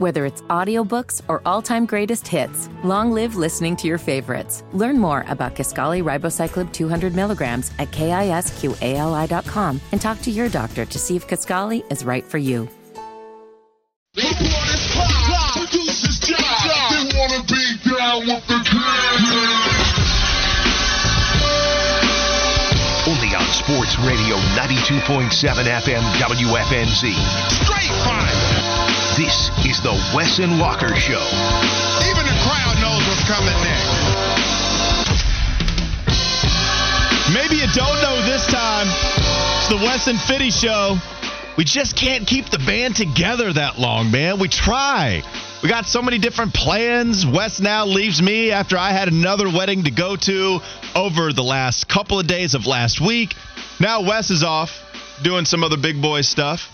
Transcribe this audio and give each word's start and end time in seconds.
Whether 0.00 0.24
it's 0.24 0.40
audiobooks 0.48 1.20
or 1.28 1.42
all-time 1.44 1.84
greatest 1.84 2.26
hits, 2.26 2.70
long 2.82 3.12
live 3.12 3.36
listening 3.36 3.76
to 3.76 3.86
your 3.86 3.98
favorites. 3.98 4.64
Learn 4.72 4.98
more 4.98 5.26
about 5.28 5.54
Kisqali 5.54 6.02
Ribociclib 6.02 6.72
200 6.72 7.14
milligrams 7.14 7.70
at 7.78 7.90
kisqali.com 7.90 9.78
and 9.92 10.00
talk 10.00 10.22
to 10.22 10.30
your 10.30 10.48
doctor 10.48 10.86
to 10.86 10.98
see 10.98 11.16
if 11.16 11.28
Kisqali 11.28 11.84
is 11.92 12.02
right 12.02 12.24
for 12.24 12.38
you. 12.38 12.66
They 14.14 14.22
want 14.24 14.72
his 14.72 14.88
pride, 14.96 15.68
produce 15.68 16.00
his 16.00 16.18
job. 16.18 16.40
They 16.96 17.18
wanna 17.20 17.44
be 17.44 17.60
down 17.84 18.20
with 18.24 18.46
the 18.48 18.56
king. 18.72 19.20
Only 23.04 23.36
on 23.36 23.44
Sports 23.52 23.98
Radio 24.08 24.36
92.7 24.56 25.28
FM 25.84 26.02
WFNZ. 26.24 27.12
Straight 27.52 27.92
fire. 28.00 28.59
This 29.20 29.50
is 29.66 29.82
the 29.82 29.92
Wes 30.16 30.38
and 30.38 30.58
Walker 30.58 30.96
Show. 30.96 31.20
Even 32.08 32.24
the 32.24 32.38
crowd 32.40 32.76
knows 32.80 33.06
what's 33.06 33.22
coming 33.28 33.52
next. 33.60 33.92
Maybe 37.28 37.56
you 37.56 37.68
don't 37.74 38.00
know 38.00 38.16
this 38.24 38.46
time. 38.46 38.86
It's 39.58 39.68
the 39.68 39.76
Wes 39.76 40.06
and 40.06 40.18
Fitty 40.18 40.50
show. 40.50 40.96
We 41.58 41.64
just 41.64 41.98
can't 41.98 42.26
keep 42.26 42.48
the 42.48 42.60
band 42.60 42.96
together 42.96 43.52
that 43.52 43.78
long, 43.78 44.10
man. 44.10 44.38
We 44.38 44.48
try. 44.48 45.22
We 45.62 45.68
got 45.68 45.84
so 45.84 46.00
many 46.00 46.16
different 46.16 46.54
plans. 46.54 47.26
Wes 47.26 47.60
now 47.60 47.84
leaves 47.84 48.22
me 48.22 48.52
after 48.52 48.78
I 48.78 48.92
had 48.92 49.08
another 49.08 49.50
wedding 49.50 49.84
to 49.84 49.90
go 49.90 50.16
to 50.16 50.60
over 50.96 51.34
the 51.34 51.44
last 51.44 51.90
couple 51.90 52.18
of 52.18 52.26
days 52.26 52.54
of 52.54 52.66
last 52.66 53.02
week. 53.02 53.34
Now 53.78 54.00
Wes 54.00 54.30
is 54.30 54.42
off 54.42 54.70
doing 55.22 55.44
some 55.44 55.62
other 55.62 55.76
big 55.76 56.00
boy 56.00 56.22
stuff. 56.22 56.70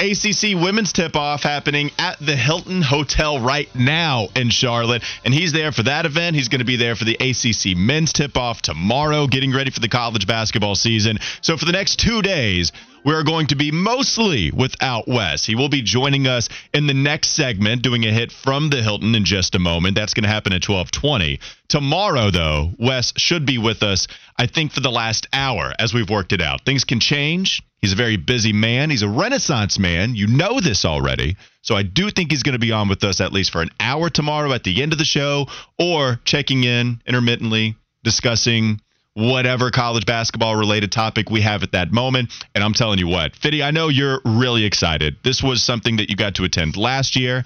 ACC 0.00 0.60
women's 0.60 0.92
tip 0.92 1.16
off 1.16 1.42
happening 1.42 1.90
at 1.98 2.18
the 2.18 2.36
Hilton 2.36 2.82
Hotel 2.82 3.40
right 3.40 3.72
now 3.74 4.28
in 4.34 4.50
Charlotte. 4.50 5.02
And 5.24 5.34
he's 5.34 5.52
there 5.52 5.72
for 5.72 5.82
that 5.84 6.06
event. 6.06 6.36
He's 6.36 6.48
going 6.48 6.60
to 6.60 6.64
be 6.64 6.76
there 6.76 6.96
for 6.96 7.04
the 7.04 7.14
ACC 7.14 7.76
men's 7.76 8.12
tip 8.12 8.36
off 8.36 8.62
tomorrow, 8.62 9.26
getting 9.26 9.52
ready 9.52 9.70
for 9.70 9.80
the 9.80 9.88
college 9.88 10.26
basketball 10.26 10.74
season. 10.74 11.18
So 11.40 11.56
for 11.56 11.64
the 11.64 11.72
next 11.72 11.96
two 11.96 12.22
days, 12.22 12.72
we're 13.04 13.22
going 13.22 13.46
to 13.48 13.56
be 13.56 13.70
mostly 13.70 14.50
without 14.50 15.08
Wes. 15.08 15.44
He 15.44 15.54
will 15.54 15.68
be 15.68 15.82
joining 15.82 16.26
us 16.26 16.48
in 16.72 16.86
the 16.86 16.94
next 16.94 17.30
segment, 17.30 17.82
doing 17.82 18.04
a 18.04 18.12
hit 18.12 18.32
from 18.32 18.70
the 18.70 18.82
Hilton 18.82 19.14
in 19.14 19.24
just 19.24 19.54
a 19.54 19.58
moment. 19.58 19.94
That's 19.94 20.14
going 20.14 20.24
to 20.24 20.30
happen 20.30 20.52
at 20.52 20.68
1220. 20.68 21.40
Tomorrow, 21.68 22.30
though, 22.30 22.72
Wes 22.78 23.12
should 23.16 23.46
be 23.46 23.58
with 23.58 23.82
us, 23.82 24.06
I 24.36 24.46
think, 24.46 24.72
for 24.72 24.80
the 24.80 24.90
last 24.90 25.26
hour 25.32 25.72
as 25.78 25.94
we've 25.94 26.10
worked 26.10 26.32
it 26.32 26.40
out. 26.40 26.64
Things 26.64 26.84
can 26.84 27.00
change. 27.00 27.62
He's 27.80 27.92
a 27.92 27.96
very 27.96 28.16
busy 28.16 28.52
man. 28.52 28.90
He's 28.90 29.02
a 29.02 29.08
renaissance 29.08 29.78
man. 29.78 30.14
You 30.14 30.26
know 30.26 30.60
this 30.60 30.84
already. 30.84 31.36
So 31.62 31.76
I 31.76 31.82
do 31.82 32.10
think 32.10 32.30
he's 32.30 32.42
going 32.42 32.54
to 32.54 32.58
be 32.58 32.72
on 32.72 32.88
with 32.88 33.04
us 33.04 33.20
at 33.20 33.32
least 33.32 33.52
for 33.52 33.62
an 33.62 33.70
hour 33.78 34.10
tomorrow 34.10 34.52
at 34.52 34.64
the 34.64 34.82
end 34.82 34.92
of 34.92 34.98
the 34.98 35.04
show 35.04 35.46
or 35.78 36.20
checking 36.24 36.64
in 36.64 37.00
intermittently, 37.06 37.76
discussing 38.02 38.80
whatever 39.18 39.72
college 39.72 40.06
basketball 40.06 40.54
related 40.54 40.92
topic 40.92 41.28
we 41.28 41.40
have 41.40 41.64
at 41.64 41.72
that 41.72 41.92
moment. 41.92 42.32
And 42.54 42.62
I'm 42.62 42.72
telling 42.72 43.00
you 43.00 43.08
what, 43.08 43.34
Fitty, 43.34 43.64
I 43.64 43.72
know 43.72 43.88
you're 43.88 44.20
really 44.24 44.64
excited. 44.64 45.16
This 45.24 45.42
was 45.42 45.62
something 45.62 45.96
that 45.96 46.08
you 46.08 46.14
got 46.14 46.36
to 46.36 46.44
attend 46.44 46.76
last 46.76 47.16
year. 47.16 47.44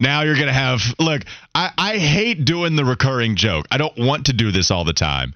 Now 0.00 0.22
you're 0.22 0.34
going 0.34 0.48
to 0.48 0.52
have, 0.52 0.80
look, 0.98 1.22
I, 1.54 1.70
I 1.78 1.98
hate 1.98 2.44
doing 2.44 2.74
the 2.74 2.84
recurring 2.84 3.36
joke. 3.36 3.66
I 3.70 3.78
don't 3.78 3.96
want 3.96 4.26
to 4.26 4.32
do 4.32 4.50
this 4.50 4.72
all 4.72 4.82
the 4.84 4.92
time. 4.92 5.32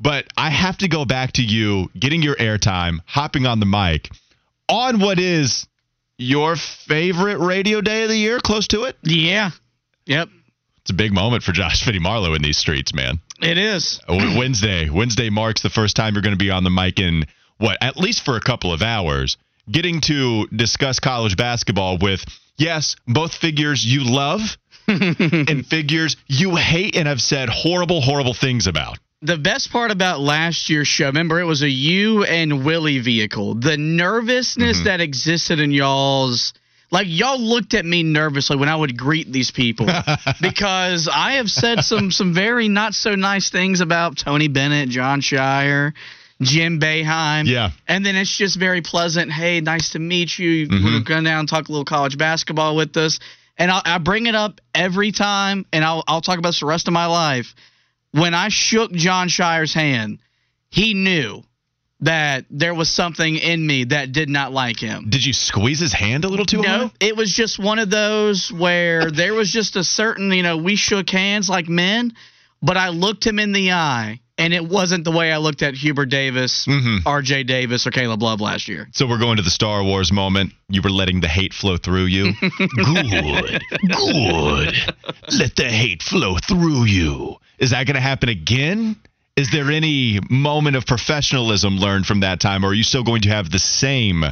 But 0.00 0.26
I 0.38 0.48
have 0.48 0.78
to 0.78 0.88
go 0.88 1.04
back 1.04 1.32
to 1.32 1.42
you 1.42 1.90
getting 1.98 2.22
your 2.22 2.36
airtime, 2.36 3.00
hopping 3.04 3.46
on 3.46 3.60
the 3.60 3.66
mic 3.66 4.10
on 4.68 5.00
what 5.00 5.18
is 5.18 5.66
your 6.16 6.56
favorite 6.56 7.38
radio 7.38 7.82
day 7.82 8.04
of 8.04 8.08
the 8.08 8.16
year, 8.16 8.40
close 8.40 8.68
to 8.68 8.84
it. 8.84 8.96
Yeah. 9.02 9.50
Yep. 10.06 10.28
It's 10.80 10.90
a 10.90 10.94
big 10.94 11.12
moment 11.12 11.42
for 11.42 11.52
Josh 11.52 11.84
Fitty 11.84 11.98
Marlowe 11.98 12.34
in 12.34 12.42
these 12.42 12.56
streets, 12.56 12.94
man. 12.94 13.20
It 13.40 13.58
is. 13.58 14.00
Uh, 14.08 14.34
Wednesday. 14.36 14.88
Wednesday 14.88 15.30
marks 15.30 15.62
the 15.62 15.70
first 15.70 15.96
time 15.96 16.14
you're 16.14 16.22
going 16.22 16.34
to 16.34 16.38
be 16.38 16.50
on 16.50 16.64
the 16.64 16.70
mic 16.70 16.98
in 16.98 17.24
what, 17.58 17.78
at 17.80 17.96
least 17.96 18.24
for 18.24 18.36
a 18.36 18.40
couple 18.40 18.72
of 18.72 18.82
hours, 18.82 19.36
getting 19.70 20.00
to 20.02 20.46
discuss 20.48 21.00
college 21.00 21.36
basketball 21.36 21.98
with, 21.98 22.24
yes, 22.56 22.96
both 23.06 23.34
figures 23.34 23.84
you 23.84 24.04
love 24.04 24.40
and 24.88 25.66
figures 25.66 26.16
you 26.26 26.56
hate 26.56 26.96
and 26.96 27.08
have 27.08 27.20
said 27.20 27.48
horrible, 27.48 28.00
horrible 28.00 28.34
things 28.34 28.66
about. 28.66 28.98
The 29.22 29.38
best 29.38 29.72
part 29.72 29.90
about 29.90 30.20
last 30.20 30.68
year's 30.68 30.88
show, 30.88 31.06
remember, 31.06 31.40
it 31.40 31.44
was 31.44 31.62
a 31.62 31.68
you 31.68 32.24
and 32.24 32.64
Willie 32.64 33.00
vehicle. 33.00 33.54
The 33.54 33.76
nervousness 33.76 34.84
that 34.84 35.00
existed 35.00 35.58
in 35.58 35.72
y'all's. 35.72 36.52
Like 36.90 37.06
y'all 37.08 37.40
looked 37.40 37.74
at 37.74 37.84
me 37.84 38.02
nervously 38.02 38.56
when 38.56 38.68
I 38.68 38.76
would 38.76 38.96
greet 38.96 39.30
these 39.32 39.50
people 39.50 39.86
because 40.40 41.08
I 41.12 41.32
have 41.32 41.50
said 41.50 41.80
some 41.80 42.10
some 42.10 42.32
very 42.32 42.68
not 42.68 42.94
so 42.94 43.14
nice 43.14 43.50
things 43.50 43.80
about 43.80 44.16
Tony 44.16 44.48
Bennett, 44.48 44.88
Jon 44.88 45.20
Scheyer, 45.20 45.92
Jim 46.40 46.78
Boeheim. 46.78 47.46
Yeah. 47.46 47.70
And 47.88 48.04
then 48.04 48.14
it's 48.14 48.36
just 48.36 48.58
very 48.58 48.82
pleasant. 48.82 49.32
Hey, 49.32 49.60
nice 49.60 49.90
to 49.90 49.98
meet 49.98 50.38
you. 50.38 50.68
Mhm. 50.68 50.84
want 50.84 51.06
to 51.06 51.12
come 51.12 51.24
down 51.24 51.40
and 51.40 51.48
talk 51.48 51.68
a 51.68 51.72
little 51.72 51.84
college 51.84 52.16
basketball 52.18 52.76
with 52.76 52.96
us. 52.96 53.18
And 53.58 53.70
I'll, 53.70 53.82
I 53.84 53.98
bring 53.98 54.26
it 54.26 54.34
up 54.34 54.60
every 54.74 55.12
time, 55.12 55.64
and 55.72 55.82
I'll, 55.82 56.04
I'll 56.06 56.20
talk 56.20 56.38
about 56.38 56.50
this 56.50 56.60
the 56.60 56.66
rest 56.66 56.88
of 56.88 56.92
my 56.94 57.06
life. 57.06 57.54
When 58.12 58.34
I 58.34 58.48
shook 58.48 58.92
Jon 58.92 59.28
Scheyer's 59.28 59.72
hand, 59.72 60.18
he 60.68 60.92
knew 60.92 61.42
that 62.00 62.44
there 62.50 62.74
was 62.74 62.90
something 62.90 63.36
in 63.36 63.66
me 63.66 63.84
that 63.84 64.12
did 64.12 64.28
not 64.28 64.52
like 64.52 64.78
him. 64.78 65.06
Did 65.08 65.24
you 65.24 65.32
squeeze 65.32 65.80
his 65.80 65.92
hand 65.94 66.24
a 66.24 66.28
little 66.28 66.44
too 66.46 66.60
No, 66.60 66.68
hard? 66.68 66.90
it 67.00 67.16
was 67.16 67.32
just 67.32 67.58
one 67.58 67.78
of 67.78 67.88
those 67.90 68.52
where 68.52 69.10
there 69.10 69.32
was 69.34 69.50
just 69.50 69.76
a 69.76 69.84
certain, 69.84 70.30
you 70.32 70.42
know, 70.42 70.58
we 70.58 70.76
shook 70.76 71.08
hands 71.08 71.48
like 71.48 71.68
men, 71.68 72.12
but 72.62 72.76
I 72.76 72.90
looked 72.90 73.26
him 73.26 73.38
in 73.38 73.52
the 73.52 73.72
eye, 73.72 74.20
and 74.38 74.52
it 74.52 74.62
wasn't 74.66 75.04
the 75.04 75.10
way 75.10 75.32
I 75.32 75.38
looked 75.38 75.62
at 75.62 75.72
Hubert 75.74 76.06
Davis, 76.10 76.66
Mhm. 76.66 77.00
R.J. 77.06 77.44
Davis, 77.44 77.86
or 77.86 77.90
Caleb 77.90 78.22
Love 78.22 78.42
last 78.42 78.68
year. 78.68 78.88
So 78.92 79.06
we're 79.06 79.18
going 79.18 79.38
to 79.38 79.42
the 79.42 79.50
Star 79.50 79.82
Wars 79.82 80.12
moment. 80.12 80.52
You 80.68 80.82
were 80.82 80.90
letting 80.90 81.20
the 81.20 81.28
hate 81.28 81.54
flow 81.54 81.78
through 81.78 82.04
you. 82.06 82.34
good, 82.40 83.62
good. 83.88 84.74
Let 85.32 85.56
the 85.56 85.68
hate 85.70 86.02
flow 86.02 86.36
through 86.38 86.84
you. 86.84 87.36
Is 87.58 87.70
that 87.70 87.86
going 87.86 87.94
to 87.94 88.00
happen 88.02 88.28
again? 88.28 88.96
Is 89.36 89.50
there 89.50 89.70
any 89.70 90.18
moment 90.30 90.76
of 90.76 90.86
professionalism 90.86 91.76
learned 91.76 92.06
from 92.06 92.20
that 92.20 92.40
time, 92.40 92.64
or 92.64 92.68
are 92.68 92.74
you 92.74 92.82
still 92.82 93.04
going 93.04 93.20
to 93.22 93.28
have 93.28 93.50
the 93.50 93.58
same 93.58 94.24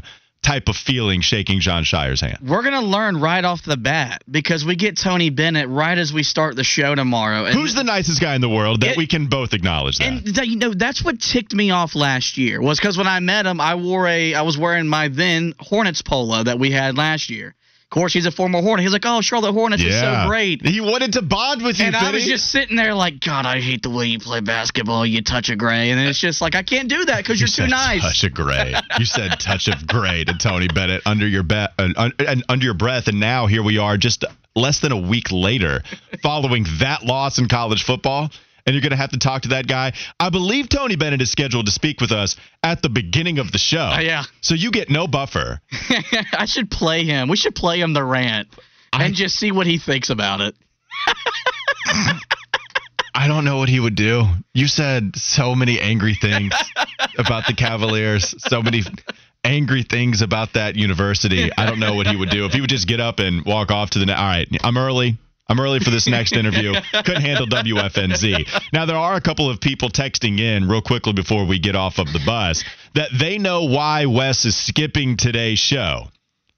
type 0.43 0.67
of 0.69 0.77
feeling 0.77 1.21
shaking 1.21 1.61
Jon 1.61 1.85
Scheyer's 1.85 2.23
hand? 2.23 2.39
We're 2.43 2.63
gonna 2.63 2.81
learn 2.81 3.19
right 3.21 3.45
off 3.45 3.63
the 3.63 3.77
bat 3.77 4.25
because 4.31 4.65
we 4.65 4.77
get 4.77 4.97
Tony 4.97 5.29
Bennett 5.29 5.69
right 5.69 5.97
as 5.99 6.11
we 6.11 6.23
start 6.23 6.57
the 6.57 6.65
show 6.65 6.95
tomorrow. 6.95 7.45
And, 7.45 7.55
Who's 7.55 7.75
the 7.75 7.85
nicest 7.85 8.23
guy 8.23 8.35
in 8.35 8.41
the 8.41 8.49
world 8.49 8.81
that 8.81 8.93
It- 8.93 8.97
we 8.97 9.07
can 9.07 9.27
both 9.27 9.53
acknowledge 9.53 9.99
that? 9.99 10.07
and 10.07 10.35
th- 10.35 10.49
you 10.49 10.57
know 10.57 10.73
that's 10.73 11.03
what 11.05 11.21
ticked 11.21 11.55
me 11.55 11.71
off 11.71 11.95
last 11.95 12.39
year 12.39 12.63
was 12.63 12.79
because 12.79 12.97
when 12.97 13.07
I 13.07 13.21
met 13.21 13.45
him, 13.45 13.61
I 13.61 13.75
wore 13.75 14.09
a 14.09 14.33
I 14.35 14.41
was 14.41 14.57
wearing 14.57 14.89
my 14.89 15.09
then 15.09 15.53
Hornets 15.59 16.01
polo 16.01 16.43
that 16.45 16.59
we 16.59 16.71
had 16.71 16.97
last 16.97 17.29
year. 17.29 17.55
Of 17.95 18.01
course, 18.01 18.13
he's 18.13 18.27
a 18.27 18.33
former 18.33 18.61
Hornet. 18.61 18.83
He's 18.83 18.93
like, 18.93 19.07
"Oh, 19.07 19.21
Charlotte 19.21 19.53
Hornets 19.53 19.81
is 19.81 20.01
so 20.01 20.25
great." 20.27 20.67
He 20.67 20.81
wanted 20.81 21.13
to 21.13 21.23
bond 21.23 21.63
with 21.63 21.79
you, 21.79 21.85
And 21.87 21.95
I 21.95 22.11
was 22.11 22.25
just 22.25 22.51
sitting 22.51 22.75
there 22.75 22.93
like, 22.93 23.21
God, 23.21 23.47
I 23.47 23.61
hate 23.61 23.85
the 23.85 23.91
way 23.91 24.07
you 24.07 24.19
play 24.19 24.41
basketball. 24.41 25.07
You 25.07 25.23
touch 25.23 25.49
a 25.49 25.55
gray, 25.55 25.91
and 25.91 26.01
it's 26.01 26.19
just 26.19 26.41
like 26.41 26.57
I 26.57 26.65
can't 26.65 26.89
do 26.89 27.05
that 27.05 27.19
because 27.19 27.39
You 27.41 27.45
you're 27.45 27.69
too 27.69 27.71
said 27.71 27.71
nice. 27.71 28.03
Touch 28.03 28.25
a 28.25 28.31
gray. 28.31 28.75
You 28.99 29.05
said 29.05 29.31
touch 29.39 29.69
of 29.69 29.87
gray 29.87 30.25
to 30.25 30.35
Tony 30.37 30.67
Bennett 30.67 31.03
under 31.07 31.29
your 31.29 31.45
be- 31.45 31.55
uh, 31.79 32.11
under 32.49 32.65
your 32.65 32.75
breath, 32.75 33.07
and 33.07 33.21
now 33.21 33.47
here 33.47 33.63
we 33.63 33.79
are, 33.79 33.97
just 33.97 34.25
less 34.57 34.81
than 34.81 34.91
a 34.91 34.99
week 34.99 35.31
later, 35.31 35.85
following 36.21 36.67
that 36.81 37.05
loss 37.05 37.39
in 37.39 37.47
college 37.47 37.85
football. 37.85 38.29
And 38.67 38.75
you're 38.75 38.81
going 38.81 38.93
to 38.93 38.97
have 38.97 39.11
to 39.11 39.19
talk 39.19 39.43
to 39.43 39.49
that 39.49 39.67
guy. 39.67 39.93
I 40.19 40.31
believe 40.31 40.69
Tony 40.71 40.97
Bennett 40.97 41.21
is 41.21 41.31
scheduled 41.31 41.67
to 41.67 41.73
speak 41.73 42.01
with 42.01 42.13
us 42.13 42.37
at 42.63 42.81
the 42.81 42.89
beginning 42.89 43.39
of 43.39 43.53
the 43.53 43.59
show. 43.59 43.79
Uh, 43.95 44.01
yeah. 44.01 44.25
So 44.41 44.55
you 44.55 44.71
get 44.71 44.89
no 44.89 45.07
buffer. 45.07 45.61
I 46.33 46.47
should 46.47 46.71
play 46.71 47.05
him. 47.05 47.29
We 47.29 47.37
should 47.37 47.55
play 47.55 47.81
him 47.81 47.93
the 47.93 48.03
rant 48.05 48.49
I- 48.93 49.05
and 49.05 49.15
just 49.15 49.37
see 49.37 49.53
what 49.53 49.67
he 49.67 49.79
thinks 49.79 50.09
about 50.09 50.41
it. 50.41 50.55
I 53.15 53.29
don't 53.29 53.45
know 53.45 53.59
what 53.59 53.69
he 53.69 53.79
would 53.79 53.95
do. 53.95 54.25
You 54.55 54.67
said 54.67 55.17
so 55.17 55.55
many 55.55 55.79
angry 55.81 56.15
things 56.15 56.53
about 57.19 57.47
the 57.47 57.55
Cavaliers, 57.55 58.35
so 58.39 58.61
many 58.63 58.83
angry 59.45 59.83
things 59.83 60.21
about 60.23 60.55
that 60.55 60.75
university. 60.77 61.51
I 61.57 61.67
don't 61.67 61.79
know 61.79 61.95
what 61.95 62.07
he 62.07 62.17
would 62.17 62.31
do 62.31 62.45
if 62.47 62.53
he 62.53 62.61
would 62.61 62.71
just 62.71 62.89
get 62.89 62.99
up 63.01 63.21
and 63.21 63.45
walk 63.45 63.71
off 63.71 63.91
to 63.91 63.99
the. 63.99 64.07
All 64.17 64.25
right, 64.25 64.49
I'm 64.65 64.77
early. 64.77 65.17
I'm 65.49 65.61
early 65.61 65.81
for 65.81 65.91
this 65.91 66.07
next 66.07 66.33
interview. 66.33 66.73
Couldn't 66.93 67.23
handle 67.23 67.47
WFNZ. 67.47 68.73
Now 68.73 68.87
there 68.87 68.97
are 68.97 69.15
a 69.15 69.21
couple 69.21 69.51
of 69.51 69.61
people 69.61 69.91
texting 69.91 70.41
in 70.41 70.69
real 70.69 70.81
quickly 70.81 71.13
before 71.13 71.47
we 71.47 71.59
get 71.59 71.77
off 71.77 71.99
of 71.99 72.13
the 72.13 72.21
bus 72.25 72.65
that 72.95 73.11
they 73.19 73.39
know 73.39 73.65
why 73.65 74.07
Wes 74.07 74.45
is 74.45 74.57
skipping 74.57 75.17
today's 75.17 75.59
show. 75.59 76.09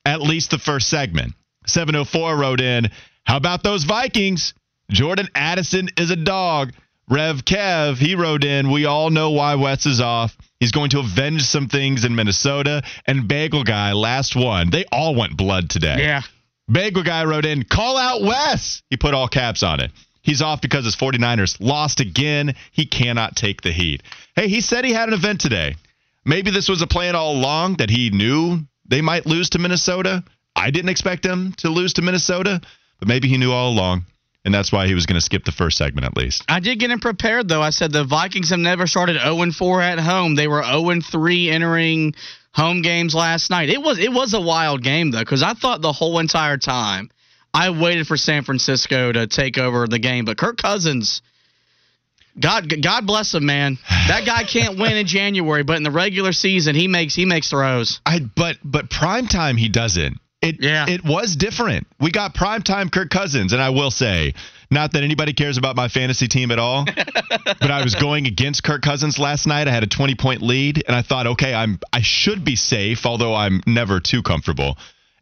At 0.05 0.23
least 0.23 0.51
the 0.51 0.59
first 0.59 0.89
segment. 0.89 1.35
704 1.67 2.37
wrote 2.37 2.61
in, 2.61 2.91
How 3.25 3.37
about 3.37 3.65
those 3.65 3.85
Vikings? 3.85 4.55
Jordan 4.91 5.29
Addison 5.35 5.89
is 5.97 6.11
a 6.11 6.17
dog. 6.17 6.73
Rev 7.09 7.45
Kev, 7.45 7.97
he 7.97 8.15
wrote 8.15 8.45
in, 8.45 8.71
We 8.71 8.85
all 8.85 9.11
know 9.11 9.31
why 9.31 9.57
Wes 9.57 9.87
is 9.87 10.01
off. 10.01 10.37
He's 10.61 10.73
going 10.73 10.91
to 10.91 11.01
avenge 11.01 11.43
some 11.43 11.69
things 11.69 12.05
in 12.05 12.15
Minnesota. 12.15 12.83
And 13.07 13.27
Bagel 13.29 13.65
Guy, 13.65 13.93
last 13.93 14.37
one. 14.37 14.71
They 14.71 14.85
all 14.93 15.15
went 15.15 15.37
blood 15.37 15.71
today. 15.71 15.97
Yeah. 15.99 16.23
Bagel 16.71 17.03
guy 17.03 17.25
wrote 17.25 17.45
in, 17.45 17.65
call 17.65 17.97
out 17.97 18.23
Wes. 18.23 18.83
He 18.91 18.97
put 18.97 19.15
all 19.15 19.29
caps 19.29 19.63
on 19.63 19.81
it. 19.81 19.93
He's 20.23 20.43
off 20.43 20.61
because 20.61 20.85
his 20.85 20.97
49ers 20.97 21.59
lost 21.61 22.01
again. 22.01 22.57
He 22.73 22.87
cannot 22.87 23.37
take 23.37 23.63
the 23.63 23.71
heat. 23.71 24.03
Hey, 24.35 24.49
he 24.49 24.61
said 24.61 24.85
he 24.85 24.93
had 24.93 25.09
an 25.09 25.15
event 25.15 25.41
today. 25.41 25.77
Maybe 26.25 26.51
this 26.51 26.69
was 26.69 26.83
a 26.83 26.87
plan 26.89 27.15
all 27.15 27.37
along 27.37 27.77
that 27.77 27.91
he 27.91 28.11
knew 28.11 28.59
they 28.89 29.01
might 29.01 29.27
lose 29.27 29.51
to 29.51 29.61
Minnesota. 29.61 30.25
I 30.57 30.73
didn't 30.73 30.89
expect 30.89 31.25
him 31.25 31.53
to 31.59 31.69
lose 31.69 31.93
to 31.95 32.03
Minnesota, 32.03 32.61
but 32.99 33.07
maybe 33.07 33.29
he 33.29 33.39
knew 33.39 33.53
all 33.53 33.71
along. 33.71 34.05
And 34.45 34.55
that's 34.55 34.73
why 34.73 34.87
he 34.87 34.95
was 34.95 35.07
going 35.07 35.17
to 35.17 35.25
skip 35.25 35.45
the 35.45 35.53
first 35.53 35.77
segment 35.77 36.07
at 36.07 36.17
least. 36.17 36.45
I 36.49 36.61
did 36.61 36.79
get 36.79 36.91
him 36.91 37.01
prepared 37.01 37.49
though. 37.49 37.63
I 37.63 37.71
said 37.71 37.93
the 37.93 38.05
Vikings 38.05 38.51
have 38.51 38.59
never 38.59 38.87
started 38.87 39.21
0 39.21 39.51
4 39.53 39.83
at 39.83 39.99
home. 39.99 40.35
They 40.35 40.49
were 40.49 40.65
0 40.65 41.01
3 41.01 41.51
entering 41.51 42.15
home 42.57 42.81
games 42.81 43.15
last 43.15 43.51
night. 43.51 43.69
It 43.69 43.81
was 43.81 43.99
it 43.99 44.13
was 44.13 44.33
a 44.35 44.41
wild 44.41 44.83
game 44.83 45.11
though 45.11 45.21
because 45.21 45.43
I 45.43 45.53
thought 45.53 45.83
the 45.83 45.93
whole 45.93 46.19
entire 46.19 46.57
time 46.57 47.11
I 47.53 47.71
waited 47.71 48.07
for 48.07 48.17
San 48.17 48.43
Francisco 48.43 49.13
to 49.13 49.27
take 49.27 49.59
over 49.59 49.87
the 49.87 49.99
game, 49.99 50.25
but 50.25 50.37
Kirk 50.39 50.57
Cousins. 50.57 51.23
God, 52.39 52.71
God 52.83 53.07
bless 53.07 53.33
him, 53.33 53.47
man. 53.47 53.79
That 53.89 54.27
guy 54.27 54.45
can't 54.45 54.79
win 54.79 54.93
in 54.93 55.07
January, 55.07 55.63
but 55.63 55.79
in 55.79 55.85
the 55.85 55.91
regular 55.91 56.33
season, 56.33 56.75
he 56.75 56.87
makes 56.87 57.15
he 57.15 57.25
makes 57.25 57.49
throws. 57.49 58.01
I 58.05 58.21
but 58.21 58.59
but 58.63 58.91
prime 58.91 59.27
time 59.27 59.57
he 59.57 59.71
doesn't. 59.71 60.19
It 60.47 60.63
Yeah. 60.63 60.87
it 60.89 61.05
was 61.05 61.37
different. 61.37 61.87
We 62.01 62.11
got 62.11 62.35
primetime 62.35 62.91
Kirk 62.91 63.11
Cousins, 63.11 63.53
and 63.53 63.61
I 63.61 63.71
will 63.71 63.91
say, 63.91 64.35
not 64.71 64.93
that 64.93 65.03
anybody 65.03 65.33
cares 65.33 65.59
about 65.59 65.77
my 65.77 65.89
fantasy 65.89 66.29
team 66.29 66.51
at 66.51 66.59
all, 66.59 66.85
but 67.45 67.71
I 67.71 67.83
was 67.83 67.95
going 67.95 68.27
against 68.27 68.63
Kirk 68.63 68.83
Cousins 68.83 69.19
last 69.19 69.47
night. 69.47 69.69
I 69.69 69.71
had 69.71 69.83
a 69.83 69.89
20 69.89 70.15
point 70.15 70.43
lead, 70.43 70.83
and 70.87 70.97
I 70.97 71.03
thought, 71.03 71.27
okay, 71.27 71.55
I'm 71.55 71.79
I 71.93 72.01
should 72.03 72.45
be 72.45 72.57
safe, 72.57 73.07
although 73.07 73.35
I'm 73.35 73.61
never 73.67 74.01
too 74.01 74.23
comfortable. 74.23 74.79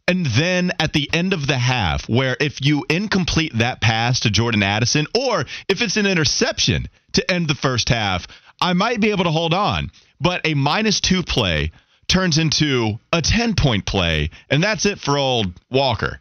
And 0.07 0.25
then 0.27 0.71
at 0.79 0.93
the 0.93 1.09
end 1.13 1.33
of 1.33 1.47
the 1.47 1.57
half, 1.57 2.07
where 2.07 2.37
if 2.39 2.63
you 2.63 2.85
incomplete 2.89 3.53
that 3.57 3.81
pass 3.81 4.19
to 4.21 4.29
Jordan 4.29 4.61
Addison, 4.61 5.07
or 5.17 5.45
if 5.67 5.81
it's 5.81 5.97
an 5.97 6.05
interception 6.05 6.87
to 7.13 7.31
end 7.31 7.47
the 7.47 7.55
first 7.55 7.89
half, 7.89 8.27
I 8.61 8.73
might 8.73 9.01
be 9.01 9.09
able 9.09 9.23
to 9.23 9.31
hold 9.31 9.53
on. 9.53 9.89
But 10.21 10.45
a 10.45 10.53
minus 10.53 11.01
two 11.01 11.23
play 11.23 11.71
turns 12.07 12.37
into 12.37 12.99
a 13.11 13.21
10 13.21 13.55
point 13.55 13.85
play, 13.85 14.29
and 14.49 14.63
that's 14.63 14.85
it 14.85 14.99
for 14.99 15.17
old 15.17 15.47
Walker, 15.69 16.19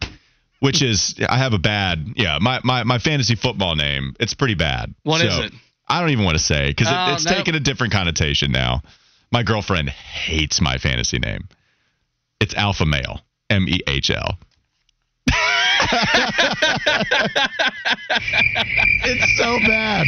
which 0.60 0.82
is, 0.82 1.14
I 1.28 1.38
have 1.38 1.52
a 1.52 1.58
bad, 1.58 2.14
yeah, 2.16 2.38
my, 2.40 2.60
my, 2.64 2.84
my 2.84 2.98
fantasy 2.98 3.34
football 3.34 3.76
name. 3.76 4.14
It's 4.20 4.34
pretty 4.34 4.54
bad. 4.54 4.94
What 5.02 5.20
What 5.20 5.22
is 5.22 5.38
it? 5.46 5.52
I 5.88 6.00
don't 6.00 6.10
even 6.10 6.24
want 6.24 6.38
to 6.38 6.42
say 6.42 6.68
because 6.70 6.88
Oh, 6.90 7.10
it, 7.10 7.14
it's 7.14 7.26
no. 7.26 7.32
taken 7.32 7.54
a 7.54 7.60
different 7.60 7.92
connotation 7.92 8.50
now. 8.52 8.82
My 9.30 9.42
girlfriend 9.42 9.90
hates 9.90 10.60
my 10.60 10.78
fantasy 10.78 11.18
name. 11.18 11.48
It's 12.40 12.54
Alpha 12.54 12.86
Male, 12.86 13.20
M 13.50 13.66
E 13.68 13.80
H 13.86 14.10
L. 14.10 14.38
it's 19.04 19.38
so 19.38 19.58
bad. 19.66 20.06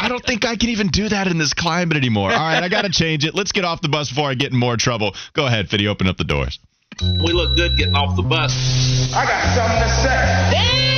I 0.00 0.08
don't 0.08 0.24
think 0.24 0.44
I 0.44 0.56
can 0.56 0.70
even 0.70 0.88
do 0.88 1.08
that 1.08 1.26
in 1.26 1.38
this 1.38 1.54
climate 1.54 1.96
anymore. 1.96 2.32
All 2.32 2.38
right, 2.38 2.62
I 2.62 2.68
got 2.68 2.82
to 2.82 2.90
change 2.90 3.24
it. 3.24 3.34
Let's 3.34 3.52
get 3.52 3.64
off 3.64 3.80
the 3.80 3.88
bus 3.88 4.10
before 4.10 4.30
I 4.30 4.34
get 4.34 4.52
in 4.52 4.58
more 4.58 4.76
trouble. 4.76 5.14
Go 5.32 5.46
ahead, 5.46 5.68
Fitty, 5.68 5.88
open 5.88 6.06
up 6.06 6.16
the 6.16 6.24
doors. 6.24 6.58
We 7.00 7.32
look 7.32 7.56
good 7.56 7.76
getting 7.76 7.94
off 7.94 8.16
the 8.16 8.22
bus. 8.22 9.12
I 9.14 9.26
got 9.26 9.42
something 9.54 9.82
to 9.82 9.88
say. 9.88 10.93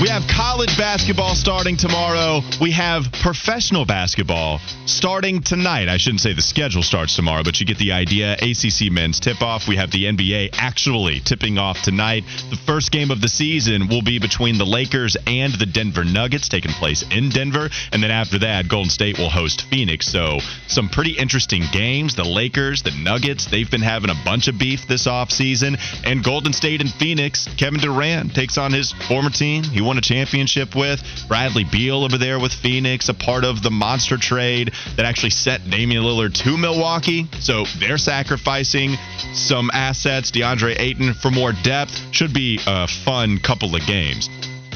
We 0.00 0.08
have 0.08 0.26
college 0.26 0.78
basketball 0.78 1.34
starting 1.34 1.76
tomorrow. 1.76 2.40
We 2.58 2.70
have 2.70 3.12
professional 3.20 3.84
basketball 3.84 4.58
starting 4.86 5.42
tonight. 5.42 5.88
I 5.88 5.98
shouldn't 5.98 6.22
say 6.22 6.32
the 6.32 6.40
schedule 6.40 6.82
starts 6.82 7.16
tomorrow, 7.16 7.42
but 7.44 7.60
you 7.60 7.66
get 7.66 7.76
the 7.76 7.92
idea. 7.92 8.32
ACC 8.32 8.90
men's 8.90 9.20
tip 9.20 9.42
off. 9.42 9.68
We 9.68 9.76
have 9.76 9.90
the 9.90 10.04
NBA 10.04 10.54
actually 10.54 11.20
tipping 11.20 11.58
off 11.58 11.82
tonight. 11.82 12.24
The 12.48 12.56
first 12.56 12.92
game 12.92 13.10
of 13.10 13.20
the 13.20 13.28
season 13.28 13.88
will 13.88 14.00
be 14.00 14.18
between 14.18 14.56
the 14.56 14.64
Lakers 14.64 15.18
and 15.26 15.52
the 15.52 15.66
Denver 15.66 16.06
Nuggets, 16.06 16.48
taking 16.48 16.72
place 16.72 17.04
in 17.10 17.28
Denver. 17.28 17.68
And 17.92 18.02
then 18.02 18.10
after 18.10 18.38
that, 18.38 18.68
Golden 18.68 18.88
State 18.88 19.18
will 19.18 19.28
host 19.28 19.66
Phoenix. 19.68 20.06
So, 20.06 20.38
some 20.66 20.88
pretty 20.88 21.18
interesting 21.18 21.64
games. 21.72 22.16
The 22.16 22.24
Lakers, 22.24 22.82
the 22.82 22.92
Nuggets, 23.02 23.48
they've 23.50 23.70
been 23.70 23.82
having 23.82 24.08
a 24.08 24.16
bunch 24.24 24.48
of 24.48 24.58
beef 24.58 24.86
this 24.86 25.06
offseason. 25.06 25.78
And 26.06 26.24
Golden 26.24 26.54
State 26.54 26.80
and 26.80 26.90
Phoenix, 26.90 27.46
Kevin 27.58 27.80
Durant 27.80 28.34
takes 28.34 28.56
on 28.56 28.72
his 28.72 28.92
former 28.92 29.28
team. 29.28 29.62
He 29.62 29.89
won 29.90 29.98
a 29.98 30.00
championship 30.00 30.76
with 30.76 31.02
Bradley 31.26 31.64
Beal 31.64 32.04
over 32.04 32.16
there 32.16 32.38
with 32.38 32.52
Phoenix, 32.52 33.08
a 33.08 33.14
part 33.14 33.42
of 33.42 33.60
the 33.60 33.72
monster 33.72 34.16
trade 34.16 34.70
that 34.94 35.04
actually 35.04 35.30
sent 35.30 35.68
Damian 35.68 36.04
Lillard 36.04 36.32
to 36.44 36.56
Milwaukee. 36.56 37.26
So 37.40 37.64
they're 37.80 37.98
sacrificing 37.98 38.94
some 39.34 39.68
assets. 39.72 40.30
DeAndre 40.30 40.78
Ayton 40.78 41.14
for 41.14 41.32
more 41.32 41.50
depth. 41.64 42.00
Should 42.12 42.32
be 42.32 42.60
a 42.68 42.86
fun 42.86 43.40
couple 43.40 43.74
of 43.74 43.84
games. 43.84 44.28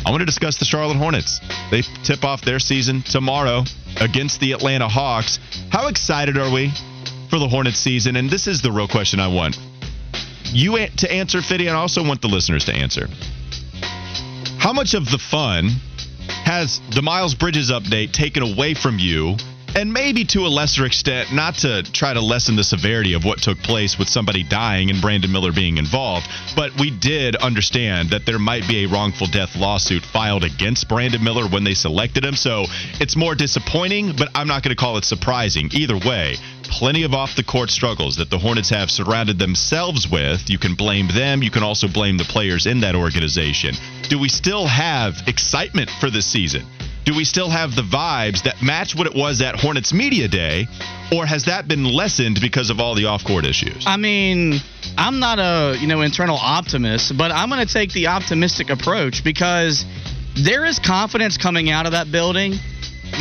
I 0.05 0.11
want 0.11 0.23
to 0.23 0.27
discuss 0.27 0.59
the 0.59 0.65
Charlotte 0.65 0.97
Hornets. 0.97 1.39
They 1.71 1.83
tip 2.03 2.25
off 2.25 2.43
their 2.43 2.59
season 2.59 3.03
tomorrow 3.03 3.63
against 4.01 4.41
the 4.41 4.51
Atlanta 4.51 4.89
Hawks. 4.89 5.39
How 5.71 5.87
excited 5.87 6.37
are 6.37 6.53
we 6.53 6.73
for 7.31 7.39
the 7.39 7.47
Hornets 7.47 7.79
season? 7.79 8.17
And 8.17 8.29
this 8.29 8.49
is 8.49 8.63
the 8.63 8.73
real 8.73 8.89
question 8.89 9.21
I 9.21 9.29
want 9.29 9.57
you 10.55 10.77
to 10.97 11.13
answer, 11.13 11.41
Fitty, 11.41 11.69
and 11.69 11.77
I 11.77 11.81
also 11.81 12.03
want 12.05 12.21
the 12.21 12.29
listeners 12.29 12.65
to 12.65 12.73
answer. 12.73 13.09
How 14.65 14.73
much 14.73 14.95
of 14.95 15.11
the 15.11 15.19
fun 15.19 15.69
has 16.47 16.81
the 16.89 17.03
Miles 17.03 17.35
Bridges 17.35 17.71
update 17.71 18.13
taken 18.13 18.43
away 18.43 18.73
from 18.73 18.99
you? 18.99 19.37
And 19.77 19.93
maybe 19.93 20.25
to 20.25 20.47
a 20.47 20.49
lesser 20.49 20.87
extent, 20.87 21.35
not 21.35 21.57
to 21.57 21.83
try 21.83 22.15
to 22.15 22.23
lessen 22.23 22.57
the 22.57 22.65
severity 22.65 23.13
of 23.13 23.27
what 23.27 23.43
took 23.43 23.59
place 23.59 23.99
with 23.99 24.09
somebody 24.09 24.43
dying 24.43 24.89
and 24.89 25.03
Brandon 25.03 25.31
Miller 25.31 25.53
being 25.53 25.77
involved, 25.77 26.27
but 26.57 26.75
we 26.81 26.91
did 26.91 27.37
understand 27.37 28.09
that 28.09 28.25
there 28.25 28.39
might 28.39 28.67
be 28.67 28.85
a 28.85 28.89
wrongful 28.89 29.27
death 29.27 29.55
lawsuit 29.55 30.03
filed 30.03 30.45
against 30.45 30.89
Brandon 30.89 31.23
Miller 31.23 31.47
when 31.47 31.65
they 31.65 31.75
selected 31.75 32.25
him. 32.25 32.35
So 32.35 32.65
it's 33.01 33.17
more 33.17 33.35
disappointing, 33.35 34.17
but 34.17 34.31
I'm 34.35 34.49
not 34.49 34.63
going 34.63 34.75
to 34.75 34.81
call 34.81 34.97
it 34.97 35.05
surprising. 35.05 35.69
Either 35.75 35.99
way, 35.99 36.37
plenty 36.65 37.03
of 37.05 37.15
off 37.15 37.37
the 37.37 37.45
court 37.45 37.71
struggles 37.71 38.17
that 38.17 38.31
the 38.31 38.39
Hornets 38.39 38.71
have 38.71 38.91
surrounded 38.91 39.39
themselves 39.39 40.09
with. 40.11 40.51
You 40.51 40.59
can 40.59 40.75
blame 40.75 41.09
them. 41.09 41.43
You 41.43 41.51
can 41.51 41.63
also 41.63 41.89
blame 41.89 42.19
the 42.19 42.25
players 42.25 42.67
in 42.67 42.81
that 42.81 42.95
organization. 42.95 43.75
Do 44.09 44.19
we 44.19 44.29
still 44.29 44.67
have 44.67 45.15
excitement 45.27 45.91
for 46.01 46.11
this 46.11 46.27
season? 46.27 46.67
Do 47.05 47.15
we 47.15 47.25
still 47.25 47.51
have 47.51 47.77
the 47.77 47.83
vibes 47.83 48.45
that 48.45 48.63
match 48.63 48.95
what 48.97 49.07
it 49.07 49.15
was 49.15 49.43
at 49.43 49.57
Hornets 49.57 49.93
Media 49.93 50.27
Day? 50.27 50.67
Or 51.13 51.27
has 51.27 51.45
that 51.45 51.69
been 51.69 51.85
lessened 51.85 52.41
because 52.41 52.71
of 52.71 52.81
all 52.81 52.95
the 52.95 53.05
off 53.05 53.25
court 53.25 53.45
issues? 53.45 53.85
I 53.87 53.99
mean, 53.99 54.55
I'm 54.97 55.19
not 55.21 55.39
a 55.39 55.79
you 55.79 55.87
know 55.87 56.01
internal 56.01 56.37
optimist, 56.37 57.17
but 57.17 57.31
I'm 57.31 57.51
going 57.51 57.65
to 57.65 57.73
take 57.73 57.93
the 57.93 58.07
optimistic 58.07 58.71
approach 58.71 59.23
because 59.23 59.85
there 60.35 60.65
is 60.65 60.79
confidence 60.79 61.37
coming 61.37 61.71
out 61.71 61.85
of 61.87 61.93
that 61.93 62.11
building 62.11 62.55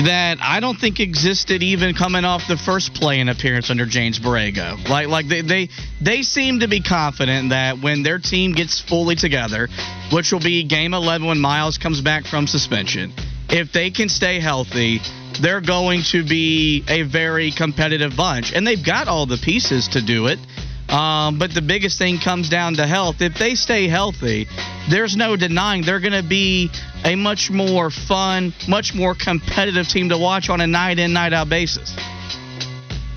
that 0.01 0.39
I 0.41 0.59
don't 0.59 0.79
think 0.79 0.99
existed 0.99 1.61
even 1.61 1.93
coming 1.93 2.25
off 2.25 2.47
the 2.47 2.57
first 2.57 2.95
playing 2.95 3.29
appearance 3.29 3.69
under 3.69 3.85
James 3.85 4.19
Borrego. 4.19 4.89
Like 4.89 5.07
like 5.07 5.27
they 5.27 5.41
they 5.41 5.69
they 6.01 6.23
seem 6.23 6.61
to 6.61 6.67
be 6.67 6.81
confident 6.81 7.49
that 7.49 7.79
when 7.79 8.01
their 8.01 8.17
team 8.17 8.53
gets 8.53 8.81
fully 8.81 9.15
together, 9.15 9.69
which 10.11 10.31
will 10.31 10.39
be 10.39 10.63
game 10.63 10.95
11 10.95 11.27
when 11.27 11.39
Miles 11.39 11.77
comes 11.77 12.01
back 12.01 12.25
from 12.25 12.47
suspension, 12.47 13.13
if 13.49 13.71
they 13.71 13.91
can 13.91 14.09
stay 14.09 14.39
healthy, 14.39 14.99
they're 15.39 15.61
going 15.61 16.01
to 16.11 16.23
be 16.23 16.83
a 16.87 17.03
very 17.03 17.51
competitive 17.51 18.17
bunch, 18.17 18.51
and 18.51 18.65
they've 18.65 18.83
got 18.83 19.07
all 19.07 19.27
the 19.27 19.37
pieces 19.37 19.89
to 19.89 20.01
do 20.01 20.25
it. 20.25 20.39
Um, 20.93 21.39
but 21.39 21.51
the 21.51 21.61
biggest 21.61 21.97
thing 21.97 22.19
comes 22.19 22.49
down 22.49 22.75
to 22.75 22.85
health. 22.85 23.19
If 23.19 23.33
they 23.33 23.55
stay 23.55 23.87
healthy, 23.87 24.47
there's 24.91 25.15
no 25.15 25.35
denying 25.35 25.81
they're 25.81 25.99
going 25.99 26.13
to 26.13 26.21
be 26.21 26.69
a 27.03 27.15
much 27.15 27.49
more 27.49 27.89
fun, 27.89 28.53
much 28.67 28.93
more 28.93 29.15
competitive 29.15 29.87
team 29.87 30.09
to 30.09 30.19
watch 30.19 30.49
on 30.49 30.61
a 30.61 30.67
night 30.67 30.99
in, 30.99 31.11
night 31.11 31.33
out 31.33 31.49
basis. 31.49 31.95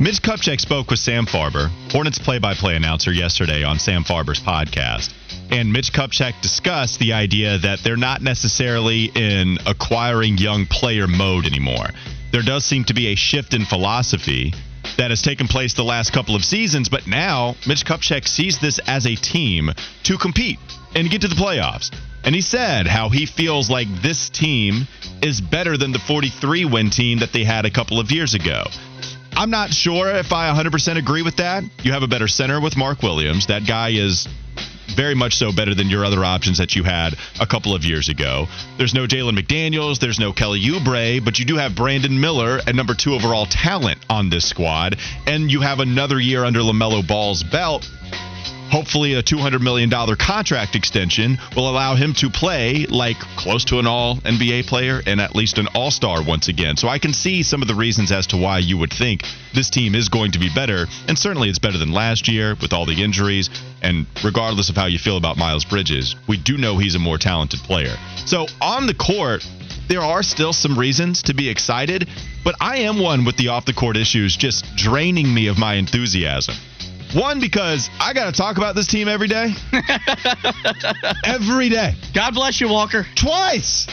Mitch 0.00 0.22
Kupchak 0.22 0.60
spoke 0.60 0.90
with 0.90 0.98
Sam 0.98 1.26
Farber, 1.26 1.68
Hornets 1.90 2.18
play 2.18 2.38
by 2.38 2.54
play 2.54 2.76
announcer, 2.76 3.12
yesterday 3.12 3.62
on 3.62 3.78
Sam 3.78 4.04
Farber's 4.04 4.40
podcast. 4.40 5.12
And 5.50 5.70
Mitch 5.70 5.92
Kupchak 5.92 6.40
discussed 6.40 6.98
the 6.98 7.12
idea 7.12 7.58
that 7.58 7.80
they're 7.84 7.96
not 7.96 8.22
necessarily 8.22 9.10
in 9.14 9.58
acquiring 9.66 10.38
young 10.38 10.64
player 10.66 11.06
mode 11.06 11.44
anymore. 11.44 11.88
There 12.32 12.42
does 12.42 12.64
seem 12.64 12.84
to 12.84 12.94
be 12.94 13.08
a 13.08 13.14
shift 13.14 13.54
in 13.54 13.64
philosophy 13.64 14.54
that 14.96 15.10
has 15.10 15.22
taken 15.22 15.48
place 15.48 15.74
the 15.74 15.84
last 15.84 16.12
couple 16.12 16.34
of 16.34 16.44
seasons, 16.44 16.88
but 16.88 17.06
now 17.06 17.56
Mitch 17.66 17.84
Kupchak 17.84 18.26
sees 18.26 18.58
this 18.58 18.78
as 18.86 19.06
a 19.06 19.14
team 19.14 19.70
to 20.04 20.18
compete 20.18 20.58
and 20.94 21.10
get 21.10 21.20
to 21.22 21.28
the 21.28 21.34
playoffs. 21.34 21.94
And 22.24 22.34
he 22.34 22.40
said 22.40 22.86
how 22.86 23.08
he 23.08 23.26
feels 23.26 23.70
like 23.70 23.88
this 24.02 24.30
team 24.30 24.88
is 25.22 25.40
better 25.40 25.76
than 25.76 25.92
the 25.92 25.98
43 25.98 26.64
win 26.64 26.90
team 26.90 27.20
that 27.20 27.32
they 27.32 27.44
had 27.44 27.64
a 27.64 27.70
couple 27.70 28.00
of 28.00 28.10
years 28.10 28.34
ago. 28.34 28.64
I'm 29.36 29.50
not 29.50 29.70
sure 29.70 30.08
if 30.08 30.32
I 30.32 30.50
100% 30.50 30.96
agree 30.96 31.22
with 31.22 31.36
that. 31.36 31.62
You 31.82 31.92
have 31.92 32.02
a 32.02 32.08
better 32.08 32.26
center 32.26 32.60
with 32.60 32.76
Mark 32.76 33.02
Williams. 33.02 33.46
That 33.46 33.66
guy 33.66 33.90
is 33.90 34.26
very 34.94 35.14
much 35.14 35.34
so 35.34 35.52
better 35.52 35.74
than 35.74 35.88
your 35.88 36.04
other 36.04 36.24
options 36.24 36.58
that 36.58 36.74
you 36.76 36.84
had 36.84 37.14
a 37.40 37.46
couple 37.46 37.74
of 37.74 37.84
years 37.84 38.08
ago. 38.08 38.46
There's 38.78 38.94
no 38.94 39.06
Jalen 39.06 39.38
McDaniels, 39.38 39.98
there's 39.98 40.18
no 40.18 40.32
Kelly 40.32 40.60
Oubre, 40.60 41.24
but 41.24 41.38
you 41.38 41.44
do 41.44 41.56
have 41.56 41.74
Brandon 41.74 42.20
Miller 42.20 42.60
at 42.66 42.74
number 42.74 42.94
two 42.94 43.14
overall 43.14 43.46
talent 43.46 43.98
on 44.08 44.30
this 44.30 44.48
squad, 44.48 44.98
and 45.26 45.50
you 45.50 45.60
have 45.60 45.80
another 45.80 46.20
year 46.20 46.44
under 46.44 46.60
LaMelo 46.60 47.06
Ball's 47.06 47.42
belt 47.42 47.88
hopefully 48.70 49.14
a 49.14 49.22
$200 49.22 49.60
million 49.60 49.90
contract 50.16 50.74
extension 50.74 51.38
will 51.54 51.68
allow 51.68 51.94
him 51.94 52.12
to 52.14 52.30
play 52.30 52.86
like 52.86 53.18
close 53.36 53.64
to 53.66 53.78
an 53.78 53.86
all 53.86 54.16
NBA 54.16 54.66
player 54.66 55.02
and 55.06 55.20
at 55.20 55.34
least 55.34 55.58
an 55.58 55.68
all 55.74 55.90
star 55.90 56.22
once 56.22 56.48
again. 56.48 56.76
So 56.76 56.88
I 56.88 56.98
can 56.98 57.12
see 57.12 57.42
some 57.42 57.62
of 57.62 57.68
the 57.68 57.74
reasons 57.74 58.12
as 58.12 58.26
to 58.28 58.36
why 58.36 58.58
you 58.58 58.78
would 58.78 58.92
think 58.92 59.22
this 59.54 59.70
team 59.70 59.94
is 59.94 60.08
going 60.08 60.32
to 60.32 60.38
be 60.38 60.48
better. 60.54 60.86
And 61.08 61.18
certainly 61.18 61.48
it's 61.48 61.58
better 61.58 61.78
than 61.78 61.92
last 61.92 62.28
year 62.28 62.56
with 62.60 62.72
all 62.72 62.86
the 62.86 63.02
injuries. 63.02 63.50
And 63.82 64.06
regardless 64.24 64.68
of 64.68 64.76
how 64.76 64.86
you 64.86 64.98
feel 64.98 65.16
about 65.16 65.36
Miles 65.36 65.64
Bridges, 65.64 66.16
we 66.28 66.36
do 66.36 66.56
know 66.56 66.78
he's 66.78 66.94
a 66.94 66.98
more 66.98 67.18
talented 67.18 67.60
player. 67.60 67.94
So 68.24 68.46
on 68.60 68.86
the 68.86 68.94
court, 68.94 69.46
there 69.88 70.00
are 70.00 70.22
still 70.22 70.52
some 70.52 70.78
reasons 70.78 71.22
to 71.24 71.34
be 71.34 71.48
excited, 71.48 72.08
but 72.42 72.56
I 72.60 72.78
am 72.78 72.98
one 72.98 73.24
with 73.24 73.36
the 73.36 73.48
off 73.48 73.64
the 73.64 73.72
court 73.72 73.96
issues 73.96 74.36
just 74.36 74.64
draining 74.76 75.32
me 75.32 75.46
of 75.46 75.58
my 75.58 75.74
enthusiasm. 75.74 76.56
One, 77.14 77.40
because 77.40 77.88
I 78.00 78.12
got 78.12 78.26
to 78.26 78.32
talk 78.32 78.56
about 78.56 78.74
this 78.74 78.86
team 78.86 79.08
every 79.08 79.28
day. 79.28 79.54
every 81.24 81.68
day. 81.68 81.94
God 82.14 82.34
bless 82.34 82.60
you, 82.60 82.68
Walker. 82.68 83.06
Twice. 83.14 83.86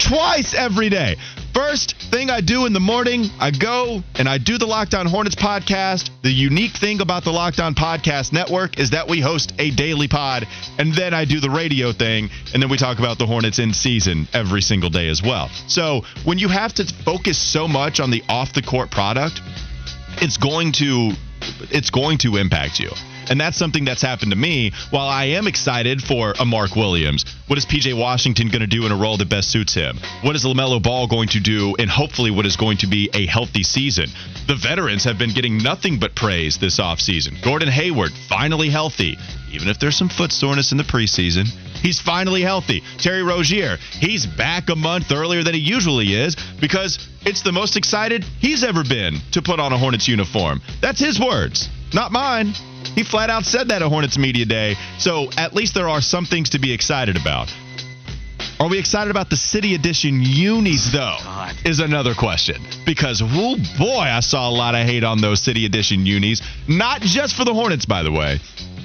Twice 0.00 0.54
every 0.54 0.88
day. 0.88 1.16
First 1.52 1.96
thing 2.10 2.30
I 2.30 2.40
do 2.40 2.66
in 2.66 2.72
the 2.72 2.80
morning, 2.80 3.26
I 3.40 3.50
go 3.50 4.02
and 4.14 4.28
I 4.28 4.38
do 4.38 4.56
the 4.56 4.66
Lockdown 4.66 5.06
Hornets 5.06 5.34
podcast. 5.34 6.10
The 6.22 6.30
unique 6.30 6.76
thing 6.76 7.00
about 7.00 7.24
the 7.24 7.32
Lockdown 7.32 7.74
Podcast 7.74 8.32
Network 8.32 8.78
is 8.78 8.90
that 8.90 9.08
we 9.08 9.20
host 9.20 9.52
a 9.58 9.70
daily 9.72 10.06
pod, 10.06 10.46
and 10.78 10.94
then 10.94 11.12
I 11.12 11.24
do 11.24 11.40
the 11.40 11.50
radio 11.50 11.92
thing, 11.92 12.30
and 12.54 12.62
then 12.62 12.70
we 12.70 12.76
talk 12.76 13.00
about 13.00 13.18
the 13.18 13.26
Hornets 13.26 13.58
in 13.58 13.74
season 13.74 14.28
every 14.32 14.62
single 14.62 14.90
day 14.90 15.08
as 15.08 15.22
well. 15.22 15.50
So 15.66 16.02
when 16.24 16.38
you 16.38 16.48
have 16.48 16.72
to 16.74 16.84
focus 16.84 17.36
so 17.36 17.66
much 17.66 17.98
on 17.98 18.10
the 18.10 18.22
off 18.28 18.52
the 18.52 18.62
court 18.62 18.90
product, 18.90 19.40
it's 20.22 20.36
going 20.36 20.72
to 20.72 21.12
it's 21.70 21.90
going 21.90 22.18
to 22.18 22.36
impact 22.36 22.80
you. 22.80 22.90
And 23.28 23.40
that's 23.40 23.56
something 23.56 23.84
that's 23.84 24.02
happened 24.02 24.32
to 24.32 24.36
me. 24.36 24.72
While 24.90 25.06
I 25.06 25.24
am 25.24 25.46
excited 25.46 26.02
for 26.02 26.34
a 26.40 26.44
Mark 26.44 26.74
Williams, 26.74 27.24
what 27.46 27.58
is 27.58 27.64
PJ 27.64 27.96
Washington 27.96 28.48
going 28.48 28.60
to 28.60 28.66
do 28.66 28.86
in 28.86 28.92
a 28.92 28.96
role 28.96 29.16
that 29.18 29.28
best 29.28 29.50
suits 29.50 29.72
him? 29.72 29.98
What 30.22 30.34
is 30.34 30.44
LaMelo 30.44 30.82
Ball 30.82 31.06
going 31.06 31.28
to 31.28 31.40
do 31.40 31.76
in 31.76 31.88
hopefully 31.88 32.30
what 32.30 32.46
is 32.46 32.56
going 32.56 32.78
to 32.78 32.88
be 32.88 33.08
a 33.14 33.26
healthy 33.26 33.62
season? 33.62 34.06
The 34.48 34.56
veterans 34.56 35.04
have 35.04 35.18
been 35.18 35.32
getting 35.32 35.58
nothing 35.58 36.00
but 36.00 36.16
praise 36.16 36.58
this 36.58 36.80
offseason. 36.80 37.40
Gordon 37.42 37.68
Hayward, 37.68 38.12
finally 38.28 38.68
healthy, 38.68 39.16
even 39.52 39.68
if 39.68 39.78
there's 39.78 39.96
some 39.96 40.08
foot 40.08 40.32
soreness 40.32 40.72
in 40.72 40.78
the 40.78 40.84
preseason. 40.84 41.46
He's 41.82 42.00
finally 42.00 42.42
healthy. 42.42 42.82
Terry 42.98 43.22
Rozier, 43.22 43.76
he's 43.92 44.26
back 44.26 44.68
a 44.68 44.76
month 44.76 45.12
earlier 45.12 45.42
than 45.42 45.54
he 45.54 45.60
usually 45.60 46.14
is 46.14 46.36
because 46.60 46.98
it's 47.22 47.42
the 47.42 47.52
most 47.52 47.76
excited 47.76 48.24
he's 48.38 48.64
ever 48.64 48.84
been 48.84 49.14
to 49.32 49.42
put 49.42 49.60
on 49.60 49.72
a 49.72 49.78
Hornets 49.78 50.08
uniform. 50.08 50.60
That's 50.80 51.00
his 51.00 51.18
words, 51.18 51.68
not 51.92 52.12
mine. 52.12 52.52
He 52.94 53.04
flat 53.04 53.30
out 53.30 53.44
said 53.44 53.68
that 53.68 53.82
at 53.82 53.88
Hornets 53.88 54.18
Media 54.18 54.44
Day. 54.44 54.74
So 54.98 55.30
at 55.36 55.54
least 55.54 55.74
there 55.74 55.88
are 55.88 56.00
some 56.00 56.26
things 56.26 56.50
to 56.50 56.58
be 56.58 56.72
excited 56.72 57.16
about. 57.16 57.52
Are 58.58 58.68
we 58.68 58.78
excited 58.78 59.10
about 59.10 59.30
the 59.30 59.36
City 59.36 59.74
Edition 59.74 60.20
unis, 60.20 60.92
though? 60.92 61.16
God. 61.22 61.56
Is 61.64 61.80
another 61.80 62.12
question. 62.14 62.56
Because, 62.84 63.22
oh 63.24 63.56
boy, 63.78 64.00
I 64.00 64.20
saw 64.20 64.50
a 64.50 64.52
lot 64.52 64.74
of 64.74 64.86
hate 64.86 65.02
on 65.02 65.22
those 65.22 65.40
City 65.40 65.64
Edition 65.64 66.04
unis. 66.04 66.42
Not 66.68 67.00
just 67.00 67.36
for 67.36 67.46
the 67.46 67.54
Hornets, 67.54 67.86
by 67.86 68.02
the 68.02 68.12
way. 68.12 68.38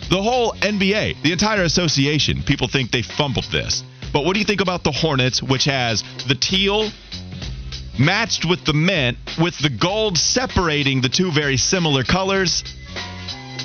The 0.09 0.21
whole 0.21 0.53
NBA, 0.53 1.21
the 1.23 1.31
entire 1.31 1.63
association, 1.63 2.43
people 2.43 2.67
think 2.67 2.91
they 2.91 3.01
fumbled 3.01 3.45
this. 3.51 3.83
But 4.13 4.23
what 4.23 4.33
do 4.33 4.39
you 4.39 4.45
think 4.45 4.61
about 4.61 4.83
the 4.83 4.91
Hornets, 4.91 5.41
which 5.41 5.65
has 5.65 6.03
the 6.27 6.35
teal 6.35 6.89
matched 7.99 8.45
with 8.45 8.65
the 8.65 8.73
mint, 8.73 9.17
with 9.41 9.57
the 9.57 9.69
gold 9.69 10.17
separating 10.17 11.01
the 11.01 11.09
two 11.09 11.31
very 11.31 11.57
similar 11.57 12.03
colors? 12.03 12.63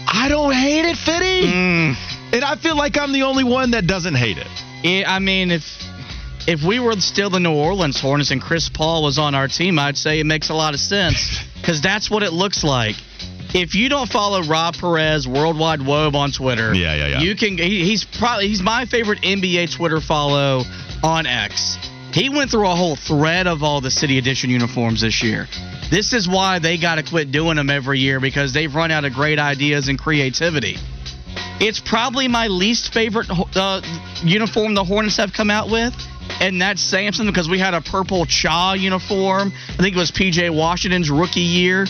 I 0.06 0.28
don't 0.28 0.52
hate 0.52 0.86
it, 0.86 0.96
Fitty. 0.96 1.46
Mm. 1.46 1.94
And 2.32 2.44
I 2.44 2.56
feel 2.56 2.76
like 2.76 2.98
I'm 2.98 3.12
the 3.12 3.22
only 3.22 3.44
one 3.44 3.72
that 3.72 3.86
doesn't 3.86 4.14
hate 4.14 4.38
it. 4.38 4.48
Yeah, 4.82 5.12
I 5.12 5.18
mean, 5.18 5.50
if 5.50 5.62
if 6.46 6.62
we 6.62 6.80
were 6.80 6.94
still 7.00 7.30
the 7.30 7.38
New 7.38 7.52
Orleans 7.52 8.00
Hornets 8.00 8.30
and 8.30 8.40
Chris 8.40 8.68
Paul 8.68 9.02
was 9.02 9.18
on 9.18 9.34
our 9.34 9.46
team, 9.46 9.78
I'd 9.78 9.96
say 9.96 10.20
it 10.20 10.26
makes 10.26 10.48
a 10.48 10.54
lot 10.54 10.74
of 10.74 10.80
sense 10.80 11.38
because 11.60 11.80
that's 11.80 12.10
what 12.10 12.22
it 12.22 12.32
looks 12.32 12.64
like. 12.64 12.96
If 13.52 13.74
you 13.74 13.88
don't 13.88 14.10
follow 14.10 14.42
Rob 14.42 14.76
Perez 14.76 15.26
World 15.26 15.58
Wide 15.58 15.82
Wob 15.82 16.14
on 16.14 16.30
Twitter, 16.30 16.72
Yeah, 16.74 16.94
yeah, 16.94 17.06
yeah. 17.06 17.20
you 17.20 17.34
can. 17.34 17.58
He, 17.58 17.84
he's 17.84 18.04
probably 18.04 18.48
he's 18.48 18.62
my 18.62 18.84
favorite 18.86 19.22
NBA 19.22 19.74
Twitter 19.76 20.00
follow 20.00 20.62
on 21.02 21.26
X. 21.26 21.76
He 22.12 22.28
went 22.28 22.50
through 22.50 22.66
a 22.68 22.74
whole 22.74 22.96
thread 22.96 23.46
of 23.46 23.62
all 23.62 23.80
the 23.80 23.90
City 23.90 24.18
Edition 24.18 24.50
uniforms 24.50 25.00
this 25.00 25.22
year. 25.22 25.46
This 25.90 26.12
is 26.12 26.28
why 26.28 26.58
they 26.58 26.76
got 26.76 26.96
to 26.96 27.02
quit 27.04 27.30
doing 27.32 27.56
them 27.56 27.70
every 27.70 27.98
year 28.00 28.20
because 28.20 28.52
they've 28.52 28.72
run 28.72 28.90
out 28.90 29.04
of 29.04 29.12
great 29.12 29.38
ideas 29.38 29.88
and 29.88 29.98
creativity. 29.98 30.76
It's 31.60 31.78
probably 31.78 32.26
my 32.26 32.46
least 32.48 32.92
favorite 32.92 33.28
uh, 33.30 33.82
uniform 34.24 34.74
the 34.74 34.82
Hornets 34.84 35.18
have 35.18 35.32
come 35.32 35.50
out 35.50 35.70
with, 35.70 35.94
and 36.40 36.60
that's 36.62 36.80
Samson 36.80 37.26
because 37.26 37.48
we 37.48 37.58
had 37.58 37.74
a 37.74 37.80
purple 37.80 38.24
Cha 38.24 38.72
uniform. 38.72 39.52
I 39.68 39.76
think 39.76 39.94
it 39.94 39.98
was 39.98 40.10
PJ 40.10 40.54
Washington's 40.56 41.10
rookie 41.10 41.40
year. 41.40 41.86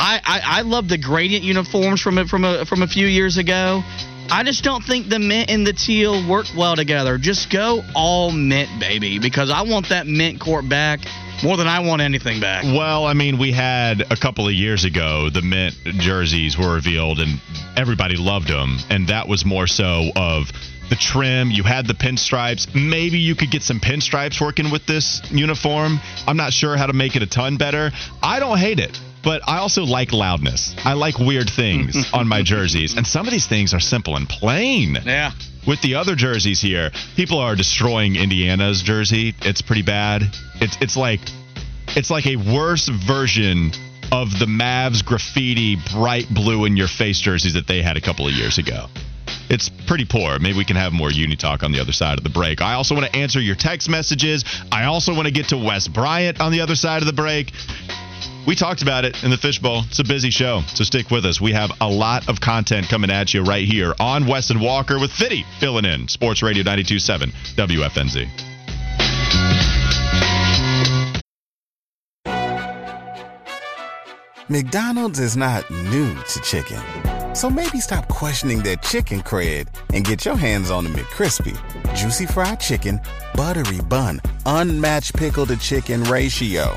I, 0.00 0.20
I, 0.24 0.40
I 0.44 0.60
love 0.62 0.88
the 0.88 0.96
gradient 0.96 1.44
uniforms 1.44 2.00
from 2.00 2.26
from 2.26 2.44
a, 2.44 2.64
from 2.64 2.82
a 2.82 2.86
few 2.86 3.06
years 3.06 3.36
ago. 3.36 3.82
I 4.30 4.44
just 4.44 4.64
don't 4.64 4.82
think 4.82 5.08
the 5.08 5.18
mint 5.18 5.50
and 5.50 5.66
the 5.66 5.74
teal 5.74 6.26
work 6.26 6.46
well 6.56 6.74
together. 6.74 7.18
Just 7.18 7.50
go 7.50 7.82
all 7.94 8.30
mint, 8.30 8.70
baby, 8.80 9.18
because 9.18 9.50
I 9.50 9.62
want 9.62 9.90
that 9.90 10.06
mint 10.06 10.40
court 10.40 10.68
back 10.68 11.00
more 11.42 11.56
than 11.56 11.66
I 11.66 11.80
want 11.80 12.00
anything 12.00 12.40
back. 12.40 12.64
Well, 12.64 13.04
I 13.04 13.12
mean, 13.12 13.38
we 13.38 13.52
had 13.52 14.02
a 14.10 14.16
couple 14.16 14.46
of 14.46 14.54
years 14.54 14.84
ago 14.84 15.28
the 15.28 15.42
mint 15.42 15.74
jerseys 15.84 16.56
were 16.56 16.74
revealed, 16.74 17.18
and 17.18 17.38
everybody 17.76 18.16
loved 18.16 18.48
them, 18.48 18.78
and 18.88 19.08
that 19.08 19.28
was 19.28 19.44
more 19.44 19.66
so 19.66 20.10
of 20.16 20.50
the 20.88 20.96
trim. 20.96 21.50
You 21.50 21.62
had 21.62 21.86
the 21.86 21.94
pinstripes. 21.94 22.74
Maybe 22.74 23.18
you 23.18 23.34
could 23.34 23.50
get 23.50 23.62
some 23.62 23.80
pinstripes 23.80 24.40
working 24.40 24.70
with 24.70 24.86
this 24.86 25.20
uniform. 25.30 26.00
I'm 26.26 26.38
not 26.38 26.54
sure 26.54 26.76
how 26.76 26.86
to 26.86 26.94
make 26.94 27.16
it 27.16 27.22
a 27.22 27.26
ton 27.26 27.58
better. 27.58 27.90
I 28.22 28.40
don't 28.40 28.58
hate 28.58 28.80
it. 28.80 28.98
But 29.22 29.42
I 29.46 29.58
also 29.58 29.84
like 29.84 30.12
loudness. 30.12 30.74
I 30.84 30.94
like 30.94 31.18
weird 31.18 31.50
things 31.50 32.10
on 32.14 32.26
my 32.26 32.42
jerseys. 32.42 32.96
And 32.96 33.06
some 33.06 33.26
of 33.26 33.32
these 33.32 33.46
things 33.46 33.74
are 33.74 33.80
simple 33.80 34.16
and 34.16 34.28
plain. 34.28 34.96
Yeah. 35.04 35.32
With 35.66 35.82
the 35.82 35.96
other 35.96 36.14
jerseys 36.14 36.60
here, 36.60 36.90
people 37.16 37.38
are 37.38 37.54
destroying 37.54 38.16
Indiana's 38.16 38.82
jersey. 38.82 39.34
It's 39.42 39.60
pretty 39.60 39.82
bad. 39.82 40.22
It's 40.60 40.76
it's 40.80 40.96
like 40.96 41.20
it's 41.88 42.10
like 42.10 42.26
a 42.26 42.36
worse 42.36 42.88
version 42.88 43.72
of 44.10 44.38
the 44.38 44.46
Mavs 44.46 45.04
graffiti 45.04 45.76
bright 45.92 46.26
blue 46.30 46.64
in 46.64 46.76
your 46.76 46.88
face 46.88 47.20
jerseys 47.20 47.54
that 47.54 47.66
they 47.66 47.82
had 47.82 47.96
a 47.96 48.00
couple 48.00 48.26
of 48.26 48.32
years 48.32 48.58
ago. 48.58 48.86
It's 49.50 49.68
pretty 49.68 50.04
poor. 50.04 50.38
Maybe 50.38 50.56
we 50.56 50.64
can 50.64 50.76
have 50.76 50.92
more 50.92 51.10
uni 51.10 51.36
talk 51.36 51.62
on 51.62 51.72
the 51.72 51.80
other 51.80 51.92
side 51.92 52.18
of 52.18 52.24
the 52.24 52.30
break. 52.30 52.60
I 52.62 52.74
also 52.74 52.94
want 52.94 53.12
to 53.12 53.16
answer 53.16 53.40
your 53.40 53.56
text 53.56 53.88
messages. 53.88 54.44
I 54.70 54.84
also 54.84 55.12
want 55.12 55.26
to 55.26 55.32
get 55.32 55.48
to 55.48 55.58
Wes 55.58 55.88
Bryant 55.88 56.40
on 56.40 56.52
the 56.52 56.60
other 56.60 56.76
side 56.76 57.02
of 57.02 57.06
the 57.06 57.12
break. 57.12 57.52
We 58.46 58.54
talked 58.54 58.82
about 58.82 59.04
it 59.04 59.22
in 59.22 59.30
the 59.30 59.36
fishbowl. 59.36 59.84
It's 59.88 59.98
a 59.98 60.04
busy 60.04 60.30
show, 60.30 60.62
so 60.74 60.82
stick 60.84 61.10
with 61.10 61.24
us. 61.24 61.40
We 61.40 61.52
have 61.52 61.70
a 61.80 61.88
lot 61.88 62.28
of 62.28 62.40
content 62.40 62.88
coming 62.88 63.10
at 63.10 63.34
you 63.34 63.42
right 63.42 63.66
here 63.66 63.94
on 64.00 64.26
Wes 64.26 64.50
and 64.50 64.60
Walker 64.60 64.98
with 64.98 65.12
Fitty 65.12 65.44
filling 65.58 65.84
in. 65.84 66.08
Sports 66.08 66.42
Radio 66.42 66.64
92.7 66.64 67.32
WFNZ. 67.56 68.28
McDonald's 74.48 75.20
is 75.20 75.36
not 75.36 75.70
new 75.70 76.12
to 76.12 76.40
chicken. 76.40 76.82
So 77.36 77.48
maybe 77.48 77.78
stop 77.78 78.08
questioning 78.08 78.58
their 78.64 78.74
chicken 78.76 79.20
cred 79.20 79.68
and 79.94 80.04
get 80.04 80.24
your 80.24 80.34
hands 80.34 80.72
on 80.72 80.82
the 80.82 80.90
McCrispy. 80.90 81.56
Juicy 81.94 82.26
fried 82.26 82.58
chicken, 82.58 83.00
buttery 83.34 83.80
bun, 83.82 84.20
unmatched 84.46 85.14
pickle 85.14 85.46
to 85.46 85.56
chicken 85.56 86.02
ratio. 86.04 86.76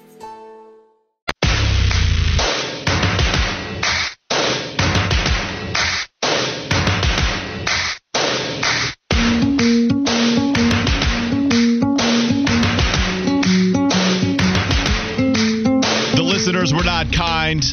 Listeners 16.61 16.77
were 16.77 16.85
not 16.85 17.11
kind 17.11 17.63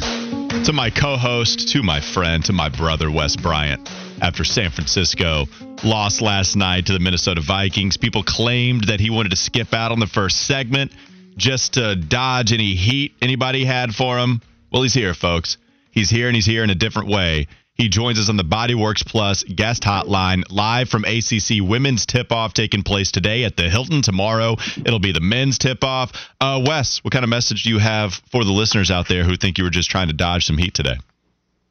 to 0.64 0.72
my 0.72 0.88
co-host, 0.88 1.68
to 1.68 1.82
my 1.82 2.00
friend, 2.00 2.42
to 2.42 2.54
my 2.54 2.70
brother 2.70 3.10
Wes 3.10 3.36
Bryant 3.36 3.86
after 4.22 4.44
San 4.44 4.70
Francisco 4.70 5.44
lost 5.84 6.22
last 6.22 6.56
night 6.56 6.86
to 6.86 6.94
the 6.94 6.98
Minnesota 6.98 7.42
Vikings. 7.42 7.98
People 7.98 8.22
claimed 8.22 8.84
that 8.84 8.98
he 8.98 9.10
wanted 9.10 9.28
to 9.28 9.36
skip 9.36 9.74
out 9.74 9.92
on 9.92 10.00
the 10.00 10.06
first 10.06 10.46
segment 10.46 10.90
just 11.36 11.74
to 11.74 11.96
dodge 11.96 12.52
any 12.54 12.74
heat 12.76 13.12
anybody 13.20 13.62
had 13.62 13.94
for 13.94 14.16
him. 14.16 14.40
Well, 14.72 14.82
he's 14.82 14.94
here, 14.94 15.12
folks. 15.12 15.58
He's 15.90 16.08
here 16.08 16.28
and 16.28 16.34
he's 16.34 16.46
here 16.46 16.64
in 16.64 16.70
a 16.70 16.74
different 16.74 17.08
way. 17.08 17.46
He 17.78 17.88
joins 17.88 18.18
us 18.18 18.28
on 18.28 18.36
the 18.36 18.42
Bodyworks 18.42 19.06
Plus 19.06 19.44
guest 19.44 19.84
hotline 19.84 20.42
live 20.50 20.88
from 20.88 21.04
ACC 21.04 21.62
women's 21.62 22.06
tip 22.06 22.32
off 22.32 22.52
taking 22.52 22.82
place 22.82 23.12
today 23.12 23.44
at 23.44 23.56
the 23.56 23.70
Hilton. 23.70 24.02
Tomorrow 24.02 24.56
it'll 24.84 24.98
be 24.98 25.12
the 25.12 25.20
men's 25.20 25.58
tip 25.58 25.84
off. 25.84 26.10
Uh, 26.40 26.60
Wes, 26.66 26.98
what 27.04 27.12
kind 27.12 27.22
of 27.22 27.28
message 27.28 27.62
do 27.62 27.70
you 27.70 27.78
have 27.78 28.14
for 28.32 28.42
the 28.42 28.50
listeners 28.50 28.90
out 28.90 29.06
there 29.06 29.22
who 29.22 29.36
think 29.36 29.58
you 29.58 29.64
were 29.64 29.70
just 29.70 29.92
trying 29.92 30.08
to 30.08 30.12
dodge 30.12 30.44
some 30.44 30.58
heat 30.58 30.74
today? 30.74 30.96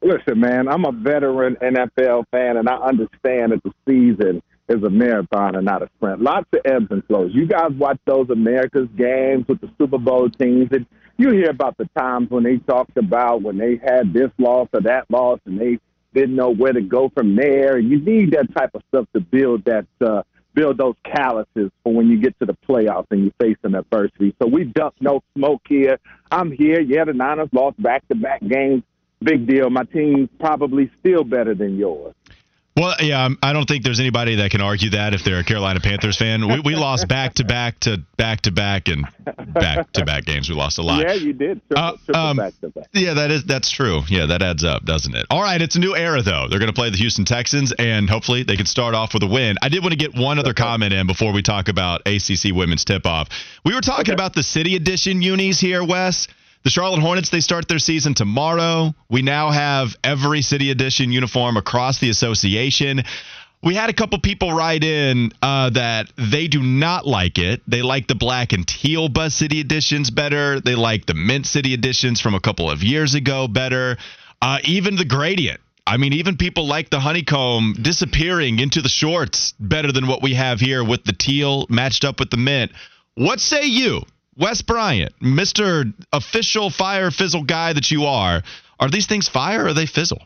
Listen, 0.00 0.40
man, 0.40 0.66
I'm 0.66 0.86
a 0.86 0.92
veteran 0.92 1.56
NFL 1.56 2.24
fan, 2.30 2.56
and 2.56 2.70
I 2.70 2.76
understand 2.76 3.52
that 3.52 3.62
the 3.62 3.74
season 3.86 4.42
is 4.70 4.82
a 4.82 4.88
marathon 4.88 5.56
and 5.56 5.66
not 5.66 5.82
a 5.82 5.90
sprint. 5.98 6.22
Lots 6.22 6.46
of 6.54 6.60
ebbs 6.64 6.86
and 6.88 7.04
flows. 7.04 7.32
You 7.34 7.46
guys 7.46 7.72
watch 7.72 7.98
those 8.06 8.30
America's 8.30 8.88
games 8.96 9.44
with 9.46 9.60
the 9.60 9.68
Super 9.76 9.98
Bowl 9.98 10.30
teams, 10.30 10.68
and 10.72 10.86
you 11.18 11.32
hear 11.32 11.50
about 11.50 11.76
the 11.76 11.88
times 11.98 12.30
when 12.30 12.44
they 12.44 12.56
talked 12.56 12.96
about 12.96 13.42
when 13.42 13.58
they 13.58 13.78
had 13.84 14.14
this 14.14 14.30
loss 14.38 14.68
or 14.72 14.80
that 14.82 15.04
loss, 15.10 15.40
and 15.44 15.60
they 15.60 15.78
didn't 16.14 16.36
know 16.36 16.50
where 16.50 16.72
to 16.72 16.80
go 16.80 17.10
from 17.14 17.36
there. 17.36 17.76
And 17.76 17.90
you 17.90 18.00
need 18.00 18.32
that 18.32 18.54
type 18.56 18.70
of 18.74 18.82
stuff 18.88 19.06
to 19.14 19.20
build 19.20 19.64
that 19.64 19.86
uh, 20.00 20.22
build 20.54 20.78
those 20.78 20.94
calluses 21.04 21.70
for 21.84 21.92
when 21.92 22.08
you 22.08 22.20
get 22.20 22.38
to 22.40 22.46
the 22.46 22.56
playoffs 22.68 23.06
and 23.10 23.24
you 23.24 23.32
face 23.40 23.56
some 23.62 23.74
adversity. 23.74 24.34
So 24.42 24.48
we 24.48 24.64
duck 24.64 24.94
no 25.00 25.20
smoke 25.36 25.62
here. 25.68 25.98
I'm 26.32 26.50
here. 26.50 26.80
Yeah, 26.80 27.04
the 27.04 27.12
Niners 27.12 27.48
lost 27.52 27.80
back 27.80 28.06
to 28.08 28.14
back 28.14 28.40
games. 28.40 28.82
Big 29.22 29.46
deal. 29.46 29.70
My 29.70 29.84
team's 29.84 30.28
probably 30.38 30.90
still 31.00 31.24
better 31.24 31.54
than 31.54 31.76
yours. 31.76 32.14
Well, 32.78 32.94
yeah, 33.00 33.28
I 33.42 33.52
don't 33.52 33.66
think 33.66 33.82
there's 33.82 33.98
anybody 33.98 34.36
that 34.36 34.52
can 34.52 34.60
argue 34.60 34.90
that 34.90 35.12
if 35.12 35.24
they're 35.24 35.40
a 35.40 35.44
Carolina 35.44 35.80
Panthers 35.80 36.16
fan. 36.16 36.46
We, 36.46 36.60
we 36.60 36.76
lost 36.76 37.08
back 37.08 37.34
to 37.34 37.44
back 37.44 37.80
to 37.80 37.98
back 38.16 38.42
to 38.42 38.52
back 38.52 38.86
and 38.86 39.04
back 39.52 39.90
to 39.92 40.04
back 40.04 40.24
games. 40.24 40.48
We 40.48 40.54
lost 40.54 40.78
a 40.78 40.82
lot. 40.82 41.02
Yeah, 41.02 41.14
you 41.14 41.32
did. 41.32 41.60
Triple, 41.66 41.84
Uh, 41.84 41.96
triple 42.04 42.22
um, 42.22 42.36
back 42.36 42.54
back. 42.60 42.86
Yeah, 42.92 43.14
that 43.14 43.32
is 43.32 43.44
that's 43.44 43.70
true. 43.70 44.02
Yeah, 44.08 44.26
that 44.26 44.42
adds 44.42 44.62
up, 44.62 44.84
doesn't 44.84 45.14
it? 45.14 45.26
All 45.28 45.42
right, 45.42 45.60
it's 45.60 45.74
a 45.74 45.80
new 45.80 45.96
era 45.96 46.22
though. 46.22 46.46
They're 46.48 46.60
going 46.60 46.72
to 46.72 46.78
play 46.78 46.90
the 46.90 46.96
Houston 46.98 47.24
Texans, 47.24 47.72
and 47.72 48.08
hopefully 48.08 48.44
they 48.44 48.56
can 48.56 48.66
start 48.66 48.94
off 48.94 49.12
with 49.12 49.24
a 49.24 49.28
win. 49.28 49.56
I 49.60 49.68
did 49.68 49.82
want 49.82 49.92
to 49.92 49.98
get 49.98 50.14
one 50.14 50.38
other 50.38 50.54
comment 50.54 50.92
in 50.92 51.08
before 51.08 51.32
we 51.32 51.42
talk 51.42 51.68
about 51.68 52.02
ACC 52.06 52.54
women's 52.54 52.84
tip 52.84 53.06
off. 53.06 53.28
We 53.64 53.74
were 53.74 53.80
talking 53.80 54.14
about 54.14 54.34
the 54.34 54.44
City 54.44 54.76
Edition 54.76 55.20
unis 55.20 55.58
here, 55.58 55.84
Wes. 55.84 56.28
The 56.68 56.72
Charlotte 56.72 57.00
Hornets 57.00 57.30
they 57.30 57.40
start 57.40 57.66
their 57.66 57.78
season 57.78 58.12
tomorrow. 58.12 58.94
We 59.08 59.22
now 59.22 59.50
have 59.50 59.96
every 60.04 60.42
City 60.42 60.70
Edition 60.70 61.10
uniform 61.10 61.56
across 61.56 61.98
the 61.98 62.10
association. 62.10 63.04
We 63.62 63.74
had 63.74 63.88
a 63.88 63.94
couple 63.94 64.18
people 64.18 64.52
write 64.52 64.84
in 64.84 65.32
uh, 65.40 65.70
that 65.70 66.12
they 66.18 66.46
do 66.46 66.62
not 66.62 67.06
like 67.06 67.38
it. 67.38 67.62
They 67.66 67.80
like 67.80 68.06
the 68.06 68.16
black 68.16 68.52
and 68.52 68.68
teal 68.68 69.08
Bus 69.08 69.34
City 69.34 69.60
editions 69.60 70.10
better. 70.10 70.60
They 70.60 70.74
like 70.74 71.06
the 71.06 71.14
mint 71.14 71.46
City 71.46 71.72
editions 71.72 72.20
from 72.20 72.34
a 72.34 72.40
couple 72.40 72.70
of 72.70 72.82
years 72.82 73.14
ago 73.14 73.48
better. 73.48 73.96
Uh, 74.42 74.58
even 74.64 74.96
the 74.96 75.06
gradient. 75.06 75.62
I 75.86 75.96
mean, 75.96 76.12
even 76.12 76.36
people 76.36 76.66
like 76.66 76.90
the 76.90 77.00
honeycomb 77.00 77.76
disappearing 77.80 78.58
into 78.58 78.82
the 78.82 78.90
shorts 78.90 79.54
better 79.58 79.90
than 79.90 80.06
what 80.06 80.22
we 80.22 80.34
have 80.34 80.60
here 80.60 80.84
with 80.84 81.04
the 81.04 81.14
teal 81.14 81.64
matched 81.70 82.04
up 82.04 82.20
with 82.20 82.28
the 82.28 82.36
mint. 82.36 82.72
What 83.14 83.40
say 83.40 83.64
you, 83.64 84.02
Wes 84.38 84.62
Bryant, 84.62 85.12
Mr. 85.20 85.92
Official 86.12 86.70
Fire 86.70 87.10
Fizzle 87.10 87.42
guy 87.42 87.72
that 87.72 87.90
you 87.90 88.04
are? 88.04 88.42
Are 88.78 88.88
these 88.88 89.06
things 89.06 89.28
fire 89.28 89.64
or 89.64 89.68
are 89.68 89.74
they 89.74 89.86
fizzle? 89.86 90.22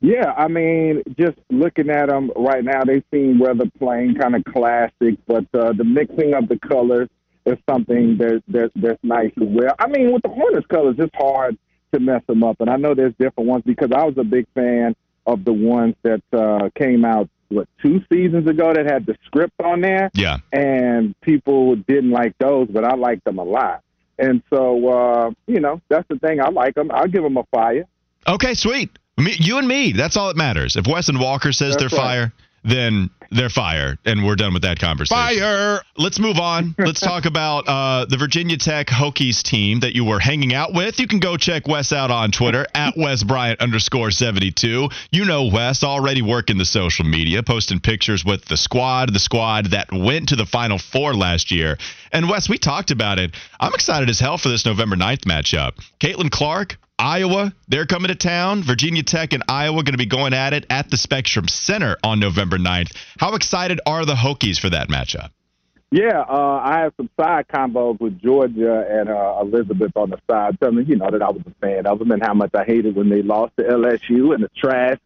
Yeah, 0.00 0.32
I 0.36 0.46
mean, 0.46 1.02
just 1.18 1.36
looking 1.50 1.90
at 1.90 2.08
them 2.08 2.30
right 2.36 2.62
now, 2.62 2.84
they 2.84 3.02
seem 3.12 3.42
rather 3.42 3.64
plain, 3.78 4.14
kind 4.14 4.36
of 4.36 4.44
classic, 4.44 5.18
but 5.26 5.44
uh, 5.52 5.72
the 5.72 5.82
mixing 5.82 6.34
of 6.34 6.48
the 6.48 6.56
colors 6.60 7.08
is 7.44 7.58
something 7.68 8.16
that, 8.18 8.42
that 8.46 8.70
that's 8.76 9.02
nice 9.02 9.32
as 9.36 9.48
well. 9.48 9.74
I 9.80 9.88
mean, 9.88 10.12
with 10.12 10.22
the 10.22 10.28
Hornets 10.28 10.66
colors, 10.68 10.94
it's 10.98 11.14
hard 11.16 11.58
to 11.92 11.98
mess 11.98 12.22
them 12.28 12.44
up, 12.44 12.60
and 12.60 12.70
I 12.70 12.76
know 12.76 12.94
there's 12.94 13.14
different 13.18 13.48
ones 13.48 13.64
because 13.66 13.90
I 13.92 14.04
was 14.04 14.14
a 14.18 14.24
big 14.24 14.46
fan 14.54 14.94
of 15.26 15.44
the 15.44 15.52
ones 15.52 15.96
that 16.04 16.22
uh, 16.32 16.68
came 16.76 17.04
out 17.04 17.28
what 17.48 17.68
two 17.82 18.02
seasons 18.12 18.46
ago 18.48 18.72
that 18.74 18.86
had 18.86 19.06
the 19.06 19.16
script 19.24 19.54
on 19.62 19.80
there, 19.80 20.10
Yeah. 20.14 20.38
and 20.52 21.18
people 21.22 21.76
didn't 21.76 22.10
like 22.10 22.34
those, 22.38 22.68
but 22.68 22.84
I 22.84 22.94
liked 22.94 23.24
them 23.24 23.38
a 23.38 23.44
lot. 23.44 23.82
And 24.18 24.42
so, 24.50 24.88
uh, 24.88 25.30
you 25.46 25.60
know, 25.60 25.80
that's 25.88 26.06
the 26.08 26.18
thing. 26.18 26.40
I 26.40 26.48
like 26.50 26.74
them. 26.74 26.90
I'll 26.92 27.06
give 27.06 27.22
them 27.22 27.36
a 27.36 27.44
fire. 27.44 27.84
Okay, 28.26 28.54
sweet. 28.54 28.90
Me, 29.16 29.34
you 29.38 29.58
and 29.58 29.66
me. 29.66 29.92
That's 29.92 30.16
all 30.16 30.28
that 30.28 30.36
matters. 30.36 30.76
If 30.76 30.86
Wes 30.86 31.08
and 31.08 31.18
Walker 31.20 31.52
says 31.52 31.76
That's 31.76 31.90
they're 31.92 31.98
right. 31.98 32.04
fire, 32.06 32.32
then 32.68 33.10
they're 33.30 33.50
fired, 33.50 33.98
and 34.04 34.24
we're 34.24 34.36
done 34.36 34.54
with 34.54 34.62
that 34.62 34.78
conversation. 34.78 35.40
Fire! 35.40 35.82
Let's 35.96 36.18
move 36.18 36.38
on. 36.38 36.74
Let's 36.78 37.00
talk 37.00 37.26
about 37.26 37.68
uh, 37.68 38.06
the 38.06 38.16
Virginia 38.16 38.56
Tech 38.56 38.86
Hokies 38.86 39.42
team 39.42 39.80
that 39.80 39.94
you 39.94 40.04
were 40.04 40.18
hanging 40.18 40.54
out 40.54 40.72
with. 40.72 40.98
You 40.98 41.06
can 41.06 41.18
go 41.18 41.36
check 41.36 41.68
Wes 41.68 41.92
out 41.92 42.10
on 42.10 42.30
Twitter 42.30 42.66
at 42.74 42.96
Wes 42.96 43.22
Bryant 43.22 43.60
underscore 43.60 44.10
72. 44.10 44.88
You 45.10 45.24
know 45.24 45.50
Wes 45.52 45.84
already 45.84 46.22
working 46.22 46.58
the 46.58 46.64
social 46.64 47.04
media, 47.04 47.42
posting 47.42 47.80
pictures 47.80 48.24
with 48.24 48.44
the 48.46 48.56
squad, 48.56 49.12
the 49.12 49.20
squad 49.20 49.66
that 49.72 49.92
went 49.92 50.30
to 50.30 50.36
the 50.36 50.46
Final 50.46 50.78
Four 50.78 51.14
last 51.14 51.50
year. 51.50 51.76
And 52.12 52.28
Wes, 52.28 52.48
we 52.48 52.58
talked 52.58 52.90
about 52.90 53.18
it. 53.18 53.34
I'm 53.60 53.74
excited 53.74 54.08
as 54.08 54.18
hell 54.18 54.38
for 54.38 54.48
this 54.48 54.64
November 54.64 54.96
9th 54.96 55.24
matchup. 55.24 55.72
Caitlin 56.00 56.30
Clark, 56.30 56.78
Iowa, 56.98 57.52
they're 57.68 57.86
coming 57.86 58.08
to 58.08 58.16
town. 58.16 58.62
Virginia 58.62 59.02
Tech 59.02 59.32
and 59.32 59.44
Iowa 59.48 59.84
going 59.84 59.92
to 59.92 59.98
be 59.98 60.06
going 60.06 60.34
at 60.34 60.52
it 60.52 60.66
at 60.68 60.90
the 60.90 60.96
Spectrum 60.96 61.46
Center 61.46 61.96
on 62.02 62.18
November 62.18 62.58
9th. 62.58 62.92
How 63.18 63.34
excited 63.34 63.80
are 63.86 64.04
the 64.04 64.14
Hokies 64.14 64.58
for 64.58 64.70
that 64.70 64.88
matchup? 64.88 65.30
Yeah, 65.90 66.20
uh, 66.20 66.60
I 66.62 66.80
have 66.80 66.92
some 66.98 67.08
side 67.18 67.46
combos 67.48 67.98
with 67.98 68.20
Georgia 68.20 68.84
and 68.90 69.08
uh, 69.08 69.38
Elizabeth 69.40 69.92
on 69.96 70.10
the 70.10 70.18
side, 70.30 70.58
telling 70.60 70.76
me, 70.76 70.84
you 70.84 70.96
know, 70.96 71.10
that 71.10 71.22
I 71.22 71.30
was 71.30 71.40
a 71.46 71.54
fan 71.64 71.86
of 71.86 71.98
them 71.98 72.10
and 72.10 72.22
how 72.22 72.34
much 72.34 72.50
I 72.54 72.64
hated 72.64 72.94
when 72.94 73.08
they 73.08 73.22
lost 73.22 73.56
to 73.56 73.62
LSU 73.62 74.34
and 74.34 74.44
the 74.44 74.50
trash 74.54 74.98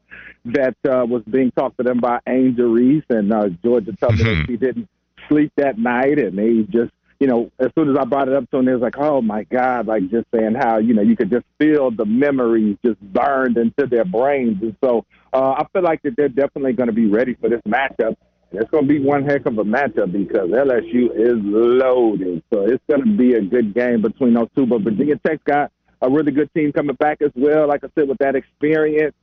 that 0.47 0.77
uh, 0.85 1.07
was 1.07 1.23
being 1.31 1.53
talked 1.53 1.77
to 1.77 1.85
them 1.85 2.01
by 2.01 2.19
Angel 2.27 2.69
Reese. 2.69 3.05
And 3.11 3.33
uh, 3.33 3.51
Georgia 3.63 3.93
told 3.93 4.19
me 4.19 4.25
that 4.25 4.45
she 4.49 4.57
didn't 4.57 4.89
sleep 5.29 5.53
that 5.57 5.79
night, 5.79 6.19
and 6.19 6.37
they 6.37 6.63
just, 6.63 6.93
you 7.23 7.29
know, 7.29 7.53
as 7.61 7.69
soon 7.79 7.89
as 7.89 7.97
I 7.97 8.05
brought 8.05 8.27
it 8.27 8.35
up 8.35 8.51
to 8.51 8.57
them, 8.57 8.67
they 8.67 8.73
was 8.73 8.81
like, 8.81 8.99
oh 8.99 9.23
my 9.23 9.45
God, 9.45 9.87
like 9.87 10.11
just 10.11 10.27
saying 10.35 10.57
how, 10.59 10.79
you 10.79 10.93
know, 10.93 11.03
you 11.03 11.15
could 11.15 11.31
just 11.31 11.45
feel 11.57 11.93
the 11.93 12.05
memories 12.05 12.77
just 12.85 13.01
burned 13.01 13.57
into 13.57 13.87
their 13.87 14.05
brains. 14.05 14.61
And 14.61 14.75
so 14.83 15.05
uh, 15.33 15.53
I 15.53 15.65
feel 15.73 15.83
like 15.83 16.03
that 16.03 16.17
they're 16.17 16.29
definitely 16.29 16.73
going 16.73 16.89
to 16.89 16.93
be 16.93 17.07
ready 17.07 17.35
for 17.41 17.49
this 17.49 17.61
matchup. 17.61 18.17
It's 18.51 18.69
going 18.73 18.89
to 18.89 18.93
be 18.93 18.99
one 18.99 19.25
heck 19.25 19.47
of 19.47 19.57
a 19.57 19.63
matchup 19.63 20.11
because 20.11 20.51
LSU 20.51 21.15
is 21.15 21.39
loaded. 21.45 22.43
So 22.53 22.63
it's 22.63 22.83
going 22.91 23.05
to 23.05 23.17
be 23.17 23.35
a 23.35 23.41
good 23.41 23.73
game 23.73 24.03
between 24.03 24.35
those 24.35 24.49
two. 24.57 24.67
But 24.67 24.83
Virginia 24.83 25.15
Tech's 25.25 25.45
got 25.45 25.71
a 26.01 26.11
really 26.11 26.33
good 26.33 26.53
team 26.55 26.73
coming 26.73 26.97
back 26.97 27.23
as 27.23 27.31
well. 27.37 27.69
Like 27.69 27.85
I 27.85 27.89
said, 27.97 28.09
with 28.09 28.19
that 28.19 28.35
experience, 28.35 29.15